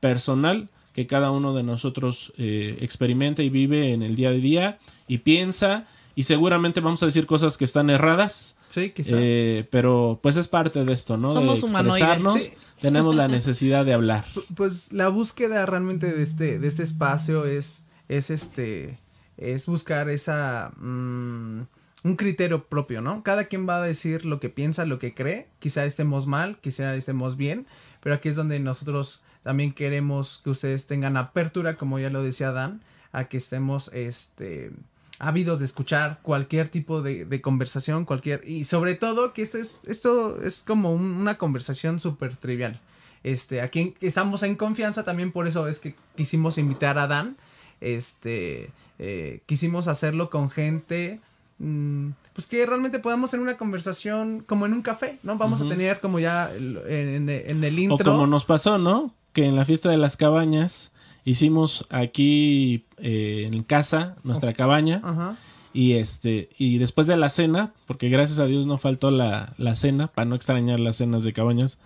personal 0.00 0.68
que 0.96 1.06
cada 1.06 1.30
uno 1.30 1.52
de 1.52 1.62
nosotros 1.62 2.32
eh, 2.38 2.78
experimenta 2.80 3.42
y 3.42 3.50
vive 3.50 3.92
en 3.92 4.02
el 4.02 4.16
día 4.16 4.30
a 4.30 4.32
día 4.32 4.78
y 5.06 5.18
piensa 5.18 5.86
y 6.14 6.22
seguramente 6.22 6.80
vamos 6.80 7.02
a 7.02 7.06
decir 7.06 7.26
cosas 7.26 7.58
que 7.58 7.66
están 7.66 7.90
erradas. 7.90 8.56
Sí, 8.70 8.92
quizá. 8.92 9.16
Eh, 9.18 9.68
pero 9.70 10.20
pues 10.22 10.38
es 10.38 10.48
parte 10.48 10.86
de 10.86 10.92
esto, 10.94 11.18
¿no? 11.18 11.34
Somos 11.34 11.60
de. 11.60 12.40
Sí. 12.40 12.50
Tenemos 12.80 13.14
la 13.14 13.28
necesidad 13.28 13.84
de 13.84 13.92
hablar. 13.92 14.24
Pues 14.54 14.90
la 14.90 15.08
búsqueda 15.08 15.66
realmente 15.66 16.10
de 16.10 16.22
este, 16.22 16.58
de 16.58 16.66
este 16.66 16.82
espacio 16.82 17.44
es, 17.44 17.84
es 18.08 18.30
este, 18.30 18.98
es 19.36 19.66
buscar 19.66 20.08
esa, 20.08 20.72
mm, 20.78 21.60
un 22.04 22.16
criterio 22.16 22.68
propio, 22.68 23.02
¿no? 23.02 23.22
Cada 23.22 23.44
quien 23.44 23.68
va 23.68 23.82
a 23.82 23.86
decir 23.86 24.24
lo 24.24 24.40
que 24.40 24.48
piensa, 24.48 24.86
lo 24.86 24.98
que 24.98 25.12
cree. 25.12 25.48
Quizá 25.58 25.84
estemos 25.84 26.26
mal, 26.26 26.56
quizá 26.62 26.94
estemos 26.94 27.36
bien, 27.36 27.66
pero 28.00 28.14
aquí 28.14 28.30
es 28.30 28.36
donde 28.36 28.58
nosotros 28.60 29.20
también 29.46 29.72
queremos 29.72 30.40
que 30.42 30.50
ustedes 30.50 30.88
tengan 30.88 31.16
apertura, 31.16 31.76
como 31.76 32.00
ya 32.00 32.10
lo 32.10 32.20
decía 32.20 32.50
Dan, 32.50 32.80
a 33.12 33.26
que 33.28 33.36
estemos, 33.36 33.92
este, 33.94 34.72
ávidos 35.20 35.60
de 35.60 35.66
escuchar 35.66 36.18
cualquier 36.22 36.66
tipo 36.68 37.00
de, 37.00 37.24
de 37.24 37.40
conversación, 37.40 38.04
cualquier, 38.04 38.42
y 38.48 38.64
sobre 38.64 38.96
todo 38.96 39.32
que 39.32 39.42
esto 39.42 39.58
es, 39.58 39.78
esto 39.86 40.42
es 40.42 40.64
como 40.66 40.92
un- 40.92 41.12
una 41.12 41.38
conversación 41.38 42.00
súper 42.00 42.34
trivial. 42.34 42.80
Este, 43.22 43.60
aquí 43.60 43.94
estamos 44.00 44.42
en 44.42 44.56
confianza 44.56 45.04
también, 45.04 45.30
por 45.30 45.46
eso 45.46 45.68
es 45.68 45.78
que 45.78 45.94
quisimos 46.16 46.58
invitar 46.58 46.98
a 46.98 47.06
Dan. 47.06 47.36
Este, 47.80 48.70
eh, 48.98 49.40
quisimos 49.46 49.86
hacerlo 49.86 50.28
con 50.28 50.50
gente, 50.50 51.20
mm, 51.60 52.08
pues 52.34 52.48
que 52.48 52.66
realmente 52.66 52.98
podamos 52.98 53.30
tener 53.30 53.42
una 53.44 53.56
conversación 53.56 54.40
como 54.44 54.66
en 54.66 54.72
un 54.72 54.82
café, 54.82 55.18
¿no? 55.22 55.36
Vamos 55.38 55.60
a 55.60 55.68
tener 55.68 56.00
como 56.00 56.18
ya 56.18 56.50
en, 56.54 57.28
en 57.30 57.62
el 57.64 57.76
O 57.76 57.80
intro. 57.80 58.12
como 58.12 58.26
nos 58.26 58.44
pasó, 58.44 58.76
¿no? 58.76 59.14
Que 59.36 59.46
en 59.46 59.54
la 59.54 59.64
fiesta 59.66 59.90
de 59.90 59.98
las 59.98 60.16
cabañas 60.16 60.92
hicimos 61.26 61.84
aquí 61.90 62.86
eh, 62.96 63.44
en 63.52 63.62
casa 63.64 64.16
nuestra 64.24 64.52
cabaña 64.54 65.00
Ajá. 65.04 65.36
y 65.74 65.92
este 65.92 66.48
y 66.58 66.78
después 66.78 67.06
de 67.06 67.16
la 67.18 67.28
cena, 67.28 67.74
porque 67.86 68.08
gracias 68.08 68.38
a 68.38 68.46
Dios 68.46 68.64
no 68.66 68.78
faltó 68.78 69.10
la, 69.10 69.52
la 69.58 69.74
cena 69.74 70.06
para 70.06 70.24
no 70.24 70.36
extrañar 70.36 70.80
las 70.80 70.96
cenas 70.96 71.22
de 71.24 71.32
cabañas 71.34 71.78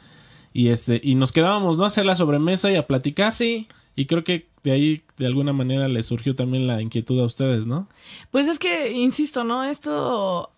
y 0.52 0.68
este 0.68 1.00
y 1.02 1.16
nos 1.16 1.32
quedábamos, 1.32 1.76
¿no? 1.76 1.84
A 1.84 1.88
hacer 1.88 2.06
la 2.06 2.14
sobremesa 2.14 2.70
y 2.70 2.76
a 2.76 2.86
platicar 2.86 3.32
Sí. 3.32 3.66
y 3.96 4.06
creo 4.06 4.22
que 4.24 4.46
de 4.62 4.72
ahí 4.72 5.02
de 5.16 5.26
alguna 5.26 5.52
manera 5.52 5.88
les 5.88 6.06
surgió 6.06 6.34
también 6.34 6.66
la 6.66 6.82
inquietud 6.82 7.20
a 7.20 7.24
ustedes, 7.24 7.66
¿no? 7.66 7.88
Pues 8.30 8.48
es 8.48 8.58
que, 8.58 8.92
insisto, 8.92 9.44
¿no? 9.44 9.64
Esto 9.64 10.50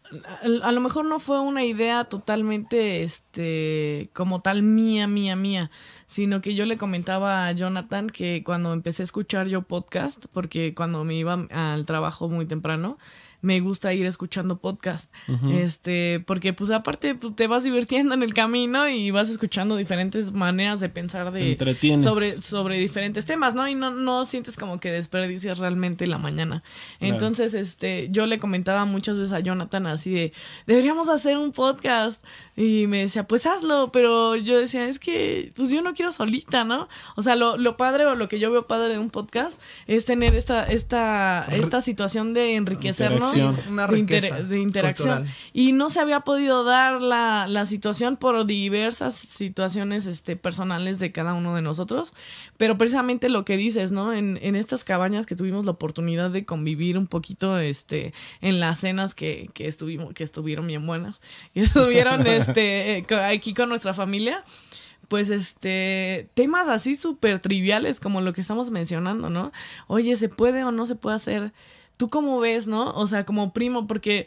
a, 0.62 0.72
lo 0.72 0.80
mejor 0.80 1.04
no 1.04 1.18
fue 1.18 1.40
una 1.40 1.64
idea 1.64 2.04
totalmente, 2.04 3.02
este, 3.02 4.10
como 4.12 4.40
tal 4.40 4.62
mía, 4.62 5.06
mía, 5.06 5.36
mía, 5.36 5.70
sino 6.06 6.42
que 6.42 6.54
yo 6.54 6.66
le 6.66 6.76
comentaba 6.76 7.46
a 7.46 7.52
Jonathan 7.52 8.08
que 8.08 8.42
cuando 8.44 8.72
empecé 8.72 9.02
a 9.02 9.04
escuchar 9.04 9.48
yo 9.48 9.62
podcast, 9.62 10.26
porque 10.32 10.74
cuando 10.74 11.04
me 11.04 11.14
iba 11.14 11.46
al 11.50 11.86
trabajo 11.86 12.28
muy 12.28 12.46
temprano, 12.46 12.98
me 13.42 13.60
gusta 13.60 13.92
ir 13.92 14.06
escuchando 14.06 14.58
podcast. 14.58 15.12
Este, 15.50 16.22
porque 16.26 16.52
pues 16.52 16.70
aparte 16.70 17.14
pues, 17.16 17.34
te 17.34 17.48
vas 17.48 17.64
divirtiendo 17.64 18.14
en 18.14 18.22
el 18.22 18.34
camino 18.34 18.88
y 18.88 19.10
vas 19.10 19.28
escuchando 19.30 19.76
diferentes 19.76 20.32
maneras 20.32 20.78
de 20.80 20.88
pensar 20.88 21.32
de 21.32 21.56
sobre, 21.98 22.32
sobre 22.32 22.78
diferentes 22.78 23.26
temas, 23.26 23.54
¿no? 23.54 23.68
Y 23.68 23.74
no, 23.74 23.90
no 23.90 24.24
sientes 24.26 24.56
como 24.56 24.78
que 24.78 24.92
desperdicias 24.92 25.58
realmente 25.58 26.06
la 26.06 26.18
mañana. 26.18 26.62
Claro. 26.98 27.14
Entonces, 27.14 27.54
este, 27.54 28.08
yo 28.10 28.26
le 28.26 28.38
comentaba 28.38 28.84
muchas 28.84 29.18
veces 29.18 29.32
a 29.32 29.40
Jonathan 29.40 29.88
así 29.88 30.12
de, 30.12 30.32
deberíamos 30.66 31.08
hacer 31.08 31.36
un 31.36 31.52
podcast. 31.52 32.24
Y 32.54 32.86
me 32.86 33.00
decía, 33.00 33.26
pues 33.26 33.46
hazlo, 33.46 33.90
pero 33.92 34.36
yo 34.36 34.58
decía, 34.58 34.86
es 34.86 34.98
que, 34.98 35.52
pues 35.56 35.70
yo 35.70 35.82
no 35.82 35.94
quiero 35.94 36.12
solita, 36.12 36.64
¿no? 36.64 36.88
O 37.16 37.22
sea, 37.22 37.34
lo, 37.34 37.56
lo 37.56 37.76
padre 37.76 38.04
o 38.04 38.14
lo 38.14 38.28
que 38.28 38.38
yo 38.38 38.52
veo 38.52 38.66
padre 38.66 38.94
de 38.94 38.98
un 38.98 39.10
podcast 39.10 39.60
es 39.86 40.04
tener 40.04 40.34
esta, 40.34 40.64
esta, 40.66 41.46
esta 41.50 41.80
situación 41.80 42.34
de 42.34 42.56
enriquecernos. 42.56 43.31
Interacción. 43.38 43.72
Una 43.72 43.86
de, 43.86 43.98
inter- 43.98 44.22
riqueza 44.22 44.42
de 44.42 44.58
interacción. 44.60 45.08
cultural. 45.18 45.36
Y 45.52 45.72
no 45.72 45.90
se 45.90 46.00
había 46.00 46.20
podido 46.20 46.64
dar 46.64 47.00
la, 47.02 47.46
la 47.48 47.66
situación 47.66 48.16
por 48.16 48.44
diversas 48.46 49.14
situaciones 49.14 50.06
este, 50.06 50.36
personales 50.36 50.98
de 50.98 51.12
cada 51.12 51.34
uno 51.34 51.54
de 51.54 51.62
nosotros. 51.62 52.12
Pero 52.56 52.78
precisamente 52.78 53.28
lo 53.28 53.44
que 53.44 53.56
dices, 53.56 53.92
¿no? 53.92 54.12
En, 54.12 54.38
en 54.42 54.56
estas 54.56 54.84
cabañas 54.84 55.26
que 55.26 55.36
tuvimos 55.36 55.64
la 55.64 55.72
oportunidad 55.72 56.30
de 56.30 56.44
convivir 56.44 56.96
un 56.98 57.06
poquito 57.06 57.58
este, 57.58 58.12
en 58.40 58.60
las 58.60 58.78
cenas 58.80 59.14
que, 59.14 59.50
que, 59.54 59.66
estuvimos, 59.66 60.14
que 60.14 60.24
estuvieron 60.24 60.66
bien 60.66 60.86
buenas. 60.86 61.20
Que 61.54 61.60
estuvieron 61.64 62.26
este, 62.26 62.98
eh, 62.98 63.06
aquí 63.24 63.54
con 63.54 63.68
nuestra 63.68 63.94
familia 63.94 64.44
pues 65.08 65.28
este 65.28 66.28
temas 66.32 66.68
así 66.68 66.96
súper 66.96 67.38
triviales 67.40 68.00
como 68.00 68.22
lo 68.22 68.32
que 68.32 68.40
estamos 68.40 68.70
mencionando, 68.70 69.28
¿no? 69.28 69.52
Oye, 69.86 70.16
¿se 70.16 70.30
puede 70.30 70.64
o 70.64 70.70
no 70.72 70.86
se 70.86 70.94
puede 70.94 71.16
hacer? 71.16 71.52
¿Tú 72.02 72.10
cómo 72.10 72.40
ves, 72.40 72.66
no? 72.66 72.90
O 72.94 73.06
sea, 73.06 73.24
como 73.24 73.52
primo, 73.52 73.86
porque, 73.86 74.26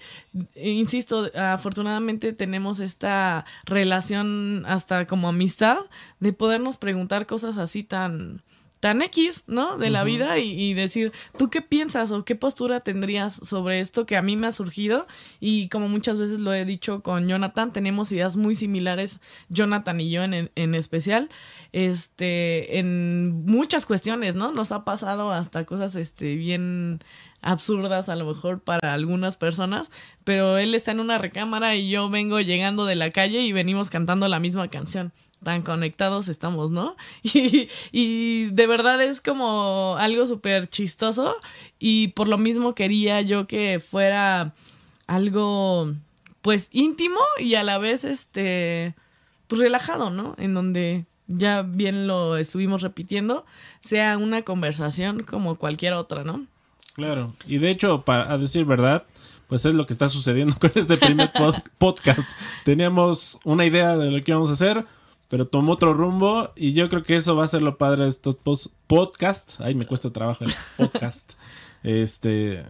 eh, 0.54 0.70
insisto, 0.70 1.30
afortunadamente 1.36 2.32
tenemos 2.32 2.80
esta 2.80 3.44
relación 3.66 4.64
hasta 4.66 5.06
como 5.08 5.28
amistad 5.28 5.80
de 6.22 6.32
podernos 6.32 6.78
preguntar 6.78 7.26
cosas 7.26 7.58
así 7.58 7.84
tan 7.84 8.44
tan 8.86 9.02
X, 9.02 9.46
¿no? 9.48 9.78
De 9.80 9.90
la 9.90 10.04
vida 10.04 10.38
y, 10.38 10.52
y 10.52 10.76
decir, 10.76 11.12
¿tú 11.40 11.50
qué 11.50 11.64
piensas 11.64 12.12
o 12.12 12.24
qué 12.24 12.36
postura 12.36 12.82
tendrías 12.82 13.34
sobre 13.34 13.80
esto 13.80 14.06
que 14.06 14.16
a 14.16 14.22
mí 14.22 14.36
me 14.36 14.46
ha 14.46 14.52
surgido? 14.52 15.08
Y 15.40 15.70
como 15.70 15.90
muchas 15.90 16.20
veces 16.20 16.38
lo 16.38 16.54
he 16.54 16.66
dicho 16.66 17.02
con 17.02 17.28
Jonathan, 17.28 17.74
tenemos 17.74 18.12
ideas 18.12 18.36
muy 18.36 18.54
similares, 18.54 19.22
Jonathan 19.50 20.00
y 20.02 20.12
yo 20.12 20.24
en, 20.24 20.52
en 20.54 20.76
especial, 20.76 21.30
este, 21.72 22.78
en 22.78 23.44
muchas 23.48 23.88
cuestiones, 23.88 24.36
¿no? 24.36 24.52
Nos 24.52 24.72
ha 24.72 24.86
pasado 24.86 25.32
hasta 25.32 25.66
cosas, 25.66 25.96
este, 25.96 26.36
bien 26.36 27.00
absurdas 27.42 28.08
a 28.08 28.16
lo 28.16 28.28
mejor 28.28 28.60
para 28.60 28.94
algunas 28.94 29.36
personas, 29.36 29.90
pero 30.24 30.60
él 30.60 30.76
está 30.76 30.92
en 30.92 31.00
una 31.00 31.18
recámara 31.18 31.76
y 31.76 31.90
yo 31.90 32.08
vengo 32.12 32.40
llegando 32.40 32.86
de 32.86 32.94
la 32.94 33.10
calle 33.10 33.42
y 33.42 33.52
venimos 33.52 33.90
cantando 33.90 34.28
la 34.28 34.40
misma 34.40 34.68
canción. 34.68 35.12
Tan 35.46 35.62
conectados 35.62 36.28
estamos, 36.28 36.72
¿no? 36.72 36.96
Y, 37.92 38.46
de 38.48 38.66
verdad 38.66 39.00
es 39.00 39.22
como 39.22 39.96
algo 40.00 40.26
súper 40.26 40.68
chistoso 40.68 41.36
y 41.78 42.08
por 42.10 42.28
lo 42.28 42.40
mismo 42.40 42.74
quería 42.74 43.22
yo 43.22 43.46
que 43.46 43.80
fuera 43.80 44.56
algo 45.06 45.94
pues 46.42 46.70
íntimo 46.72 47.20
y 47.38 47.54
a 47.54 47.62
la 47.62 47.78
vez 47.78 48.06
este 48.06 48.96
pues 49.46 49.62
relajado, 49.62 50.10
¿no? 50.10 50.34
En 50.40 50.56
donde 50.56 51.06
ya 51.28 51.62
bien 51.62 52.08
lo 52.08 52.38
estuvimos 52.38 52.82
repitiendo, 52.82 53.46
sea 53.82 54.18
una 54.18 54.42
conversación 54.42 55.22
como 55.22 55.58
cualquier 55.58 55.94
otra, 55.94 56.24
¿no? 56.24 56.48
Claro, 56.96 57.36
y 57.46 57.60
de 57.60 57.70
hecho, 57.70 58.02
para 58.02 58.34
a 58.34 58.40
decir 58.40 58.66
verdad, 58.66 59.04
pues 59.48 59.64
es 59.66 59.76
lo 59.76 59.86
que 59.86 59.94
está 59.94 60.10
sucediendo 60.10 60.56
con 60.60 60.72
este 60.74 60.98
primer 60.98 61.30
podcast. 61.78 62.28
Teníamos 62.64 63.40
una 63.44 63.64
idea 63.66 63.96
de 63.96 64.10
lo 64.10 64.24
que 64.24 64.32
íbamos 64.32 64.50
a 64.50 64.54
hacer, 64.54 64.86
pero 65.28 65.48
tomó 65.48 65.74
otro 65.74 65.94
rumbo 65.94 66.52
y 66.56 66.74
yo 66.74 66.88
creo 66.90 67.04
que 67.04 67.16
eso 67.16 67.36
va 67.36 67.44
a 67.44 67.48
ser 67.48 67.62
lo 67.62 67.78
padre 67.78 68.04
de 68.04 68.10
estos 68.10 68.38
podcasts. 68.88 69.60
Ay, 69.62 69.76
me 69.76 69.86
cuesta 69.88 70.12
trabajo 70.12 70.44
el 70.46 70.52
podcast. 70.78 71.34
este, 71.84 72.66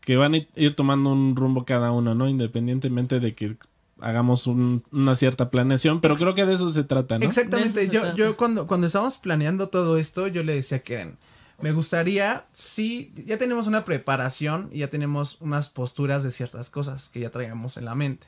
que 0.00 0.16
van 0.16 0.34
a 0.34 0.38
ir 0.56 0.74
tomando 0.74 1.10
un 1.10 1.36
rumbo 1.36 1.64
cada 1.64 1.90
uno, 1.92 2.14
¿no? 2.14 2.28
Independientemente 2.28 3.20
de 3.20 3.34
que 3.34 3.56
hagamos 4.00 4.46
un- 4.46 4.82
una 4.92 5.14
cierta 5.14 5.50
planeación, 5.50 6.00
pero 6.00 6.14
creo 6.14 6.34
que 6.34 6.44
de 6.44 6.54
eso 6.54 6.68
se 6.68 6.84
trata, 6.84 7.18
¿no? 7.18 7.24
Exactamente. 7.24 7.88
Yo, 7.88 8.00
trata. 8.02 8.16
yo 8.16 8.36
cuando, 8.36 8.66
cuando 8.66 8.86
estábamos 8.86 9.18
planeando 9.18 9.68
todo 9.68 9.96
esto, 9.96 10.26
yo 10.26 10.42
le 10.42 10.54
decía 10.54 10.78
a 10.78 10.80
Keren, 10.80 11.16
me 11.60 11.72
gustaría, 11.72 12.44
sí, 12.52 13.12
ya 13.26 13.38
tenemos 13.38 13.66
una 13.66 13.84
preparación 13.84 14.68
y 14.72 14.80
ya 14.80 14.90
tenemos 14.90 15.40
unas 15.40 15.68
posturas 15.68 16.22
de 16.22 16.30
ciertas 16.32 16.68
cosas 16.68 17.08
que 17.08 17.20
ya 17.20 17.30
traíamos 17.30 17.76
en 17.76 17.84
la 17.86 17.94
mente. 17.94 18.26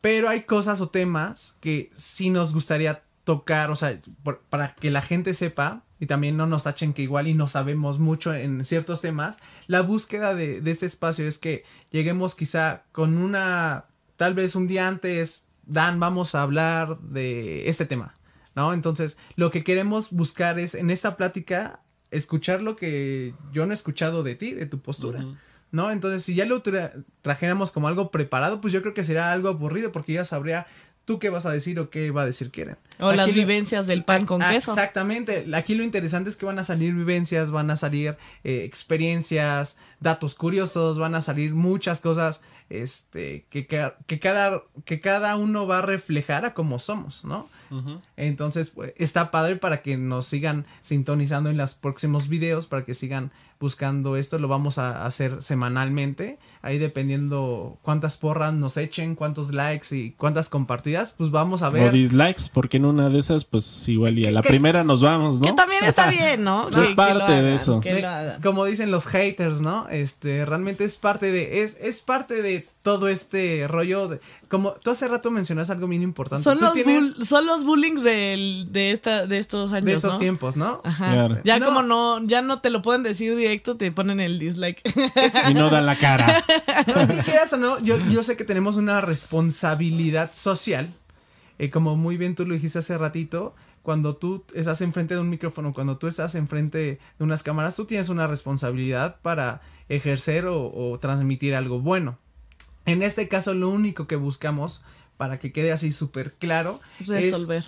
Pero 0.00 0.28
hay 0.28 0.42
cosas 0.42 0.80
o 0.80 0.88
temas 0.88 1.56
que 1.60 1.90
sí 1.94 2.30
nos 2.30 2.52
gustaría 2.54 3.02
tocar, 3.24 3.70
o 3.70 3.76
sea, 3.76 4.00
por- 4.22 4.40
para 4.48 4.74
que 4.74 4.90
la 4.90 5.02
gente 5.02 5.34
sepa 5.34 5.82
y 5.98 6.06
también 6.06 6.36
no 6.36 6.46
nos 6.46 6.64
tachen 6.64 6.94
que 6.94 7.02
igual 7.02 7.28
y 7.28 7.34
no 7.34 7.46
sabemos 7.46 7.98
mucho 7.98 8.32
en 8.34 8.64
ciertos 8.64 9.02
temas, 9.02 9.38
la 9.66 9.82
búsqueda 9.82 10.34
de, 10.34 10.62
este 10.64 10.86
espacio 10.86 11.28
es 11.28 11.38
que 11.38 11.64
lleguemos 11.90 12.34
quizá 12.34 12.84
con 12.92 13.18
una, 13.18 13.84
tal 14.16 14.34
vez 14.34 14.54
un 14.54 14.66
día 14.66 14.88
antes, 14.88 15.46
Dan, 15.66 16.00
vamos 16.00 16.34
a 16.34 16.42
hablar 16.42 16.98
de 17.00 17.68
este 17.68 17.84
tema, 17.84 18.14
¿no? 18.56 18.72
Entonces, 18.72 19.18
lo 19.36 19.50
que 19.50 19.62
queremos 19.62 20.10
buscar 20.10 20.58
es 20.58 20.74
en 20.74 20.90
esta 20.90 21.16
plática 21.16 21.80
escuchar 22.10 22.62
lo 22.62 22.74
que 22.74 23.34
yo 23.52 23.66
no 23.66 23.72
he 23.72 23.74
escuchado 23.74 24.22
de 24.24 24.34
ti, 24.34 24.52
de 24.52 24.66
tu 24.66 24.80
postura. 24.80 25.20
¿No? 25.72 25.90
Entonces, 25.90 26.22
si 26.24 26.34
ya 26.34 26.44
lo 26.46 26.62
tra- 26.62 26.92
trajéramos 27.22 27.72
como 27.72 27.88
algo 27.88 28.10
preparado, 28.10 28.60
pues 28.60 28.72
yo 28.72 28.82
creo 28.82 28.94
que 28.94 29.04
sería 29.04 29.32
algo 29.32 29.48
aburrido 29.48 29.92
porque 29.92 30.12
ya 30.14 30.24
sabría 30.24 30.66
¿Tú 31.06 31.18
qué 31.18 31.28
vas 31.30 31.44
a 31.44 31.50
decir 31.50 31.80
o 31.80 31.90
qué 31.90 32.12
va 32.12 32.22
a 32.22 32.26
decir 32.26 32.52
Keren? 32.52 32.76
O 33.00 33.10
las 33.10 33.26
Aquí 33.26 33.34
vivencias 33.34 33.88
del 33.88 34.04
pan 34.04 34.26
con 34.26 34.42
Ah, 34.42 34.50
queso. 34.52 34.70
Exactamente. 34.70 35.44
Aquí 35.54 35.74
lo 35.74 35.82
interesante 35.82 36.28
es 36.28 36.36
que 36.36 36.46
van 36.46 36.58
a 36.60 36.62
salir 36.62 36.94
vivencias, 36.94 37.50
van 37.50 37.68
a 37.70 37.74
salir 37.74 38.16
eh, 38.44 38.62
experiencias, 38.64 39.76
datos 40.00 40.34
curiosos, 40.34 40.98
van 40.98 41.14
a 41.14 41.20
salir 41.22 41.54
muchas 41.54 42.00
cosas 42.00 42.40
este, 42.70 43.46
que, 43.50 43.66
ca- 43.66 43.96
que, 44.06 44.18
cada, 44.18 44.62
que 44.84 44.98
cada 45.00 45.36
uno 45.36 45.66
va 45.66 45.78
a 45.78 45.82
reflejar 45.82 46.44
a 46.44 46.54
cómo 46.54 46.78
somos, 46.78 47.24
¿no? 47.24 47.48
Entonces, 48.16 48.70
pues, 48.70 48.92
está 48.96 49.30
padre 49.30 49.56
para 49.56 49.82
que 49.82 49.96
nos 49.96 50.26
sigan 50.26 50.66
sintonizando 50.80 51.50
en 51.50 51.56
los 51.56 51.74
próximos 51.74 52.28
videos, 52.28 52.66
para 52.66 52.84
que 52.84 52.94
sigan 52.94 53.30
buscando 53.60 54.16
esto. 54.16 54.38
Lo 54.38 54.48
vamos 54.48 54.78
a 54.78 55.04
hacer 55.04 55.42
semanalmente. 55.42 56.38
Ahí 56.62 56.78
dependiendo 56.78 57.78
cuántas 57.82 58.16
porras 58.16 58.54
nos 58.54 58.76
echen, 58.76 59.14
cuántos 59.14 59.52
likes 59.52 59.94
y 59.96 60.12
cuántas 60.12 60.48
compartidas, 60.48 61.12
pues 61.12 61.30
vamos 61.30 61.62
a 61.62 61.68
O 61.68 61.72
ver. 61.72 61.92
dislikes, 61.92 62.44
porque 62.52 62.78
en 62.78 62.86
una 62.86 63.08
de 63.08 63.18
esas, 63.18 63.44
pues 63.44 63.88
igual 63.88 64.18
y 64.18 64.26
a 64.26 64.30
la 64.32 64.42
¿Qué- 64.42 64.48
primera 64.48 64.82
nos 64.82 65.02
vamos, 65.02 65.40
¿no? 65.40 65.46
Que 65.46 65.52
también 65.52 65.84
está 65.84 66.08
bien, 66.10 66.42
¿no? 66.42 66.64
Pues 66.70 66.76
es 66.78 66.82
Que- 66.82 66.88
que 66.90 66.96
parte 66.96 67.32
de 67.42 67.54
eso. 67.54 67.80
que 67.80 67.94
De- 67.94 68.02
lo 68.02 68.08
hagan. 68.08 68.42
como 68.42 68.64
dicen 68.64 68.90
los 68.90 69.06
haters, 69.06 69.60
¿no? 69.60 69.88
Este, 69.90 70.44
realmente 70.46 70.84
es 70.84 70.96
parte 70.96 71.32
de, 71.32 71.62
es, 71.62 71.76
es 71.80 72.00
parte 72.00 72.42
de 72.42 72.68
todo 72.82 73.08
este 73.08 73.66
rollo 73.68 74.08
de, 74.08 74.20
como 74.48 74.72
tú 74.72 74.90
hace 74.90 75.06
rato 75.08 75.30
mencionas 75.30 75.68
algo 75.70 75.86
bien 75.88 76.02
importante. 76.02 76.44
Son 76.44 76.58
Tú 76.58 76.64
los, 76.64 76.74
tienes 76.74 77.16
bull- 77.18 77.24
son 77.26 77.46
los 77.46 77.64
bullings 77.64 78.02
del- 78.02 78.68
de, 78.70 78.92
esta, 78.92 79.26
de 79.26 79.38
estos 79.38 79.72
años, 79.72 79.84
de 79.86 79.92
esos 79.94 80.14
¿no? 80.14 80.18
tiempos, 80.20 80.56
¿no? 80.56 80.80
Ajá. 80.84 81.10
Claro. 81.12 81.38
Ya 81.44 81.58
No. 81.58 81.66
como 81.66 81.82
no, 81.82 82.22
ya 82.26 82.40
no 82.42 82.60
te 82.60 82.70
lo 82.70 82.82
pueden 82.82 83.02
decir 83.02 83.36
directo, 83.36 83.76
te 83.76 83.90
ponen 83.92 84.20
el 84.20 84.38
dislike. 84.38 84.80
Y 85.48 85.54
no 85.54 85.68
dan 85.70 85.86
la 85.86 85.96
cara. 85.98 86.44
No, 86.86 87.00
es 87.00 87.10
que 87.10 87.18
quieras 87.18 87.52
o 87.52 87.56
no, 87.58 87.78
yo, 87.80 87.98
yo 88.10 88.22
sé 88.22 88.36
que 88.36 88.44
tenemos 88.44 88.76
una 88.76 89.00
responsabilidad 89.00 90.30
social. 90.32 90.92
eh, 91.58 91.68
como 91.70 91.96
muy 91.96 92.16
bien 92.16 92.34
tú 92.34 92.46
lo 92.46 92.54
dijiste 92.54 92.78
hace 92.78 92.96
ratito, 92.96 93.54
cuando 93.82 94.16
tú 94.16 94.44
estás 94.54 94.80
enfrente 94.80 95.14
de 95.14 95.20
un 95.20 95.28
micrófono, 95.30 95.72
cuando 95.72 95.96
tú 95.98 96.06
estás 96.06 96.34
enfrente 96.34 96.78
de 97.18 97.24
unas 97.24 97.42
cámaras, 97.42 97.76
tú 97.76 97.84
tienes 97.86 98.08
una 98.08 98.26
responsabilidad 98.26 99.16
para 99.22 99.60
ejercer 99.90 100.46
o, 100.46 100.72
o 100.72 100.98
transmitir 100.98 101.54
algo 101.54 101.80
bueno. 101.80 102.16
En 102.86 103.02
este 103.02 103.28
caso, 103.28 103.52
lo 103.52 103.68
único 103.68 104.06
que 104.06 104.16
buscamos, 104.16 104.82
para 105.18 105.38
que 105.38 105.52
quede 105.52 105.70
así 105.72 105.92
súper 105.92 106.32
claro, 106.32 106.80
Resolver 107.06 107.64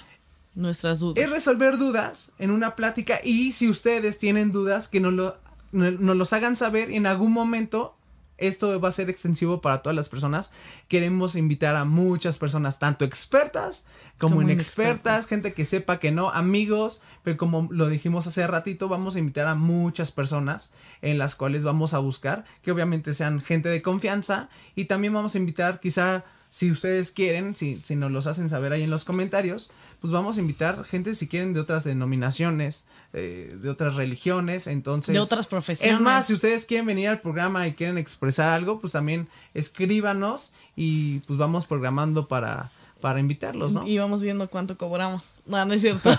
nuestras 0.55 1.01
dudas. 1.01 1.23
es 1.25 1.31
resolver 1.31 1.77
dudas 1.79 2.33
en 2.39 2.51
una 2.51 2.77
plática 2.77 3.21
y 3.23 3.53
si 3.53 3.69
ustedes 3.69 4.17
tienen 4.19 4.53
dudas 4.53 4.89
que 4.89 5.01
nos, 5.01 5.13
lo, 5.13 5.37
no- 5.73 5.91
nos 5.91 6.17
los 6.17 6.33
hagan 6.33 6.57
saber 6.57 6.91
y 6.91 6.97
en 6.97 7.07
algún 7.07 7.33
momento 7.33 7.95
esto 8.39 8.81
va 8.81 8.89
a 8.89 8.93
ser 8.93 9.11
extensivo 9.11 9.61
para 9.61 9.83
todas 9.83 9.95
las 9.97 10.09
personas. 10.09 10.51
Queremos 10.89 11.37
invitar 11.37 11.77
a 11.77 11.85
muchas 11.85 12.39
personas, 12.39 12.79
tanto 12.79 13.05
expertas 13.05 13.85
como, 14.19 14.37
Como 14.37 14.43
inexpertas, 14.43 15.27
gente 15.27 15.53
que 15.55 15.65
sepa 15.65 15.99
que 15.99 16.13
no, 16.13 16.31
amigos, 16.31 17.01
pero 17.23 17.37
como 17.37 17.69
lo 17.71 17.89
dijimos 17.89 18.27
hace 18.27 18.47
ratito, 18.47 18.89
vamos 18.89 19.17
a 19.17 19.19
invitar 19.19 19.47
a 19.47 19.55
muchas 19.55 20.13
personas 20.13 20.73
en 21.01 21.19
las 21.19 21.35
cuales 21.35 21.65
vamos 21.65 21.95
a 21.95 21.99
buscar 21.99 22.45
que 22.63 22.73
obviamente 22.73 23.13
sean 23.15 23.41
gente 23.41 23.69
de 23.69 23.83
confianza 23.83 24.49
y 24.75 24.87
también 24.87 25.13
vamos 25.13 25.35
a 25.35 25.39
invitar 25.39 25.81
quizá 25.81 26.25
si 26.53 26.71
ustedes 26.71 27.13
quieren, 27.13 27.57
si, 27.57 27.81
si 27.83 27.97
nos 27.97 28.11
los 28.11 28.27
hacen 28.27 28.51
saber 28.51 28.75
ahí 28.75 28.83
en 28.83 28.91
los 28.91 29.07
comentarios, 29.07 29.71
pues 30.03 30.13
vamos 30.13 30.37
a 30.37 30.41
invitar 30.41 30.85
gente 30.85 31.15
si 31.15 31.27
quieren 31.27 31.55
de 31.55 31.61
otras 31.61 31.83
denominaciones, 31.83 32.85
eh, 33.15 33.57
de 33.59 33.71
otras 33.71 33.95
religiones, 33.95 34.67
entonces... 34.67 35.15
de 35.15 35.19
otras 35.19 35.47
profesiones. 35.47 35.97
Es 35.97 36.03
más, 36.03 36.27
si 36.27 36.35
ustedes 36.35 36.67
quieren 36.67 36.85
venir 36.85 37.09
al 37.09 37.23
programa 37.23 37.67
y 37.67 37.73
quieren 37.73 37.97
expresar 37.97 38.51
algo, 38.51 38.81
pues 38.81 38.93
también 38.93 39.29
escríbanos 39.55 40.53
y 40.77 41.21
pues 41.21 41.39
vamos 41.39 41.65
programando 41.65 42.29
para, 42.29 42.71
para 43.01 43.19
invitarlos, 43.19 43.73
¿no? 43.73 43.89
Y 43.89 43.97
vamos 43.97 44.21
viendo 44.21 44.47
cuánto 44.51 44.77
cobramos. 44.77 45.23
No, 45.47 45.65
no 45.65 45.73
es 45.73 45.81
cierto. 45.81 46.11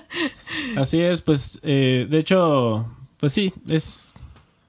Así 0.76 1.00
es, 1.00 1.22
pues, 1.22 1.58
eh, 1.62 2.06
de 2.10 2.18
hecho, 2.18 2.86
pues 3.18 3.32
sí, 3.32 3.54
es 3.70 4.12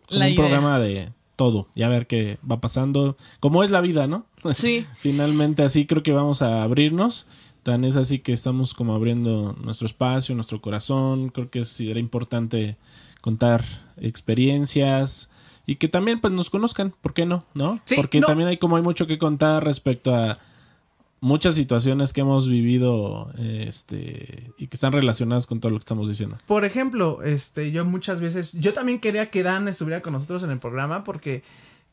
La 0.07 0.27
un 0.27 0.31
idea. 0.31 0.37
programa 0.37 0.79
de 0.79 1.11
todo 1.35 1.67
y 1.75 1.83
a 1.83 1.89
ver 1.89 2.07
qué 2.07 2.37
va 2.49 2.61
pasando. 2.61 3.17
Como 3.41 3.65
es 3.65 3.69
la 3.69 3.81
vida, 3.81 4.07
¿no? 4.07 4.25
Sí. 4.53 4.85
Finalmente 4.99 5.63
así 5.63 5.85
creo 5.85 6.03
que 6.03 6.11
vamos 6.11 6.41
a 6.41 6.63
abrirnos. 6.63 7.25
Tan 7.63 7.85
es 7.85 7.95
así 7.95 8.19
que 8.19 8.33
estamos 8.33 8.73
como 8.73 8.93
abriendo 8.93 9.55
nuestro 9.61 9.85
espacio, 9.85 10.35
nuestro 10.35 10.61
corazón. 10.61 11.29
Creo 11.29 11.49
que 11.49 11.63
sí 11.63 11.89
era 11.89 11.99
importante 11.99 12.77
contar 13.21 13.63
experiencias 13.97 15.29
y 15.65 15.77
que 15.77 15.87
también 15.87 16.19
pues 16.19 16.33
nos 16.33 16.49
conozcan, 16.49 16.93
¿por 17.01 17.13
qué 17.13 17.25
no? 17.25 17.45
¿No? 17.53 17.79
Sí, 17.85 17.95
Porque 17.95 18.19
no. 18.19 18.27
también 18.27 18.49
hay 18.49 18.57
como 18.57 18.75
hay 18.75 18.83
mucho 18.83 19.07
que 19.07 19.17
contar 19.17 19.63
respecto 19.63 20.13
a 20.13 20.39
muchas 21.21 21.55
situaciones 21.55 22.11
que 22.11 22.19
hemos 22.19 22.49
vivido 22.49 23.31
este 23.37 24.51
y 24.57 24.67
que 24.67 24.75
están 24.75 24.91
relacionadas 24.91 25.47
con 25.47 25.61
todo 25.61 25.71
lo 25.71 25.77
que 25.77 25.83
estamos 25.83 26.09
diciendo. 26.09 26.37
Por 26.45 26.65
ejemplo, 26.65 27.23
este, 27.23 27.71
yo 27.71 27.85
muchas 27.85 28.19
veces, 28.19 28.51
yo 28.51 28.73
también 28.73 28.99
quería 28.99 29.31
que 29.31 29.41
Dan 29.41 29.69
estuviera 29.69 30.01
con 30.01 30.11
nosotros 30.11 30.43
en 30.43 30.51
el 30.51 30.59
programa 30.59 31.05
porque, 31.05 31.43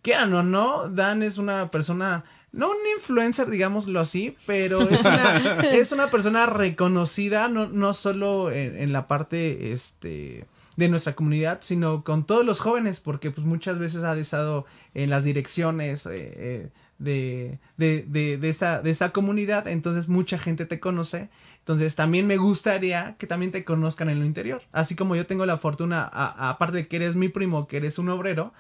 quieran 0.03 0.34
o 0.34 0.42
no, 0.42 0.88
Dan 0.88 1.22
es 1.22 1.38
una 1.38 1.70
persona, 1.70 2.24
no 2.53 2.70
un 2.70 2.76
influencer, 2.96 3.48
digámoslo 3.51 4.01
así, 4.01 4.36
pero 4.46 4.82
es 4.88 5.05
una, 5.05 5.61
es 5.72 5.92
una 5.92 6.11
persona 6.11 6.46
reconocida, 6.46 7.48
no, 7.48 7.68
no 7.68 7.92
solo 7.92 8.51
en, 8.51 8.76
en 8.76 8.92
la 8.92 9.07
parte, 9.07 9.72
este, 9.72 10.46
de 10.76 10.88
nuestra 10.88 11.14
comunidad, 11.14 11.59
sino 11.61 12.03
con 12.03 12.24
todos 12.24 12.44
los 12.44 12.59
jóvenes, 12.59 13.01
porque 13.01 13.30
pues 13.30 13.46
muchas 13.46 13.78
veces 13.78 14.03
ha 14.03 14.16
estado 14.16 14.66
en 14.94 15.11
las 15.11 15.24
direcciones, 15.24 16.07
eh, 16.07 16.11
eh, 16.14 16.68
de, 16.98 17.59
de, 17.76 18.05
de, 18.09 18.36
de 18.36 18.48
esta, 18.48 18.82
de 18.82 18.90
esta 18.90 19.11
comunidad, 19.11 19.68
entonces 19.68 20.09
mucha 20.09 20.38
gente 20.38 20.66
te 20.66 20.80
conoce. 20.80 21.28
Entonces 21.59 21.94
también 21.94 22.26
me 22.26 22.36
gustaría 22.36 23.16
que 23.18 23.26
también 23.26 23.53
te 23.53 23.64
conozcan 23.64 24.09
en 24.09 24.18
lo 24.18 24.24
interior. 24.24 24.62
Así 24.72 24.96
como 24.96 25.14
yo 25.14 25.26
tengo 25.26 25.46
la 25.46 25.57
fortuna, 25.57 26.05
aparte 26.05 26.78
de 26.78 26.88
que 26.88 26.96
eres 26.96 27.16
mi 27.16 27.28
primo, 27.28 27.68
que 27.68 27.76
eres 27.78 27.98
un 27.98 28.09
obrero, 28.09 28.53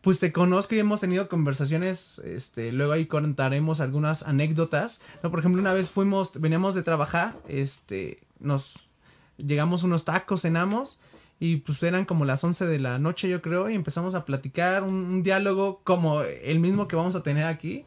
pues 0.00 0.18
te 0.18 0.32
conozco 0.32 0.74
y 0.74 0.78
hemos 0.78 1.00
tenido 1.00 1.28
conversaciones, 1.28 2.20
este, 2.20 2.72
luego 2.72 2.92
ahí 2.92 3.06
contaremos 3.06 3.80
algunas 3.80 4.22
anécdotas, 4.22 5.00
¿no? 5.22 5.30
Por 5.30 5.40
ejemplo, 5.40 5.60
una 5.60 5.74
vez 5.74 5.90
fuimos, 5.90 6.40
veníamos 6.40 6.74
de 6.74 6.82
trabajar, 6.82 7.36
este, 7.48 8.20
nos 8.38 8.90
llegamos 9.36 9.82
unos 9.82 10.04
tacos, 10.04 10.42
cenamos, 10.42 10.98
y 11.38 11.56
pues 11.56 11.82
eran 11.82 12.04
como 12.04 12.24
las 12.24 12.42
11 12.44 12.66
de 12.66 12.78
la 12.78 12.98
noche 12.98 13.28
yo 13.28 13.42
creo, 13.42 13.68
y 13.68 13.74
empezamos 13.74 14.14
a 14.14 14.24
platicar 14.24 14.84
un, 14.84 14.94
un 14.94 15.22
diálogo 15.22 15.80
como 15.84 16.22
el 16.22 16.60
mismo 16.60 16.88
que 16.88 16.96
vamos 16.96 17.14
a 17.14 17.22
tener 17.22 17.44
aquí. 17.44 17.84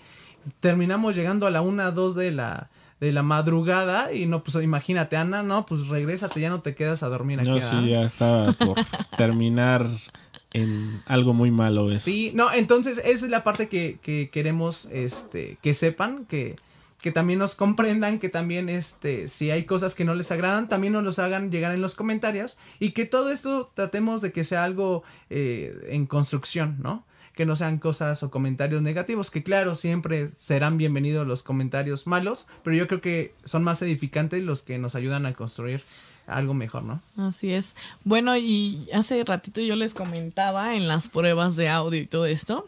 Terminamos 0.59 1.15
llegando 1.15 1.47
a 1.47 1.51
la 1.51 1.61
1, 1.61 1.91
2 1.93 2.15
de 2.15 2.31
la, 2.31 2.69
de 2.99 3.11
la 3.11 3.23
madrugada, 3.23 4.13
y 4.13 4.27
no, 4.27 4.43
pues 4.43 4.63
imagínate, 4.63 5.17
Ana, 5.17 5.41
no, 5.41 5.65
pues 5.65 5.87
regrésate, 5.87 6.41
ya 6.41 6.49
no 6.49 6.61
te 6.61 6.75
quedas 6.75 7.01
a 7.01 7.09
dormir 7.09 7.39
aquí. 7.39 7.49
¿verdad? 7.49 7.69
sí 7.69 7.89
ya 7.89 8.01
estaba 8.03 8.53
por 8.53 8.75
terminar 9.17 9.87
en 10.53 11.01
algo 11.05 11.33
muy 11.33 11.51
malo 11.51 11.91
eso. 11.91 12.01
Sí, 12.01 12.31
no, 12.33 12.53
entonces 12.53 12.99
esa 12.99 13.25
es 13.25 13.31
la 13.31 13.43
parte 13.43 13.67
que, 13.67 13.97
que 14.01 14.29
queremos 14.31 14.87
este, 14.91 15.57
que 15.61 15.73
sepan, 15.73 16.25
que, 16.25 16.55
que 17.01 17.11
también 17.11 17.39
nos 17.39 17.55
comprendan, 17.55 18.19
que 18.19 18.29
también 18.29 18.69
este, 18.69 19.27
si 19.27 19.51
hay 19.51 19.65
cosas 19.65 19.95
que 19.95 20.05
no 20.05 20.15
les 20.15 20.31
agradan, 20.31 20.69
también 20.69 20.93
nos 20.93 21.03
los 21.03 21.19
hagan 21.19 21.51
llegar 21.51 21.73
en 21.73 21.81
los 21.81 21.95
comentarios 21.95 22.57
y 22.79 22.91
que 22.91 23.05
todo 23.05 23.29
esto 23.31 23.71
tratemos 23.73 24.21
de 24.21 24.31
que 24.31 24.43
sea 24.43 24.63
algo 24.63 25.03
eh, 25.29 25.75
en 25.89 26.05
construcción, 26.05 26.77
¿no? 26.81 27.03
Que 27.35 27.47
no 27.47 27.55
sean 27.55 27.79
cosas 27.79 28.21
o 28.21 28.29
comentarios 28.29 28.83
negativos, 28.83 29.31
que 29.31 29.41
claro, 29.41 29.75
siempre 29.75 30.29
serán 30.29 30.77
bienvenidos 30.77 31.27
los 31.27 31.41
comentarios 31.41 32.05
malos, 32.05 32.47
pero 32.63 32.75
yo 32.75 32.87
creo 32.87 33.01
que 33.01 33.33
son 33.43 33.63
más 33.63 33.81
edificantes 33.81 34.43
los 34.43 34.61
que 34.61 34.77
nos 34.77 34.93
ayudan 34.93 35.25
a 35.25 35.33
construir 35.33 35.83
algo 36.27 36.53
mejor, 36.53 36.83
¿no? 36.83 37.01
Así 37.17 37.51
es. 37.53 37.75
Bueno, 38.03 38.35
y 38.37 38.87
hace 38.93 39.23
ratito 39.23 39.61
yo 39.61 39.75
les 39.75 39.93
comentaba 39.93 40.75
en 40.75 40.87
las 40.87 41.09
pruebas 41.09 41.55
de 41.55 41.69
audio 41.69 41.99
y 42.01 42.05
todo 42.07 42.25
esto 42.25 42.67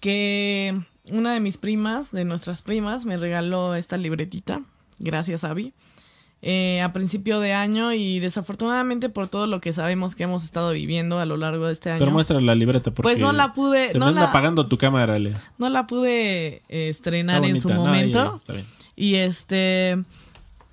que 0.00 0.78
una 1.10 1.32
de 1.32 1.40
mis 1.40 1.58
primas, 1.58 2.10
de 2.12 2.24
nuestras 2.24 2.62
primas, 2.62 3.06
me 3.06 3.16
regaló 3.16 3.74
esta 3.74 3.96
libretita. 3.96 4.60
Gracias, 4.98 5.44
Abby. 5.44 5.72
eh, 6.42 6.80
a 6.82 6.92
principio 6.92 7.40
de 7.40 7.52
año 7.54 7.92
y 7.92 8.18
desafortunadamente 8.20 9.08
por 9.08 9.26
todo 9.26 9.46
lo 9.46 9.60
que 9.60 9.72
sabemos 9.72 10.14
que 10.14 10.24
hemos 10.24 10.44
estado 10.44 10.70
viviendo 10.72 11.18
a 11.18 11.24
lo 11.24 11.36
largo 11.38 11.66
de 11.66 11.72
este 11.72 11.90
año. 11.90 11.98
Pero 11.98 12.10
muestra 12.12 12.40
la 12.40 12.54
libreta 12.54 12.90
porque 12.90 13.02
pues 13.02 13.18
no 13.18 13.32
la 13.32 13.52
pude, 13.54 13.90
se 13.90 13.98
no 13.98 14.04
me 14.06 14.10
anda 14.10 14.22
la, 14.22 14.28
apagando 14.28 14.66
tu 14.66 14.76
cámara, 14.78 15.18
Lea. 15.18 15.34
no 15.58 15.68
la 15.70 15.86
pude 15.86 16.62
eh, 16.68 16.88
estrenar 16.88 17.42
Está 17.42 17.48
en 17.48 17.60
su 17.60 17.68
bonita. 17.68 17.78
No, 17.82 17.90
momento. 17.90 18.18
ya, 18.32 18.36
está 18.36 18.52
bien. 18.52 18.66
Y 18.96 19.14
este. 19.16 19.98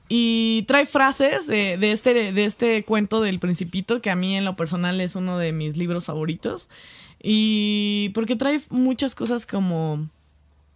Y 0.10 0.64
trae 0.68 0.86
frases 0.86 1.47
de, 1.47 1.78
este, 1.91 2.34
de 2.34 2.45
este 2.45 2.84
cuento 2.84 3.22
del 3.22 3.39
Principito, 3.39 4.01
que 4.01 4.10
a 4.10 4.16
mí 4.16 4.36
en 4.36 4.45
lo 4.45 4.56
personal 4.56 5.01
es 5.01 5.16
uno 5.16 5.38
de 5.38 5.54
mis 5.54 5.78
libros 5.78 6.06
favoritos. 6.06 6.70
Y 7.22 8.12
porque 8.14 8.36
trae 8.36 8.62
muchas 8.70 9.16
cosas 9.16 9.45
como 9.45 10.10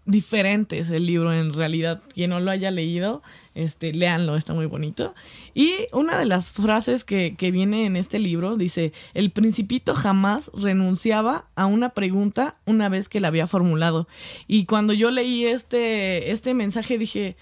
diferentes 0.08 0.90
el 0.90 1.06
libro 1.06 1.34
en 1.34 1.54
realidad. 1.54 2.02
Quien 2.16 2.32
no 2.32 2.40
lo 2.40 2.50
haya 2.50 2.72
leído, 2.72 3.22
este, 3.54 3.94
léanlo, 3.94 4.38
está 4.38 4.54
muy 4.54 4.66
bonito. 4.66 5.14
Y 5.54 5.74
una 5.92 6.18
de 6.18 6.26
las 6.26 6.52
frases 6.52 7.04
que, 7.04 7.36
que 7.38 7.52
viene 7.52 7.86
en 7.86 7.98
este 7.98 8.18
libro 8.18 8.56
dice, 8.56 8.94
el 9.14 9.30
principito 9.30 9.94
jamás 9.94 10.50
renunciaba 10.54 11.48
a 11.56 11.66
una 11.66 11.90
pregunta 11.90 12.58
una 12.66 12.90
vez 12.90 13.10
que 13.10 13.20
la 13.20 13.28
había 13.28 13.46
formulado. 13.46 14.08
Y 14.48 14.66
cuando 14.66 14.94
yo 14.94 15.12
leí 15.12 15.46
este, 15.46 16.32
este 16.32 16.54
mensaje 16.54 16.98
dije, 16.98 17.36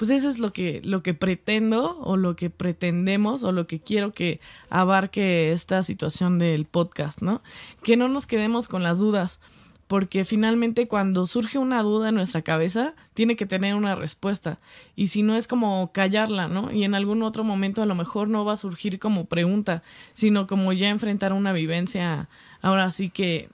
pues 0.00 0.08
eso 0.08 0.30
es 0.30 0.38
lo 0.38 0.54
que, 0.54 0.80
lo 0.82 1.02
que 1.02 1.12
pretendo 1.12 2.00
o 2.00 2.16
lo 2.16 2.34
que 2.34 2.48
pretendemos 2.48 3.42
o 3.42 3.52
lo 3.52 3.66
que 3.66 3.80
quiero 3.80 4.14
que 4.14 4.40
abarque 4.70 5.52
esta 5.52 5.82
situación 5.82 6.38
del 6.38 6.64
podcast, 6.64 7.20
¿no? 7.20 7.42
Que 7.82 7.98
no 7.98 8.08
nos 8.08 8.26
quedemos 8.26 8.66
con 8.66 8.82
las 8.82 8.98
dudas 8.98 9.40
porque 9.88 10.24
finalmente 10.24 10.88
cuando 10.88 11.26
surge 11.26 11.58
una 11.58 11.82
duda 11.82 12.08
en 12.08 12.14
nuestra 12.14 12.40
cabeza, 12.40 12.94
tiene 13.12 13.36
que 13.36 13.44
tener 13.44 13.74
una 13.74 13.94
respuesta. 13.94 14.58
Y 14.96 15.08
si 15.08 15.22
no 15.22 15.36
es 15.36 15.46
como 15.46 15.92
callarla, 15.92 16.48
¿no? 16.48 16.72
Y 16.72 16.84
en 16.84 16.94
algún 16.94 17.22
otro 17.22 17.44
momento 17.44 17.82
a 17.82 17.86
lo 17.86 17.94
mejor 17.94 18.28
no 18.28 18.46
va 18.46 18.54
a 18.54 18.56
surgir 18.56 18.98
como 18.98 19.26
pregunta, 19.26 19.82
sino 20.14 20.46
como 20.46 20.72
ya 20.72 20.88
enfrentar 20.88 21.34
una 21.34 21.52
vivencia, 21.52 22.30
ahora 22.62 22.90
sí 22.90 23.10
que 23.10 23.50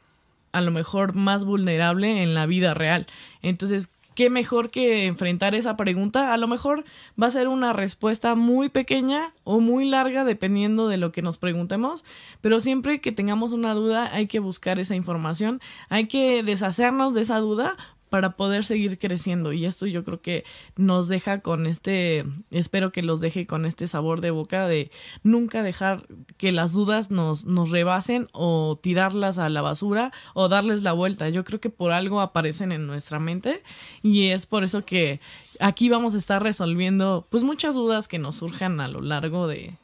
a 0.53 0.61
lo 0.61 0.71
mejor 0.71 1.17
más 1.17 1.45
vulnerable 1.45 2.23
en 2.23 2.35
la 2.35 2.47
vida 2.47 2.73
real. 2.73 3.07
Entonces, 3.43 3.91
qué 4.17 4.31
mejor 4.31 4.71
que 4.71 5.05
enfrentar 5.05 5.55
esa 5.55 5.77
pregunta. 5.77 6.33
A 6.33 6.37
lo 6.39 6.49
mejor 6.49 6.85
va 7.23 7.29
a 7.29 7.31
ser 7.31 7.47
una 7.47 7.73
respuesta 7.73 8.35
muy 8.35 8.69
pequeña 8.69 9.33
o 9.45 9.61
muy 9.61 9.89
larga 9.89 10.25
dependiendo 10.25 10.89
de 10.89 10.97
lo 10.97 11.13
que 11.13 11.23
nos 11.23 11.39
preguntemos, 11.39 12.05
pero 12.41 12.59
siempre 12.59 13.01
que 13.01 13.13
tengamos 13.13 13.53
una 13.53 13.75
duda 13.75 14.13
hay 14.13 14.27
que 14.27 14.41
buscar 14.41 14.81
esa 14.81 14.97
información, 14.97 15.61
hay 15.89 16.09
que 16.09 16.43
deshacernos 16.43 17.15
de 17.15 17.21
esa 17.21 17.39
duda 17.39 17.77
para 18.17 18.31
poder 18.31 18.65
seguir 18.65 18.99
creciendo. 18.99 19.53
Y 19.53 19.67
esto 19.67 19.85
yo 19.85 20.03
creo 20.03 20.23
que 20.23 20.45
nos 20.75 21.07
deja 21.07 21.41
con 21.41 21.67
este, 21.67 22.25
espero 22.51 22.91
que 22.91 23.03
los 23.03 23.21
deje 23.21 23.47
con 23.47 23.67
este 23.67 23.87
sabor 23.87 24.23
de 24.23 24.31
boca 24.31 24.67
de 24.67 24.91
nunca 25.23 25.63
dejar 25.63 26.07
que 26.39 26.51
las 26.51 26.73
dudas 26.73 27.11
nos, 27.11 27.45
nos 27.45 27.71
rebasen 27.71 28.29
o 28.33 28.79
tirarlas 28.83 29.37
a 29.37 29.51
la 29.51 29.61
basura 29.61 30.13
o 30.33 30.49
darles 30.49 30.83
la 30.83 30.95
vuelta. 30.95 31.29
Yo 31.29 31.45
creo 31.45 31.61
que 31.61 31.69
por 31.69 31.93
algo 31.93 32.23
aparecen 32.23 32.73
en 32.73 32.87
nuestra 32.87 33.19
mente 33.19 33.63
y 34.03 34.29
es 34.29 34.47
por 34.47 34.65
eso 34.65 34.83
que 34.87 35.21
aquí 35.61 35.91
vamos 35.91 36.15
a 36.15 36.19
estar 36.19 36.43
resolviendo 36.43 37.27
pues 37.29 37.43
muchas 37.43 37.75
dudas 37.75 38.09
que 38.09 38.19
nos 38.19 38.37
surjan 38.37 38.81
a 38.81 38.89
lo 38.89 39.03
largo 39.03 39.47
de, 39.47 39.75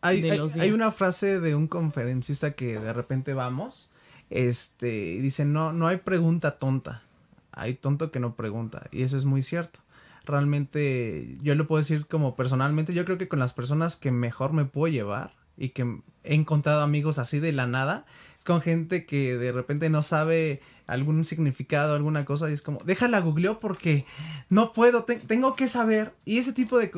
hay, 0.00 0.22
los 0.22 0.54
días. 0.54 0.64
hay 0.64 0.72
una 0.72 0.90
frase 0.90 1.38
de 1.38 1.54
un 1.54 1.66
conferencista 1.66 2.52
que 2.52 2.78
de 2.78 2.94
repente 2.94 3.34
vamos, 3.34 3.90
este, 4.30 5.18
dice, 5.20 5.44
no, 5.44 5.74
no 5.74 5.86
hay 5.86 5.98
pregunta 5.98 6.52
tonta 6.52 7.02
hay 7.56 7.74
tonto 7.74 8.10
que 8.10 8.20
no 8.20 8.36
pregunta. 8.36 8.88
Y 8.90 9.02
eso 9.02 9.16
es 9.16 9.24
muy 9.24 9.42
cierto. 9.42 9.80
Realmente, 10.24 11.36
yo 11.42 11.54
lo 11.54 11.66
puedo 11.66 11.80
decir 11.80 12.06
como 12.06 12.34
personalmente, 12.34 12.94
yo 12.94 13.04
creo 13.04 13.18
que 13.18 13.28
con 13.28 13.38
las 13.38 13.52
personas 13.52 13.96
que 13.96 14.10
mejor 14.10 14.52
me 14.52 14.64
puedo 14.64 14.92
llevar 14.92 15.32
y 15.56 15.70
que 15.70 16.00
he 16.24 16.34
encontrado 16.34 16.82
amigos 16.82 17.18
así 17.18 17.38
de 17.38 17.52
la 17.52 17.66
nada, 17.66 18.06
es 18.38 18.44
con 18.44 18.60
gente 18.60 19.06
que 19.06 19.36
de 19.36 19.52
repente 19.52 19.90
no 19.90 20.02
sabe 20.02 20.60
algún 20.86 21.24
significado, 21.24 21.94
alguna 21.94 22.24
cosa, 22.24 22.50
y 22.50 22.54
es 22.54 22.62
como, 22.62 22.80
déjala 22.84 23.20
googleo 23.20 23.60
porque 23.60 24.04
no 24.48 24.72
puedo, 24.72 25.04
tengo 25.04 25.54
que 25.54 25.68
saber. 25.68 26.12
Y 26.24 26.38
ese 26.38 26.52
tipo 26.52 26.78
de, 26.78 26.90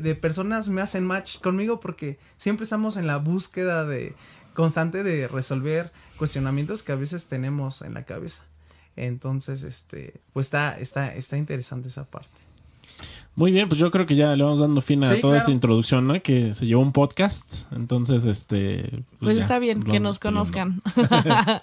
de, 0.00 0.14
personas 0.14 0.68
me 0.68 0.80
hacen 0.80 1.04
match 1.04 1.38
conmigo 1.40 1.80
porque 1.80 2.18
siempre 2.36 2.64
estamos 2.64 2.96
en 2.96 3.06
la 3.06 3.18
búsqueda 3.18 3.84
de 3.84 4.14
constante 4.54 5.02
de 5.02 5.28
resolver 5.28 5.92
cuestionamientos 6.16 6.82
que 6.82 6.92
a 6.92 6.96
veces 6.96 7.26
tenemos 7.28 7.82
en 7.82 7.94
la 7.94 8.04
cabeza. 8.04 8.44
Entonces, 8.96 9.62
este, 9.62 10.20
pues 10.32 10.46
está, 10.46 10.78
está, 10.78 11.14
está 11.14 11.36
interesante 11.36 11.88
esa 11.88 12.04
parte. 12.04 12.40
Muy 13.36 13.52
bien, 13.52 13.68
pues 13.68 13.80
yo 13.80 13.90
creo 13.90 14.06
que 14.06 14.16
ya 14.16 14.34
le 14.36 14.42
vamos 14.42 14.60
dando 14.60 14.80
fin 14.80 15.04
a 15.04 15.20
toda 15.20 15.38
esta 15.38 15.50
introducción, 15.50 16.06
¿no? 16.06 16.20
Que 16.20 16.52
se 16.52 16.66
llevó 16.66 16.82
un 16.82 16.92
podcast. 16.92 17.72
Entonces, 17.72 18.24
este. 18.26 18.90
Pues, 18.90 19.04
pues 19.20 19.38
está 19.38 19.58
bien, 19.58 19.82
que 19.82 20.00
nos 20.00 20.18
conozcan. 20.18 20.82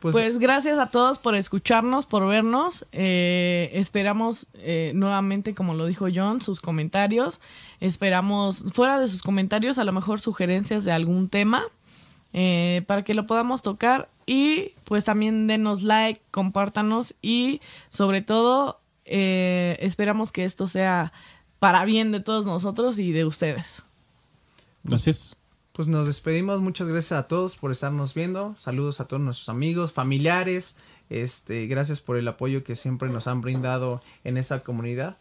Pues, 0.00 0.14
pues, 0.14 0.38
gracias 0.38 0.78
a 0.78 0.90
todos 0.90 1.18
por 1.18 1.34
escucharnos, 1.34 2.06
por 2.06 2.26
vernos. 2.26 2.86
Eh, 2.92 3.70
esperamos 3.72 4.46
eh, 4.54 4.92
nuevamente, 4.94 5.54
como 5.54 5.74
lo 5.74 5.86
dijo 5.86 6.06
John, 6.14 6.40
sus 6.40 6.60
comentarios. 6.60 7.40
Esperamos, 7.80 8.64
fuera 8.72 9.00
de 9.00 9.08
sus 9.08 9.22
comentarios, 9.22 9.78
a 9.78 9.84
lo 9.84 9.92
mejor 9.92 10.20
sugerencias 10.20 10.84
de 10.84 10.92
algún 10.92 11.28
tema. 11.28 11.62
Eh, 12.38 12.82
para 12.86 13.02
que 13.02 13.14
lo 13.14 13.26
podamos 13.26 13.62
tocar 13.62 14.10
y 14.26 14.74
pues 14.84 15.04
también 15.04 15.46
denos 15.46 15.82
like, 15.82 16.20
compártanos 16.30 17.14
y 17.22 17.62
sobre 17.88 18.20
todo 18.20 18.78
eh, 19.06 19.78
esperamos 19.80 20.32
que 20.32 20.44
esto 20.44 20.66
sea 20.66 21.14
para 21.60 21.86
bien 21.86 22.12
de 22.12 22.20
todos 22.20 22.44
nosotros 22.44 22.98
y 22.98 23.10
de 23.12 23.24
ustedes. 23.24 23.84
Gracias. 24.84 25.38
Pues 25.72 25.88
nos 25.88 26.06
despedimos, 26.06 26.60
muchas 26.60 26.88
gracias 26.88 27.18
a 27.18 27.26
todos 27.26 27.56
por 27.56 27.70
estarnos 27.70 28.12
viendo, 28.12 28.54
saludos 28.58 29.00
a 29.00 29.08
todos 29.08 29.22
nuestros 29.22 29.48
amigos, 29.48 29.92
familiares, 29.92 30.76
este, 31.08 31.66
gracias 31.66 32.02
por 32.02 32.18
el 32.18 32.28
apoyo 32.28 32.64
que 32.64 32.76
siempre 32.76 33.08
nos 33.08 33.28
han 33.28 33.40
brindado 33.40 34.02
en 34.24 34.36
esta 34.36 34.60
comunidad 34.60 35.16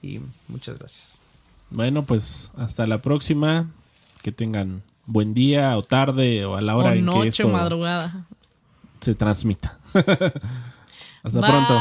y 0.00 0.20
muchas 0.48 0.78
gracias. 0.78 1.20
Bueno, 1.68 2.06
pues 2.06 2.52
hasta 2.56 2.86
la 2.86 3.02
próxima, 3.02 3.70
que 4.22 4.32
tengan 4.32 4.82
buen 5.06 5.34
día 5.34 5.76
o 5.76 5.82
tarde 5.82 6.44
o 6.44 6.56
a 6.56 6.60
la 6.60 6.76
hora 6.76 6.90
o 6.90 6.92
en 6.92 7.04
noche, 7.04 7.20
que 7.22 7.28
esto 7.28 7.48
madrugada 7.48 8.26
se 9.00 9.14
transmita. 9.14 9.78
Hasta 11.22 11.40
pronto. 11.40 11.80